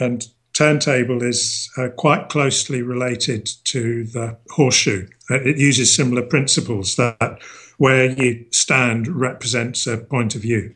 And 0.00 0.26
turntable 0.52 1.22
is 1.22 1.70
uh, 1.76 1.88
quite 1.96 2.28
closely 2.28 2.82
related 2.82 3.48
to 3.64 4.04
the 4.04 4.36
horseshoe. 4.50 5.06
Uh, 5.30 5.40
it 5.42 5.58
uses 5.58 5.94
similar 5.94 6.22
principles 6.22 6.96
that 6.96 7.40
where 7.78 8.10
you 8.10 8.46
stand 8.50 9.06
represents 9.06 9.86
a 9.86 9.98
point 9.98 10.34
of 10.34 10.42
view. 10.42 10.74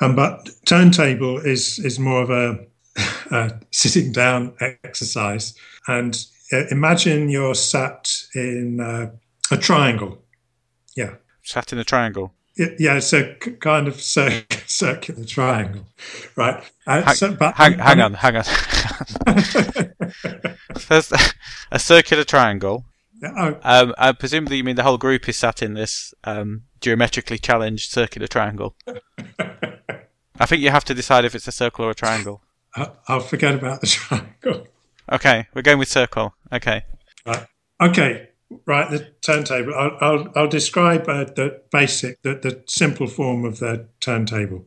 Um, 0.00 0.14
but 0.14 0.50
turntable 0.66 1.38
is 1.38 1.78
is 1.78 1.98
more 1.98 2.22
of 2.22 2.30
a, 2.30 2.58
a 3.30 3.58
sitting 3.72 4.12
down 4.12 4.54
exercise. 4.84 5.54
And 5.88 6.22
uh, 6.52 6.66
imagine 6.70 7.30
you're 7.30 7.54
sat 7.54 8.22
in 8.34 8.80
uh, 8.80 9.10
a 9.50 9.56
triangle. 9.56 10.22
Yeah. 10.96 11.16
Sat 11.42 11.72
in 11.72 11.78
a 11.78 11.84
triangle. 11.84 12.32
Yeah, 12.56 12.96
it's 12.96 13.12
a 13.12 13.34
kind 13.34 13.86
of 13.86 14.00
circular 14.66 15.24
triangle, 15.24 15.86
right? 16.36 16.64
Uh, 16.86 17.02
hang, 17.02 17.14
so, 17.14 17.34
but, 17.34 17.54
hang, 17.54 17.78
hang 17.78 18.00
on, 18.00 18.14
hang 18.14 18.36
on. 18.36 18.44
There's 20.88 21.12
a 21.70 21.78
circular 21.78 22.24
triangle. 22.24 22.86
Oh. 23.22 23.58
Um, 23.62 23.94
I 23.98 24.12
presumably 24.12 24.56
you 24.58 24.64
mean 24.64 24.76
the 24.76 24.82
whole 24.82 24.96
group 24.98 25.28
is 25.28 25.36
sat 25.36 25.62
in 25.62 25.74
this 25.74 26.14
um, 26.24 26.62
geometrically 26.80 27.38
challenged 27.38 27.90
circular 27.90 28.26
triangle. 28.26 28.74
I 30.38 30.46
think 30.46 30.62
you 30.62 30.70
have 30.70 30.84
to 30.84 30.94
decide 30.94 31.24
if 31.24 31.34
it's 31.34 31.48
a 31.48 31.52
circle 31.52 31.84
or 31.84 31.90
a 31.90 31.94
triangle. 31.94 32.42
I'll 33.08 33.20
forget 33.20 33.54
about 33.54 33.80
the 33.80 33.86
triangle. 33.86 34.66
Okay, 35.10 35.46
we're 35.54 35.62
going 35.62 35.78
with 35.78 35.88
circle. 35.88 36.34
Okay. 36.52 36.84
Right. 37.26 37.46
Okay. 37.80 38.28
Right, 38.64 38.88
the 38.90 39.08
turntable. 39.22 39.74
I'll, 39.74 39.96
I'll, 40.00 40.32
I'll 40.36 40.48
describe 40.48 41.08
uh, 41.08 41.24
the 41.24 41.60
basic, 41.72 42.22
the, 42.22 42.34
the 42.34 42.62
simple 42.66 43.08
form 43.08 43.44
of 43.44 43.58
the 43.58 43.88
turntable, 44.00 44.64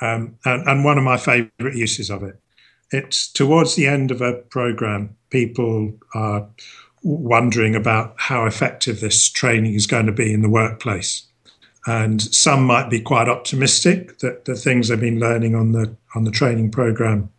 um, 0.00 0.38
and, 0.46 0.66
and 0.66 0.84
one 0.84 0.96
of 0.96 1.04
my 1.04 1.18
favourite 1.18 1.76
uses 1.76 2.08
of 2.10 2.22
it. 2.22 2.40
It's 2.90 3.30
towards 3.30 3.74
the 3.74 3.86
end 3.86 4.10
of 4.10 4.22
a 4.22 4.32
program. 4.32 5.16
People 5.28 5.92
are 6.14 6.46
wondering 7.02 7.74
about 7.74 8.14
how 8.16 8.46
effective 8.46 9.00
this 9.00 9.28
training 9.28 9.74
is 9.74 9.86
going 9.86 10.06
to 10.06 10.12
be 10.12 10.32
in 10.32 10.40
the 10.40 10.48
workplace, 10.48 11.26
and 11.86 12.22
some 12.22 12.64
might 12.64 12.88
be 12.88 13.00
quite 13.00 13.28
optimistic 13.28 14.20
that 14.20 14.46
the 14.46 14.54
things 14.54 14.88
they've 14.88 14.98
been 14.98 15.20
learning 15.20 15.54
on 15.54 15.72
the 15.72 15.94
on 16.14 16.24
the 16.24 16.30
training 16.30 16.70
program 16.70 17.30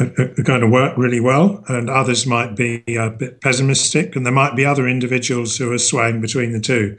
are, 0.00 0.42
going 0.42 0.60
to 0.60 0.66
work 0.68 0.96
really 0.96 1.20
well, 1.20 1.62
and 1.68 1.90
others 1.90 2.26
might 2.26 2.56
be 2.56 2.82
a 2.88 3.10
bit 3.10 3.40
pessimistic, 3.40 4.16
and 4.16 4.24
there 4.24 4.32
might 4.32 4.56
be 4.56 4.64
other 4.64 4.88
individuals 4.88 5.56
who 5.56 5.70
are 5.72 5.78
swaying 5.78 6.20
between 6.20 6.52
the 6.52 6.60
two. 6.60 6.96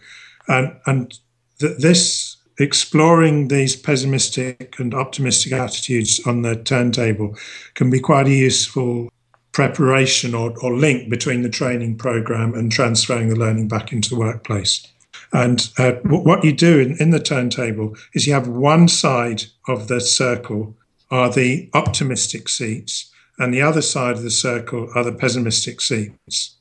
And, 0.47 0.75
and 0.85 1.19
th- 1.59 1.77
this 1.77 2.37
exploring 2.59 3.47
these 3.47 3.75
pessimistic 3.75 4.75
and 4.79 4.93
optimistic 4.93 5.51
attitudes 5.51 6.19
on 6.25 6.43
the 6.43 6.55
turntable 6.55 7.35
can 7.73 7.89
be 7.89 7.99
quite 7.99 8.27
a 8.27 8.31
useful 8.31 9.09
preparation 9.51 10.33
or, 10.33 10.53
or 10.61 10.75
link 10.75 11.09
between 11.09 11.41
the 11.41 11.49
training 11.49 11.97
program 11.97 12.53
and 12.53 12.71
transferring 12.71 13.29
the 13.29 13.35
learning 13.35 13.67
back 13.67 13.91
into 13.91 14.09
the 14.09 14.19
workplace. 14.19 14.85
And 15.33 15.69
uh, 15.77 15.93
what 16.03 16.43
you 16.43 16.53
do 16.53 16.79
in, 16.79 16.97
in 16.99 17.09
the 17.11 17.19
turntable 17.19 17.95
is 18.13 18.27
you 18.27 18.33
have 18.33 18.47
one 18.47 18.87
side 18.87 19.43
of 19.67 19.87
the 19.87 20.01
circle 20.01 20.75
are 21.12 21.30
the 21.30 21.70
optimistic 21.74 22.49
seats, 22.49 23.12
and 23.38 23.53
the 23.53 23.62
other 23.62 23.82
side 23.82 24.16
of 24.16 24.24
the 24.24 24.32
circle 24.32 24.89
are 24.95 25.03
the 25.03 25.12
pessimistic 25.12 25.82
seats. 25.82 26.57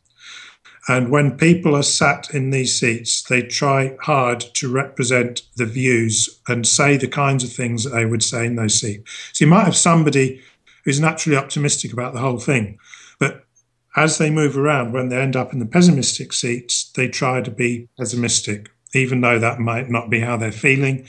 And 0.88 1.10
when 1.10 1.36
people 1.36 1.76
are 1.76 1.84
sat 1.84 2.34
in 2.34 2.50
these 2.50 2.78
seats, 2.78 3.22
they 3.22 3.42
try 3.42 3.96
hard 4.02 4.40
to 4.54 4.72
represent 4.72 5.42
the 5.56 5.66
views 5.66 6.40
and 6.48 6.66
say 6.66 6.96
the 6.96 7.06
kinds 7.06 7.44
of 7.44 7.52
things 7.52 7.84
that 7.84 7.90
they 7.90 8.06
would 8.06 8.24
say 8.24 8.46
in 8.46 8.56
those 8.56 8.80
seats. 8.80 9.08
So 9.32 9.44
you 9.44 9.50
might 9.50 9.64
have 9.64 9.76
somebody 9.76 10.42
who's 10.84 10.98
naturally 10.98 11.38
optimistic 11.38 11.92
about 11.92 12.14
the 12.14 12.20
whole 12.20 12.40
thing, 12.40 12.78
but 13.20 13.44
as 13.96 14.18
they 14.18 14.30
move 14.30 14.56
around, 14.56 14.92
when 14.92 15.10
they 15.10 15.20
end 15.20 15.36
up 15.36 15.52
in 15.52 15.58
the 15.58 15.66
pessimistic 15.66 16.32
seats, 16.32 16.90
they 16.96 17.08
try 17.08 17.40
to 17.40 17.50
be 17.50 17.88
pessimistic, 17.98 18.70
even 18.94 19.20
though 19.20 19.38
that 19.38 19.60
might 19.60 19.90
not 19.90 20.10
be 20.10 20.20
how 20.20 20.36
they're 20.36 20.52
feeling 20.52 21.06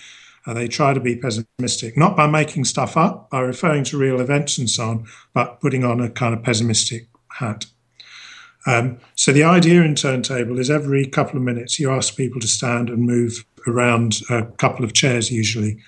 they 0.47 0.67
try 0.67 0.93
to 0.93 0.99
be 0.99 1.15
pessimistic, 1.15 1.97
not 1.97 2.17
by 2.17 2.27
making 2.27 2.65
stuff 2.65 2.97
up, 2.97 3.29
by 3.29 3.41
referring 3.41 3.83
to 3.85 3.97
real 3.97 4.19
events 4.19 4.57
and 4.57 4.69
so 4.69 4.89
on, 4.89 5.07
but 5.33 5.61
putting 5.61 5.83
on 5.83 6.01
a 6.01 6.09
kind 6.09 6.33
of 6.33 6.43
pessimistic 6.43 7.07
hat. 7.29 7.65
Um, 8.65 8.99
so 9.15 9.31
the 9.31 9.43
idea 9.43 9.81
in 9.83 9.95
turntable 9.95 10.59
is 10.59 10.69
every 10.69 11.05
couple 11.07 11.37
of 11.37 11.43
minutes 11.43 11.79
you 11.79 11.91
ask 11.91 12.15
people 12.15 12.39
to 12.41 12.47
stand 12.47 12.89
and 12.89 13.03
move 13.03 13.43
around 13.67 14.21
a 14.29 14.45
couple 14.57 14.85
of 14.85 14.93
chairs 14.93 15.31
usually. 15.31 15.79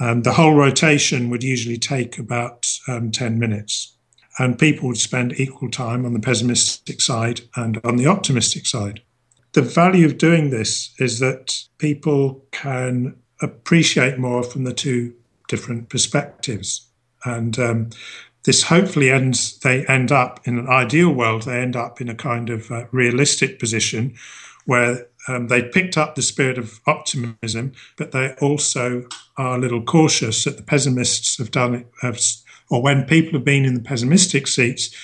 Um, 0.00 0.22
the 0.22 0.32
whole 0.32 0.54
rotation 0.54 1.30
would 1.30 1.42
usually 1.42 1.78
take 1.78 2.18
about 2.18 2.68
um, 2.88 3.10
10 3.10 3.38
minutes. 3.38 3.94
And 4.38 4.58
people 4.58 4.88
would 4.88 4.98
spend 4.98 5.38
equal 5.38 5.70
time 5.70 6.06
on 6.06 6.14
the 6.14 6.20
pessimistic 6.20 7.00
side 7.00 7.42
and 7.54 7.78
on 7.84 7.96
the 7.96 8.06
optimistic 8.06 8.66
side. 8.66 9.02
The 9.52 9.62
value 9.62 10.06
of 10.06 10.16
doing 10.16 10.48
this 10.48 10.94
is 10.98 11.18
that 11.18 11.62
people 11.76 12.42
can 12.50 13.14
appreciate 13.42 14.18
more 14.18 14.42
from 14.42 14.64
the 14.64 14.72
two 14.72 15.14
different 15.48 15.88
perspectives. 15.88 16.86
And 17.24 17.58
um, 17.58 17.90
this 18.44 18.64
hopefully 18.64 19.10
ends, 19.10 19.58
they 19.58 19.86
end 19.86 20.10
up 20.10 20.40
in 20.44 20.58
an 20.58 20.68
ideal 20.68 21.12
world, 21.12 21.42
they 21.42 21.60
end 21.60 21.76
up 21.76 22.00
in 22.00 22.08
a 22.08 22.14
kind 22.14 22.50
of 22.50 22.70
uh, 22.70 22.86
realistic 22.90 23.58
position 23.58 24.14
where 24.64 25.06
um, 25.28 25.48
they 25.48 25.62
picked 25.62 25.96
up 25.96 26.14
the 26.14 26.22
spirit 26.22 26.58
of 26.58 26.80
optimism, 26.86 27.72
but 27.96 28.12
they 28.12 28.34
also 28.40 29.06
are 29.36 29.56
a 29.56 29.60
little 29.60 29.82
cautious 29.82 30.44
that 30.44 30.56
the 30.56 30.62
pessimists 30.62 31.38
have 31.38 31.50
done 31.50 31.74
it, 31.74 31.86
have, 32.00 32.20
or 32.70 32.82
when 32.82 33.04
people 33.04 33.32
have 33.32 33.44
been 33.44 33.64
in 33.64 33.74
the 33.74 33.80
pessimistic 33.80 34.46
seats, 34.46 34.94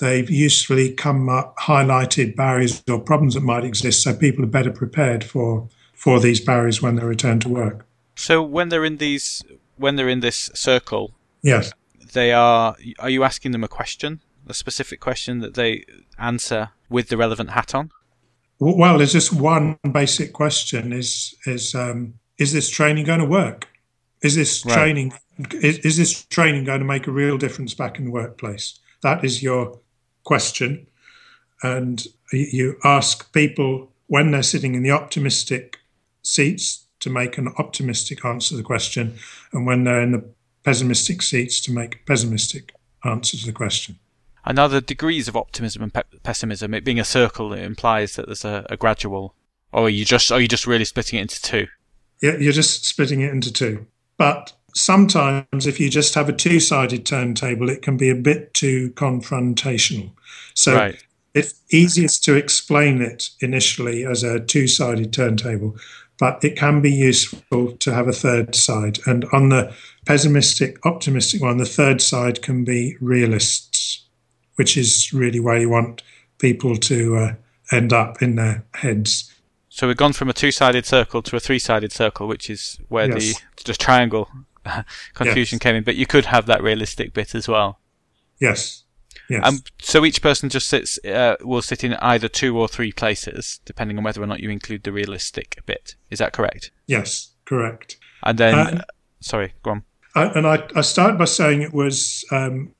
they've 0.00 0.30
usefully 0.30 0.92
come 0.92 1.28
up, 1.28 1.56
highlighted 1.58 2.36
barriers 2.36 2.82
or 2.88 3.00
problems 3.00 3.34
that 3.34 3.42
might 3.42 3.64
exist, 3.64 4.02
so 4.02 4.14
people 4.14 4.44
are 4.44 4.48
better 4.48 4.70
prepared 4.70 5.24
for 5.24 5.68
for 5.98 6.20
these 6.20 6.40
barriers 6.40 6.80
when 6.80 6.94
they 6.94 7.04
return 7.04 7.40
to 7.40 7.48
work. 7.48 7.84
So 8.14 8.40
when 8.40 8.68
they're 8.68 8.84
in 8.84 8.98
these, 8.98 9.42
when 9.76 9.96
they're 9.96 10.08
in 10.08 10.20
this 10.20 10.48
circle, 10.54 11.14
yes, 11.42 11.72
they 12.12 12.32
are. 12.32 12.76
Are 13.00 13.10
you 13.10 13.24
asking 13.24 13.52
them 13.52 13.64
a 13.64 13.68
question, 13.68 14.20
a 14.46 14.54
specific 14.54 15.00
question 15.00 15.40
that 15.40 15.54
they 15.54 15.84
answer 16.18 16.70
with 16.88 17.08
the 17.08 17.16
relevant 17.16 17.50
hat 17.50 17.74
on? 17.74 17.90
Well, 18.60 18.98
there's 18.98 19.12
just 19.12 19.32
one 19.32 19.76
basic 19.92 20.32
question: 20.32 20.92
is 20.92 21.34
is 21.46 21.74
um, 21.74 22.14
is 22.38 22.52
this 22.52 22.70
training 22.70 23.04
going 23.04 23.20
to 23.20 23.26
work? 23.26 23.68
Is 24.22 24.36
this 24.36 24.64
right. 24.64 24.74
training 24.74 25.12
is, 25.52 25.78
is 25.78 25.96
this 25.96 26.24
training 26.24 26.64
going 26.64 26.80
to 26.80 26.86
make 26.86 27.06
a 27.06 27.12
real 27.12 27.38
difference 27.38 27.74
back 27.74 27.98
in 27.98 28.04
the 28.04 28.10
workplace? 28.10 28.78
That 29.02 29.24
is 29.24 29.42
your 29.42 29.80
question, 30.24 30.86
and 31.62 32.04
you 32.32 32.76
ask 32.84 33.32
people 33.32 33.90
when 34.06 34.30
they're 34.30 34.42
sitting 34.42 34.74
in 34.74 34.82
the 34.82 34.90
optimistic 34.90 35.78
seats 36.22 36.86
to 37.00 37.10
make 37.10 37.38
an 37.38 37.48
optimistic 37.58 38.24
answer 38.24 38.50
to 38.50 38.56
the 38.56 38.62
question, 38.62 39.18
and 39.52 39.66
when 39.66 39.84
they're 39.84 40.02
in 40.02 40.12
the 40.12 40.24
pessimistic 40.64 41.22
seats 41.22 41.60
to 41.60 41.72
make 41.72 41.94
a 41.94 41.98
pessimistic 42.06 42.74
answer 43.04 43.36
to 43.36 43.46
the 43.46 43.52
question. 43.52 43.98
And 44.44 44.58
are 44.58 44.68
the 44.68 44.80
degrees 44.80 45.28
of 45.28 45.36
optimism 45.36 45.82
and 45.82 45.92
pe- 45.92 46.02
pessimism? 46.22 46.74
It 46.74 46.84
being 46.84 47.00
a 47.00 47.04
circle, 47.04 47.52
it 47.52 47.62
implies 47.62 48.16
that 48.16 48.26
there's 48.26 48.44
a, 48.44 48.66
a 48.70 48.76
gradual, 48.76 49.34
or 49.72 49.84
are 49.84 49.90
you 49.90 50.04
just 50.04 50.32
are 50.32 50.40
you 50.40 50.48
just 50.48 50.66
really 50.66 50.84
splitting 50.84 51.18
it 51.18 51.22
into 51.22 51.42
two? 51.42 51.66
Yeah, 52.22 52.36
you're 52.38 52.52
just 52.52 52.84
splitting 52.84 53.20
it 53.20 53.32
into 53.32 53.52
two. 53.52 53.86
But 54.16 54.52
sometimes, 54.74 55.66
if 55.66 55.78
you 55.78 55.90
just 55.90 56.14
have 56.14 56.28
a 56.28 56.32
two-sided 56.32 57.06
turntable, 57.06 57.68
it 57.68 57.82
can 57.82 57.96
be 57.96 58.10
a 58.10 58.14
bit 58.14 58.54
too 58.54 58.90
confrontational. 58.90 60.10
So 60.54 60.74
right. 60.74 61.04
it's 61.34 61.60
easiest 61.70 62.24
to 62.24 62.34
explain 62.34 63.00
it 63.00 63.30
initially 63.40 64.04
as 64.04 64.22
a 64.22 64.40
two-sided 64.40 65.12
turntable, 65.12 65.76
but 66.18 66.42
it 66.42 66.56
can 66.56 66.80
be 66.80 66.90
useful 66.90 67.72
to 67.76 67.94
have 67.94 68.08
a 68.08 68.12
third 68.12 68.54
side. 68.54 68.98
And 69.06 69.24
on 69.32 69.50
the 69.50 69.72
pessimistic, 70.04 70.84
optimistic 70.84 71.40
one, 71.40 71.58
the 71.58 71.64
third 71.64 72.02
side 72.02 72.42
can 72.42 72.64
be 72.64 72.96
realists, 73.00 74.04
which 74.56 74.76
is 74.76 75.12
really 75.12 75.40
where 75.40 75.58
you 75.58 75.68
want 75.68 76.02
people 76.38 76.76
to 76.76 77.16
uh, 77.16 77.34
end 77.70 77.92
up 77.92 78.20
in 78.20 78.34
their 78.34 78.64
heads. 78.74 79.32
So 79.68 79.86
we've 79.86 79.96
gone 79.96 80.12
from 80.12 80.28
a 80.28 80.32
two-sided 80.32 80.84
circle 80.86 81.22
to 81.22 81.36
a 81.36 81.40
three-sided 81.40 81.92
circle, 81.92 82.26
which 82.26 82.50
is 82.50 82.78
where 82.88 83.08
yes. 83.08 83.38
the 83.56 83.62
just 83.64 83.80
triangle 83.80 84.28
confusion 85.14 85.56
yes. 85.56 85.62
came 85.62 85.76
in. 85.76 85.84
But 85.84 85.94
you 85.94 86.06
could 86.06 86.26
have 86.26 86.46
that 86.46 86.62
realistic 86.62 87.12
bit 87.12 87.34
as 87.34 87.46
well. 87.46 87.78
Yes. 88.40 88.84
Yes. 89.28 89.42
Um, 89.44 89.60
so 89.80 90.04
each 90.04 90.22
person 90.22 90.48
just 90.48 90.68
sits 90.68 90.98
uh, 91.04 91.36
will 91.42 91.62
sit 91.62 91.84
in 91.84 91.94
either 91.94 92.28
two 92.28 92.58
or 92.58 92.66
three 92.66 92.92
places, 92.92 93.60
depending 93.64 93.98
on 93.98 94.04
whether 94.04 94.22
or 94.22 94.26
not 94.26 94.40
you 94.40 94.50
include 94.50 94.84
the 94.84 94.92
realistic 94.92 95.60
bit. 95.66 95.96
Is 96.10 96.18
that 96.18 96.32
correct? 96.32 96.70
Yes, 96.86 97.32
correct. 97.44 97.98
And 98.22 98.38
then, 98.38 98.54
uh, 98.54 98.82
sorry, 99.20 99.52
go 99.62 99.72
on. 99.72 99.82
I, 100.14 100.24
and 100.26 100.46
I, 100.46 100.66
I 100.74 100.80
started 100.80 101.18
by 101.18 101.26
saying 101.26 101.62
it 101.62 101.74
was 101.74 102.24
um, 102.32 102.74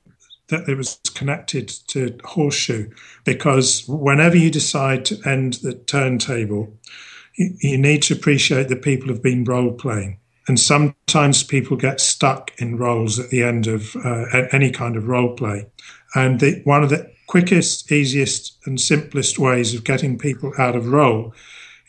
that 0.49 0.67
it 0.67 0.75
was 0.75 0.99
connected 1.13 1.69
to 1.87 2.17
horseshoe 2.23 2.89
because 3.23 3.87
whenever 3.87 4.35
you 4.35 4.49
decide 4.49 5.05
to 5.05 5.19
end 5.25 5.53
the 5.61 5.73
turntable, 5.73 6.73
you, 7.35 7.55
you 7.61 7.77
need 7.77 8.01
to 8.03 8.13
appreciate 8.13 8.67
that 8.69 8.81
people 8.81 9.07
have 9.09 9.23
been 9.23 9.43
role 9.43 9.71
playing. 9.71 10.19
And 10.47 10.59
sometimes 10.59 11.43
people 11.43 11.77
get 11.77 12.01
stuck 12.01 12.51
in 12.59 12.77
roles 12.77 13.19
at 13.19 13.29
the 13.29 13.43
end 13.43 13.67
of 13.67 13.95
uh, 14.03 14.25
any 14.51 14.71
kind 14.71 14.95
of 14.95 15.07
role 15.07 15.35
play. 15.35 15.67
And 16.15 16.39
the, 16.39 16.61
one 16.63 16.83
of 16.83 16.89
the 16.89 17.11
quickest, 17.27 17.91
easiest, 17.91 18.57
and 18.65 18.79
simplest 18.79 19.37
ways 19.37 19.73
of 19.73 19.83
getting 19.83 20.17
people 20.17 20.51
out 20.57 20.75
of 20.75 20.87
role 20.87 21.33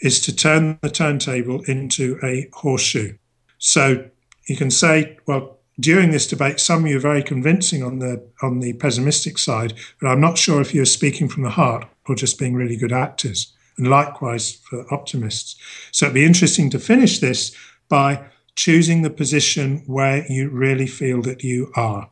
is 0.01 0.21
to 0.21 0.35
turn 0.35 0.79
the 0.83 0.91
turntable 0.91 1.63
into 1.65 2.19
a 2.23 2.49
horseshoe. 2.53 3.17
So 3.59 4.09
you 4.47 4.57
can 4.57 4.71
say, 4.71 5.19
well, 5.27 5.59
during 5.79 6.11
this 6.11 6.27
debate, 6.27 6.61
some 6.61 6.85
of 6.85 6.91
you 6.91 6.99
are 6.99 7.01
very 7.01 7.23
convincing 7.23 7.83
on 7.83 8.01
the 8.01 8.23
on 8.43 8.61
the 8.61 8.75
pessimistic 8.75 9.39
side, 9.39 9.73
but 10.01 10.09
I'm 10.09 10.21
not 10.21 10.37
sure 10.37 10.61
if 10.61 10.75
you're 10.75 10.85
speaking 10.85 11.29
from 11.29 11.43
the 11.43 11.51
heart 11.51 11.87
or 12.07 12.15
just 12.15 12.39
being 12.39 12.55
really 12.55 12.77
good 12.77 12.93
actors. 12.93 13.53
And 13.79 13.89
likewise 13.89 14.53
for 14.53 14.93
optimists. 14.93 15.57
So 15.91 16.07
it'd 16.07 16.15
be 16.15 16.25
interesting 16.25 16.69
to 16.71 16.79
finish 16.79 17.19
this 17.19 17.57
by 17.89 18.27
choosing 18.57 19.01
the 19.01 19.11
position 19.11 19.83
where 19.87 20.27
you 20.31 20.51
really 20.51 20.87
feel 20.87 21.23
that 21.23 21.43
you 21.43 21.73
are. 21.77 22.11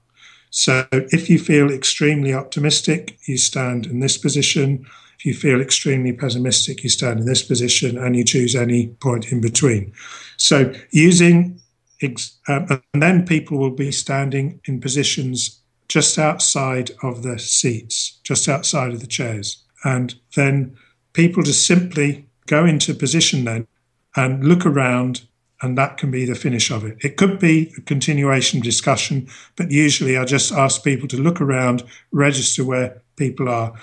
So 0.50 0.86
if 0.92 1.28
you 1.28 1.38
feel 1.38 1.70
extremely 1.70 2.32
optimistic, 2.32 3.18
you 3.26 3.36
stand 3.36 3.86
in 3.86 4.00
this 4.00 4.16
position. 4.16 4.86
If 5.18 5.26
you 5.26 5.34
feel 5.34 5.60
extremely 5.60 6.12
pessimistic, 6.12 6.82
you 6.82 6.90
stand 6.90 7.20
in 7.20 7.26
this 7.26 7.42
position 7.42 7.98
and 7.98 8.16
you 8.16 8.24
choose 8.24 8.54
any 8.54 8.88
point 8.88 9.32
in 9.32 9.40
between. 9.40 9.92
So 10.36 10.72
using, 10.90 11.60
um, 12.48 12.82
and 12.94 13.02
then 13.02 13.26
people 13.26 13.58
will 13.58 13.70
be 13.70 13.90
standing 13.92 14.60
in 14.66 14.80
positions 14.80 15.60
just 15.88 16.18
outside 16.18 16.90
of 17.02 17.22
the 17.22 17.38
seats, 17.38 18.20
just 18.22 18.48
outside 18.48 18.92
of 18.92 19.00
the 19.00 19.06
chairs. 19.06 19.64
And 19.84 20.14
then 20.36 20.76
people 21.12 21.42
just 21.42 21.66
simply 21.66 22.26
go 22.46 22.64
into 22.64 22.94
position 22.94 23.44
then 23.44 23.66
and 24.16 24.44
look 24.44 24.66
around 24.66 25.22
and 25.62 25.76
that 25.76 25.96
can 25.96 26.10
be 26.10 26.24
the 26.24 26.34
finish 26.34 26.70
of 26.70 26.84
it. 26.84 26.96
It 27.00 27.16
could 27.16 27.38
be 27.38 27.72
a 27.76 27.80
continuation 27.82 28.60
discussion, 28.60 29.28
but 29.56 29.70
usually 29.70 30.16
I 30.16 30.24
just 30.24 30.52
ask 30.52 30.84
people 30.84 31.08
to 31.08 31.16
look 31.16 31.40
around, 31.40 31.82
register 32.12 32.64
where 32.64 33.02
people 33.16 33.48
are, 33.48 33.74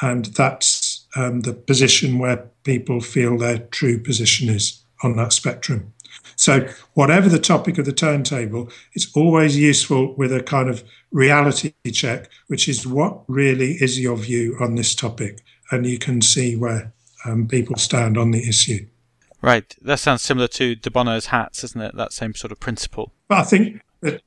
and 0.00 0.26
that's 0.26 1.06
um, 1.16 1.40
the 1.40 1.52
position 1.52 2.18
where 2.18 2.48
people 2.64 3.00
feel 3.00 3.38
their 3.38 3.58
true 3.58 3.98
position 3.98 4.48
is 4.48 4.82
on 5.02 5.16
that 5.16 5.32
spectrum. 5.32 5.92
So, 6.36 6.68
whatever 6.94 7.28
the 7.28 7.38
topic 7.38 7.78
of 7.78 7.86
the 7.86 7.92
turntable, 7.92 8.68
it's 8.92 9.10
always 9.16 9.58
useful 9.58 10.14
with 10.16 10.32
a 10.32 10.42
kind 10.42 10.68
of 10.68 10.84
reality 11.10 11.72
check, 11.92 12.28
which 12.48 12.68
is 12.68 12.86
what 12.86 13.22
really 13.26 13.72
is 13.72 13.98
your 13.98 14.16
view 14.16 14.56
on 14.60 14.74
this 14.74 14.94
topic, 14.94 15.42
and 15.70 15.86
you 15.86 15.98
can 15.98 16.20
see 16.20 16.54
where 16.56 16.92
um, 17.24 17.48
people 17.48 17.76
stand 17.76 18.18
on 18.18 18.30
the 18.30 18.46
issue. 18.46 18.86
Right. 19.46 19.76
That 19.80 20.00
sounds 20.00 20.22
similar 20.22 20.48
to 20.48 20.74
De 20.74 20.90
Bono's 20.90 21.26
hats, 21.26 21.62
isn't 21.62 21.80
it? 21.80 21.94
That 21.94 22.12
same 22.12 22.34
sort 22.34 22.50
of 22.50 22.58
principle. 22.58 23.12
But 23.28 23.38
I 23.38 23.42
think 23.44 23.80
the, 24.00 24.20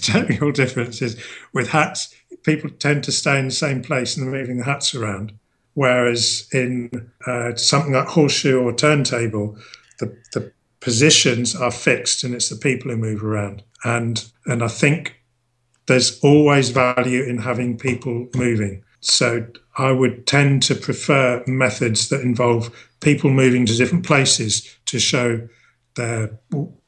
technical 0.00 0.52
difference 0.52 1.02
is 1.02 1.20
with 1.52 1.70
hats, 1.70 2.14
people 2.44 2.70
tend 2.70 3.02
to 3.04 3.10
stay 3.10 3.40
in 3.40 3.46
the 3.46 3.50
same 3.50 3.82
place 3.82 4.16
and 4.16 4.24
they're 4.24 4.40
moving 4.40 4.58
the 4.58 4.64
hats 4.64 4.94
around. 4.94 5.32
Whereas 5.74 6.48
in 6.52 7.10
uh, 7.26 7.56
something 7.56 7.94
like 7.94 8.06
horseshoe 8.06 8.60
or 8.60 8.72
turntable, 8.72 9.58
the, 9.98 10.16
the 10.34 10.52
positions 10.78 11.56
are 11.56 11.72
fixed 11.72 12.22
and 12.22 12.32
it's 12.32 12.48
the 12.48 12.54
people 12.54 12.92
who 12.92 12.96
move 12.96 13.24
around. 13.24 13.64
And 13.82 14.24
and 14.46 14.62
I 14.62 14.68
think 14.68 15.20
there's 15.86 16.20
always 16.20 16.68
value 16.68 17.24
in 17.24 17.38
having 17.38 17.76
people 17.76 18.28
moving. 18.36 18.84
So 19.00 19.48
I 19.80 19.92
would 19.92 20.26
tend 20.26 20.62
to 20.64 20.74
prefer 20.74 21.42
methods 21.46 22.10
that 22.10 22.20
involve 22.20 22.70
people 23.00 23.30
moving 23.30 23.64
to 23.64 23.76
different 23.76 24.04
places 24.04 24.76
to 24.86 24.98
show 24.98 25.48
their 25.96 26.38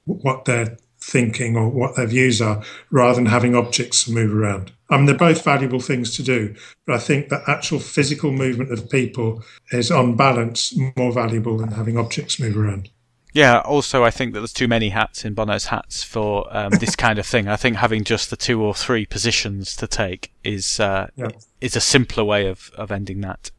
what 0.04 0.44
they're 0.44 0.76
thinking 1.00 1.56
or 1.56 1.68
what 1.68 1.96
their 1.96 2.06
views 2.06 2.40
are, 2.40 2.62
rather 2.90 3.16
than 3.16 3.26
having 3.26 3.56
objects 3.56 4.08
move 4.08 4.34
around. 4.34 4.72
I 4.90 4.96
mean, 4.96 5.06
they're 5.06 5.16
both 5.16 5.42
valuable 5.42 5.80
things 5.80 6.14
to 6.16 6.22
do, 6.22 6.54
but 6.86 6.96
I 6.96 6.98
think 6.98 7.28
the 7.28 7.42
actual 7.48 7.78
physical 7.78 8.30
movement 8.30 8.70
of 8.70 8.90
people 8.90 9.42
is, 9.72 9.90
on 9.90 10.14
balance, 10.14 10.76
more 10.96 11.12
valuable 11.12 11.56
than 11.56 11.72
having 11.72 11.96
objects 11.96 12.38
move 12.38 12.56
around. 12.56 12.90
Yeah, 13.32 13.60
also, 13.60 14.04
I 14.04 14.10
think 14.10 14.34
that 14.34 14.40
there's 14.40 14.52
too 14.52 14.68
many 14.68 14.90
hats 14.90 15.24
in 15.24 15.34
Bono's 15.34 15.66
hats 15.66 16.02
for 16.02 16.46
um, 16.54 16.70
this 16.80 16.94
kind 16.94 17.18
of 17.18 17.26
thing. 17.26 17.48
I 17.48 17.56
think 17.56 17.76
having 17.76 18.04
just 18.04 18.30
the 18.30 18.36
two 18.36 18.62
or 18.62 18.74
three 18.74 19.06
positions 19.06 19.74
to 19.76 19.86
take 19.86 20.32
is 20.44 20.78
uh, 20.78 21.08
yeah. 21.16 21.28
is 21.60 21.76
a 21.76 21.80
simpler 21.80 22.24
way 22.24 22.46
of, 22.46 22.70
of 22.76 22.90
ending 22.90 23.20
that. 23.22 23.50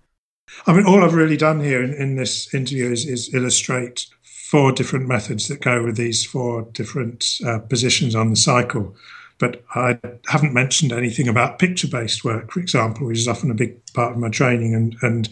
I 0.68 0.74
mean, 0.74 0.86
all 0.86 1.04
I've 1.04 1.16
really 1.16 1.38
done 1.38 1.60
here 1.60 1.84
in, 1.84 1.94
in 1.94 2.16
this 2.16 2.54
interview 2.54 2.92
is, 2.92 3.06
is, 3.08 3.34
illustrate 3.34 4.06
four 4.22 4.72
different 4.72 5.08
methods 5.08 5.48
that 5.48 5.62
go 5.62 5.84
with 5.84 5.98
these 5.98 6.24
four 6.24 6.68
different 6.74 7.40
uh, 7.46 7.58
positions 7.58 8.14
on 8.14 8.30
the 8.30 8.36
cycle. 8.36 8.96
But 9.40 9.64
I 9.74 10.00
haven't 10.28 10.54
mentioned 10.54 10.92
anything 10.92 11.28
about 11.28 11.58
picture 11.58 11.88
based 11.88 12.24
work, 12.24 12.52
for 12.52 12.60
example, 12.60 13.08
which 13.08 13.18
is 13.18 13.28
often 13.28 13.50
a 13.50 13.56
big 13.56 13.84
part 13.94 14.12
of 14.12 14.20
my 14.20 14.30
training. 14.30 14.76
And, 14.76 14.96
and 15.02 15.28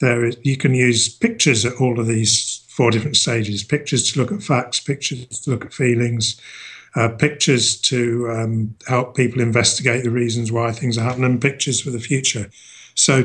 there 0.00 0.26
is, 0.26 0.36
you 0.42 0.58
can 0.58 0.74
use 0.74 1.08
pictures 1.08 1.64
at 1.64 1.80
all 1.80 1.98
of 1.98 2.06
these 2.06 2.65
four 2.76 2.90
different 2.90 3.16
stages 3.16 3.64
pictures 3.64 4.12
to 4.12 4.20
look 4.20 4.30
at 4.30 4.42
facts, 4.42 4.80
pictures 4.80 5.40
to 5.40 5.50
look 5.50 5.64
at 5.64 5.72
feelings, 5.72 6.38
uh, 6.94 7.08
pictures 7.08 7.80
to 7.80 8.30
um, 8.30 8.74
help 8.86 9.16
people 9.16 9.40
investigate 9.40 10.04
the 10.04 10.10
reasons 10.10 10.52
why 10.52 10.70
things 10.72 10.98
are 10.98 11.04
happening, 11.04 11.40
pictures 11.40 11.80
for 11.80 11.90
the 11.90 11.98
future. 11.98 12.50
So 12.94 13.22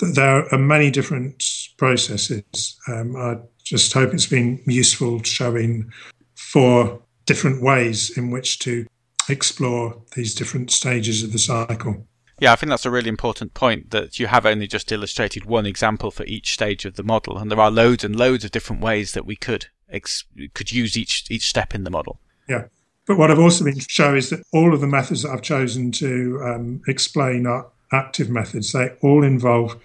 th- 0.00 0.14
there 0.14 0.52
are 0.52 0.58
many 0.58 0.90
different 0.90 1.44
processes. 1.76 2.76
Um, 2.88 3.14
I 3.14 3.36
just 3.62 3.92
hope 3.92 4.12
it's 4.12 4.26
been 4.26 4.60
useful 4.66 5.22
showing 5.22 5.92
four 6.34 7.00
different 7.24 7.62
ways 7.62 8.16
in 8.18 8.32
which 8.32 8.58
to 8.60 8.84
explore 9.28 10.02
these 10.16 10.34
different 10.34 10.72
stages 10.72 11.22
of 11.22 11.30
the 11.30 11.38
cycle. 11.38 12.04
Yeah, 12.40 12.52
I 12.52 12.56
think 12.56 12.70
that's 12.70 12.86
a 12.86 12.90
really 12.90 13.08
important 13.08 13.54
point 13.54 13.90
that 13.90 14.18
you 14.18 14.28
have 14.28 14.46
only 14.46 14.66
just 14.66 14.92
illustrated 14.92 15.44
one 15.44 15.66
example 15.66 16.10
for 16.10 16.24
each 16.24 16.52
stage 16.52 16.84
of 16.84 16.94
the 16.94 17.02
model, 17.02 17.36
and 17.36 17.50
there 17.50 17.60
are 17.60 17.70
loads 17.70 18.04
and 18.04 18.14
loads 18.14 18.44
of 18.44 18.52
different 18.52 18.82
ways 18.82 19.12
that 19.12 19.26
we 19.26 19.36
could 19.36 19.66
ex- 19.90 20.24
could 20.54 20.70
use 20.72 20.96
each 20.96 21.24
each 21.30 21.48
step 21.48 21.74
in 21.74 21.84
the 21.84 21.90
model. 21.90 22.20
Yeah. 22.48 22.64
But 23.06 23.16
what 23.16 23.30
I've 23.30 23.38
also 23.38 23.64
been 23.64 23.78
show 23.78 24.14
is 24.14 24.30
that 24.30 24.42
all 24.52 24.74
of 24.74 24.80
the 24.80 24.86
methods 24.86 25.22
that 25.22 25.30
I've 25.30 25.42
chosen 25.42 25.90
to 25.92 26.40
um, 26.44 26.82
explain 26.86 27.46
are 27.46 27.66
active 27.90 28.28
methods. 28.28 28.72
They 28.72 28.90
all 29.00 29.24
involve 29.24 29.80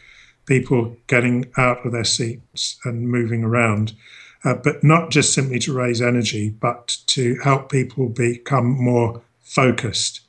people 0.45 0.97
getting 1.07 1.51
out 1.57 1.85
of 1.85 1.93
their 1.93 2.03
seats 2.03 2.77
and 2.83 3.09
moving 3.09 3.43
around, 3.43 3.93
uh, 4.43 4.55
but 4.55 4.83
not 4.83 5.09
just 5.09 5.33
simply 5.33 5.57
to 5.59 5.73
raise 5.73 6.01
energy, 6.01 6.49
but 6.49 6.97
to 7.07 7.37
help 7.43 7.71
people 7.71 8.09
become 8.09 8.67
more 8.67 9.21
focused, 9.39 10.22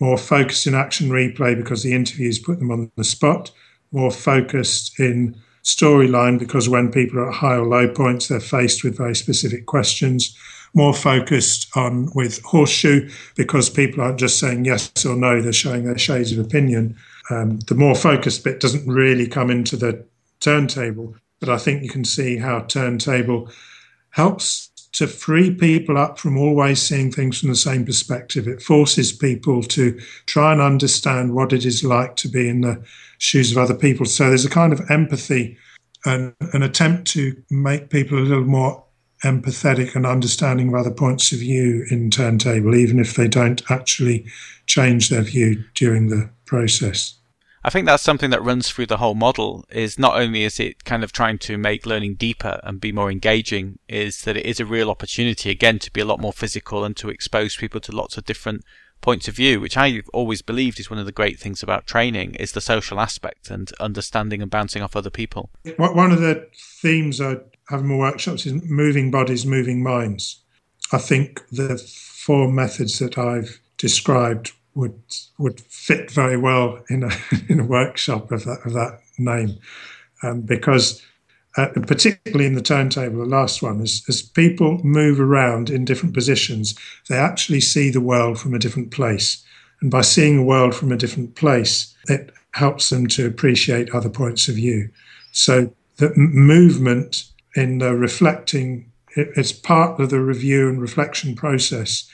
more 0.00 0.18
focused 0.18 0.66
in 0.66 0.74
action 0.74 1.08
replay 1.08 1.56
because 1.56 1.82
the 1.82 1.94
interviews 1.94 2.38
put 2.38 2.58
them 2.58 2.70
on 2.70 2.90
the 2.96 3.04
spot, 3.04 3.50
more 3.92 4.10
focused 4.10 4.98
in 4.98 5.36
storyline 5.62 6.38
because 6.38 6.68
when 6.68 6.90
people 6.90 7.18
are 7.18 7.28
at 7.28 7.34
high 7.34 7.56
or 7.56 7.66
low 7.66 7.88
points, 7.88 8.28
they're 8.28 8.40
faced 8.40 8.84
with 8.84 8.96
very 8.96 9.14
specific 9.14 9.66
questions. 9.66 10.36
More 10.74 10.92
focused 10.92 11.68
on 11.76 12.10
with 12.14 12.42
horseshoe 12.42 13.08
because 13.36 13.70
people 13.70 14.02
aren't 14.02 14.18
just 14.18 14.40
saying 14.40 14.64
yes 14.64 14.90
or 15.06 15.14
no, 15.14 15.40
they're 15.40 15.52
showing 15.52 15.84
their 15.84 15.98
shades 15.98 16.32
of 16.32 16.44
opinion. 16.44 16.96
Um, 17.30 17.60
the 17.60 17.76
more 17.76 17.94
focused 17.94 18.42
bit 18.42 18.60
doesn't 18.60 18.86
really 18.86 19.28
come 19.28 19.50
into 19.50 19.76
the 19.76 20.04
turntable, 20.40 21.14
but 21.38 21.48
I 21.48 21.58
think 21.58 21.82
you 21.82 21.88
can 21.88 22.04
see 22.04 22.36
how 22.36 22.60
turntable 22.60 23.50
helps 24.10 24.70
to 24.94 25.06
free 25.08 25.52
people 25.52 25.98
up 25.98 26.18
from 26.18 26.38
always 26.38 26.80
seeing 26.80 27.10
things 27.10 27.40
from 27.40 27.48
the 27.48 27.56
same 27.56 27.84
perspective. 27.84 28.46
It 28.46 28.62
forces 28.62 29.12
people 29.12 29.62
to 29.62 30.00
try 30.26 30.52
and 30.52 30.60
understand 30.60 31.34
what 31.34 31.52
it 31.52 31.64
is 31.64 31.84
like 31.84 32.16
to 32.16 32.28
be 32.28 32.48
in 32.48 32.62
the 32.62 32.82
shoes 33.18 33.50
of 33.50 33.58
other 33.58 33.74
people. 33.74 34.06
So 34.06 34.28
there's 34.28 34.44
a 34.44 34.50
kind 34.50 34.72
of 34.72 34.90
empathy 34.90 35.58
and 36.04 36.34
an 36.52 36.62
attempt 36.62 37.08
to 37.12 37.36
make 37.50 37.90
people 37.90 38.18
a 38.18 38.20
little 38.20 38.44
more 38.44 38.84
empathetic 39.24 39.96
and 39.96 40.06
understanding 40.06 40.68
of 40.68 40.74
other 40.74 40.90
points 40.90 41.32
of 41.32 41.38
view 41.38 41.84
in 41.90 42.10
turntable, 42.10 42.74
even 42.76 43.00
if 43.00 43.14
they 43.14 43.26
don't 43.26 43.68
actually 43.70 44.26
change 44.66 45.08
their 45.08 45.22
view 45.22 45.64
during 45.74 46.08
the 46.08 46.28
process. 46.44 47.14
I 47.66 47.70
think 47.70 47.86
that's 47.86 48.02
something 48.02 48.28
that 48.28 48.42
runs 48.42 48.68
through 48.68 48.86
the 48.86 48.98
whole 48.98 49.14
model 49.14 49.64
is 49.70 49.98
not 49.98 50.16
only 50.20 50.44
is 50.44 50.60
it 50.60 50.84
kind 50.84 51.02
of 51.02 51.12
trying 51.12 51.38
to 51.38 51.56
make 51.56 51.86
learning 51.86 52.16
deeper 52.16 52.60
and 52.62 52.78
be 52.78 52.92
more 52.92 53.10
engaging, 53.10 53.78
is 53.88 54.22
that 54.22 54.36
it 54.36 54.44
is 54.44 54.60
a 54.60 54.66
real 54.66 54.90
opportunity 54.90 55.48
again 55.50 55.78
to 55.78 55.90
be 55.90 56.02
a 56.02 56.04
lot 56.04 56.20
more 56.20 56.32
physical 56.32 56.84
and 56.84 56.94
to 56.98 57.08
expose 57.08 57.56
people 57.56 57.80
to 57.80 57.96
lots 57.96 58.18
of 58.18 58.26
different 58.26 58.64
points 59.00 59.28
of 59.28 59.36
view, 59.36 59.60
which 59.60 59.78
I've 59.78 60.08
always 60.12 60.42
believed 60.42 60.78
is 60.78 60.90
one 60.90 60.98
of 60.98 61.06
the 61.06 61.12
great 61.12 61.38
things 61.38 61.62
about 61.62 61.86
training 61.86 62.34
is 62.34 62.52
the 62.52 62.60
social 62.60 63.00
aspect 63.00 63.50
and 63.50 63.72
understanding 63.80 64.42
and 64.42 64.50
bouncing 64.50 64.82
off 64.82 64.94
other 64.94 65.10
people. 65.10 65.48
One 65.78 66.12
of 66.12 66.20
the 66.20 66.46
themes 66.82 67.18
I 67.18 67.36
have 67.70 67.80
in 67.80 67.86
my 67.86 67.96
workshops 67.96 68.44
is 68.44 68.62
moving 68.62 69.10
bodies, 69.10 69.46
moving 69.46 69.82
minds. 69.82 70.42
I 70.92 70.98
think 70.98 71.42
the 71.50 71.78
four 71.78 72.52
methods 72.52 72.98
that 72.98 73.16
I've 73.16 73.58
described 73.78 74.52
would 74.74 75.00
would 75.38 75.60
fit 75.60 76.10
very 76.10 76.36
well 76.36 76.82
in 76.88 77.04
a 77.04 77.10
in 77.48 77.60
a 77.60 77.64
workshop 77.64 78.30
of 78.32 78.44
that 78.44 78.60
of 78.64 78.72
that 78.72 79.00
name, 79.18 79.58
um, 80.22 80.40
because 80.42 81.02
uh, 81.56 81.68
particularly 81.86 82.46
in 82.46 82.54
the 82.54 82.62
turntable, 82.62 83.18
the 83.18 83.24
last 83.24 83.62
one, 83.62 83.80
as, 83.80 84.02
as 84.08 84.22
people 84.22 84.80
move 84.82 85.20
around 85.20 85.70
in 85.70 85.84
different 85.84 86.12
positions, 86.12 86.76
they 87.08 87.16
actually 87.16 87.60
see 87.60 87.90
the 87.90 88.00
world 88.00 88.40
from 88.40 88.54
a 88.54 88.58
different 88.58 88.90
place, 88.90 89.44
and 89.80 89.90
by 89.90 90.00
seeing 90.00 90.36
the 90.36 90.42
world 90.42 90.74
from 90.74 90.90
a 90.90 90.96
different 90.96 91.36
place, 91.36 91.94
it 92.08 92.30
helps 92.52 92.90
them 92.90 93.06
to 93.06 93.26
appreciate 93.26 93.90
other 93.90 94.10
points 94.10 94.48
of 94.48 94.56
view. 94.56 94.88
So 95.32 95.72
the 95.96 96.12
movement 96.16 97.24
in 97.54 97.78
the 97.78 97.94
reflecting 97.94 98.90
it, 99.16 99.28
it's 99.36 99.52
part 99.52 100.00
of 100.00 100.10
the 100.10 100.20
review 100.20 100.68
and 100.68 100.80
reflection 100.80 101.34
process 101.34 102.08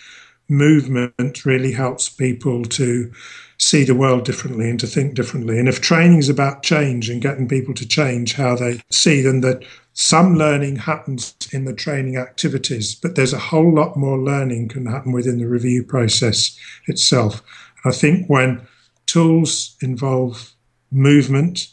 movement 0.51 1.46
really 1.46 1.72
helps 1.72 2.09
people 2.09 2.64
to 2.64 3.11
see 3.59 3.84
the 3.84 3.94
world 3.94 4.24
differently 4.24 4.68
and 4.68 4.80
to 4.80 4.86
think 4.86 5.14
differently. 5.14 5.59
And 5.59 5.68
if 5.68 5.80
training 5.80 6.18
is 6.18 6.28
about 6.28 6.62
change 6.62 7.09
and 7.09 7.22
getting 7.22 7.46
people 7.46 7.74
to 7.74 7.86
change 7.86 8.34
how 8.34 8.57
they 8.57 8.80
see, 8.90 9.20
then 9.20 9.42
that 9.42 9.64
some 9.92 10.36
learning 10.36 10.76
happens 10.76 11.36
in 11.53 11.66
the 11.66 11.74
training 11.74 12.16
activities, 12.16 12.94
but 12.94 13.16
there's 13.16 13.34
a 13.34 13.38
whole 13.38 13.74
lot 13.74 13.96
more 13.96 14.18
learning 14.18 14.68
can 14.68 14.86
happen 14.86 15.12
within 15.12 15.38
the 15.38 15.46
review 15.46 15.84
process 15.84 16.59
itself. 16.86 17.42
I 17.84 17.90
think 17.90 18.26
when 18.28 18.66
tools 19.07 19.76
involve 19.82 20.53
movement, 20.90 21.68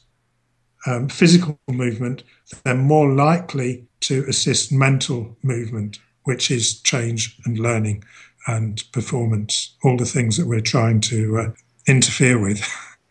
um, 0.85 1.07
physical 1.07 1.57
movement, 1.69 2.23
they're 2.63 2.75
more 2.75 3.11
likely 3.11 3.87
to 4.01 4.25
assist 4.27 4.71
mental 4.71 5.37
movement, 5.41 5.99
which 6.23 6.51
is 6.51 6.81
change 6.81 7.37
and 7.45 7.57
learning 7.57 8.03
and 8.47 8.81
performance, 8.93 9.75
all 9.83 9.97
the 9.97 10.05
things 10.05 10.37
that 10.37 10.47
we're 10.47 10.61
trying 10.61 11.01
to 11.01 11.37
uh, 11.37 11.51
interfere 11.85 12.39
with 12.39 12.65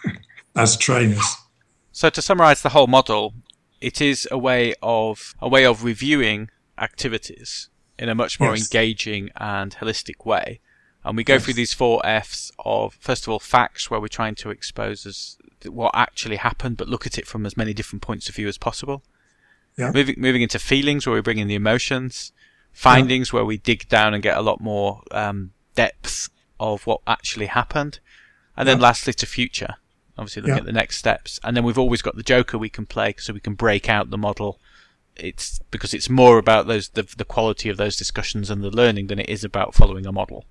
as 0.57 0.77
trainers. 0.77 1.37
So 1.93 2.11
to 2.11 2.23
summarize 2.23 2.63
the 2.63 2.71
whole 2.71 2.87
model, 2.87 3.35
it 3.81 4.01
is 4.01 4.27
a 4.31 4.39
way 4.39 4.75
of 4.83 5.35
a 5.41 5.49
way 5.49 5.65
of 5.65 5.85
reviewing 5.85 6.51
activities 6.79 7.69
in 7.99 8.09
a 8.09 8.15
much 8.15 8.41
more 8.41 8.57
yes. 8.57 8.67
engaging 8.67 9.31
and 9.37 9.77
holistic 9.77 10.25
way. 10.25 10.61
And 11.05 11.17
we 11.17 11.25
go 11.25 11.35
yes. 11.35 11.45
through 11.45 11.55
these 11.55 11.73
four 11.73 12.05
F's 12.05 12.51
of 12.59 12.95
first 12.95 13.25
of 13.25 13.29
all 13.29 13.39
facts, 13.39 13.91
where 13.91 14.01
we're 14.01 14.09
trying 14.09 14.35
to 14.37 14.51
expose 14.51 15.07
us 15.07 15.39
what 15.65 15.93
actually 15.95 16.37
happened, 16.37 16.77
but 16.77 16.89
look 16.89 17.07
at 17.07 17.19
it 17.19 17.27
from 17.27 17.47
as 17.47 17.57
many 17.57 17.73
different 17.73 18.03
points 18.03 18.29
of 18.29 18.35
view 18.35 18.49
as 18.49 18.59
possible. 18.59 19.03
Yeah. 19.79 19.93
Moving 19.93 20.17
moving 20.19 20.43
into 20.43 20.59
feelings, 20.59 21.07
where 21.07 21.15
we 21.15 21.21
bring 21.21 21.39
in 21.39 21.49
the 21.49 21.55
emotions 21.55 22.33
findings 22.77 23.33
yeah. 23.33 23.37
where 23.37 23.45
we 23.47 23.57
dig 23.57 23.89
down 23.89 24.13
and 24.13 24.23
get 24.23 24.37
a 24.37 24.43
lot 24.43 24.61
more 24.61 25.01
um, 25.11 25.51
depth 25.75 26.29
of 26.61 26.87
what 26.87 27.01
actually 27.07 27.47
happened. 27.47 27.99
And 28.55 28.69
then 28.69 28.79
yeah. 28.79 28.85
lastly 28.85 29.15
to 29.15 29.27
future, 29.27 29.77
obviously 30.19 30.43
looking 30.43 30.57
yeah. 30.57 30.61
at 30.61 30.67
the 30.67 30.73
next 30.73 30.99
steps. 30.99 31.41
And 31.43 31.57
then 31.57 31.65
we've 31.65 31.79
always 31.79 32.03
got 32.03 32.17
the 32.17 32.23
Joker 32.23 32.59
we 32.59 32.69
can 32.69 32.85
play 32.85 33.15
so 33.17 33.33
we 33.33 33.41
can 33.41 33.55
break 33.55 33.89
out 33.89 34.11
the 34.11 34.19
model. 34.19 34.61
It's 35.17 35.59
because 35.71 35.95
it's 35.95 36.11
more 36.11 36.37
about 36.37 36.67
those 36.67 36.91
the, 36.91 37.05
the 37.17 37.25
quality 37.25 37.71
of 37.71 37.79
those 37.79 37.97
discussions 37.97 38.51
and 38.51 38.63
the 38.63 38.71
learning 38.71 39.07
than 39.07 39.19
it 39.19 39.31
is 39.31 39.43
about 39.43 39.75
following 39.75 40.05
a 40.05 40.13
model. 40.13 40.45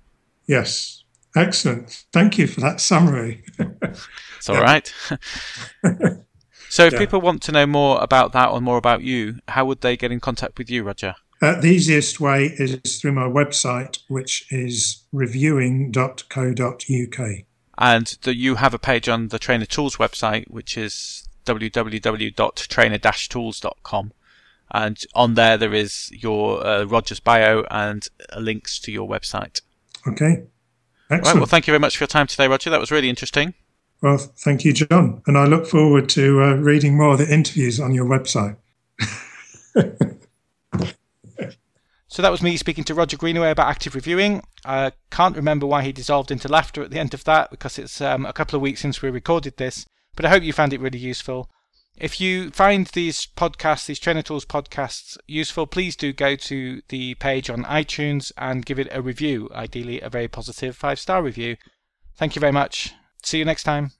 Yes. 0.48 1.04
Excellent. 1.36 2.06
Thank 2.12 2.38
you 2.38 2.48
for 2.48 2.60
that 2.60 2.80
summary. 2.80 3.44
it's 3.58 4.48
all 4.48 4.60
right. 4.60 4.92
so 6.70 6.86
if 6.86 6.98
people 6.98 7.20
want 7.20 7.40
to 7.42 7.52
know 7.52 7.66
more 7.66 8.02
about 8.02 8.32
that 8.32 8.48
or 8.48 8.60
more 8.60 8.78
about 8.78 9.02
you, 9.02 9.36
how 9.46 9.64
would 9.66 9.82
they 9.82 9.96
get 9.96 10.10
in 10.10 10.18
contact 10.18 10.58
with 10.58 10.70
you, 10.70 10.82
Roger? 10.82 11.14
Uh, 11.42 11.60
the 11.60 11.68
easiest 11.68 12.18
way 12.18 12.54
is 12.56 12.98
through 12.98 13.12
my 13.12 13.28
website, 13.28 13.98
which 14.08 14.50
is 14.50 15.04
reviewing.co.uk. 15.12 17.28
And 17.78 18.06
the, 18.22 18.34
you 18.34 18.54
have 18.54 18.72
a 18.72 18.78
page 18.78 19.06
on 19.08 19.28
the 19.28 19.38
Trainer 19.38 19.66
Tools 19.66 19.96
website, 19.96 20.50
which 20.50 20.78
is 20.78 21.28
www.trainer-tools.com. 21.44 24.12
And 24.70 25.04
on 25.14 25.34
there, 25.34 25.58
there 25.58 25.74
is 25.74 26.10
your 26.12 26.66
uh, 26.66 26.84
Rogers 26.84 27.20
bio 27.20 27.64
and 27.70 28.08
links 28.36 28.78
to 28.80 28.90
your 28.90 29.08
website. 29.08 29.60
Okay. 30.06 30.42
Excellent. 31.08 31.24
Right, 31.24 31.36
well, 31.36 31.46
thank 31.46 31.66
you 31.66 31.72
very 31.72 31.78
much 31.78 31.96
for 31.96 32.02
your 32.02 32.08
time 32.08 32.26
today, 32.26 32.48
Roger. 32.48 32.70
That 32.70 32.80
was 32.80 32.90
really 32.90 33.08
interesting. 33.08 33.54
Well, 34.02 34.18
thank 34.18 34.64
you, 34.64 34.72
John. 34.72 35.22
And 35.26 35.38
I 35.38 35.46
look 35.46 35.66
forward 35.66 36.08
to 36.10 36.42
uh, 36.42 36.54
reading 36.54 36.96
more 36.96 37.12
of 37.12 37.18
the 37.18 37.32
interviews 37.32 37.78
on 37.78 37.94
your 37.94 38.06
website. 38.06 38.56
So 42.16 42.22
that 42.22 42.32
was 42.32 42.40
me 42.40 42.56
speaking 42.56 42.84
to 42.84 42.94
Roger 42.94 43.18
Greenaway 43.18 43.50
about 43.50 43.68
active 43.68 43.94
reviewing. 43.94 44.42
I 44.64 44.92
can't 45.10 45.36
remember 45.36 45.66
why 45.66 45.82
he 45.82 45.92
dissolved 45.92 46.30
into 46.30 46.48
laughter 46.48 46.82
at 46.82 46.90
the 46.90 46.98
end 46.98 47.12
of 47.12 47.24
that 47.24 47.50
because 47.50 47.78
it's 47.78 48.00
um, 48.00 48.24
a 48.24 48.32
couple 48.32 48.56
of 48.56 48.62
weeks 48.62 48.80
since 48.80 49.02
we 49.02 49.10
recorded 49.10 49.58
this, 49.58 49.84
but 50.14 50.24
I 50.24 50.30
hope 50.30 50.42
you 50.42 50.54
found 50.54 50.72
it 50.72 50.80
really 50.80 50.98
useful. 50.98 51.50
If 51.98 52.18
you 52.18 52.48
find 52.52 52.86
these 52.86 53.28
podcasts, 53.36 53.84
these 53.84 53.98
Trainer 53.98 54.22
Tools 54.22 54.46
podcasts, 54.46 55.18
useful, 55.26 55.66
please 55.66 55.94
do 55.94 56.14
go 56.14 56.36
to 56.36 56.80
the 56.88 57.16
page 57.16 57.50
on 57.50 57.64
iTunes 57.64 58.32
and 58.38 58.64
give 58.64 58.78
it 58.78 58.88
a 58.92 59.02
review, 59.02 59.50
ideally 59.54 60.00
a 60.00 60.08
very 60.08 60.26
positive 60.26 60.74
five 60.74 60.98
star 60.98 61.22
review. 61.22 61.58
Thank 62.16 62.34
you 62.34 62.40
very 62.40 62.50
much. 62.50 62.94
See 63.22 63.40
you 63.40 63.44
next 63.44 63.64
time. 63.64 63.92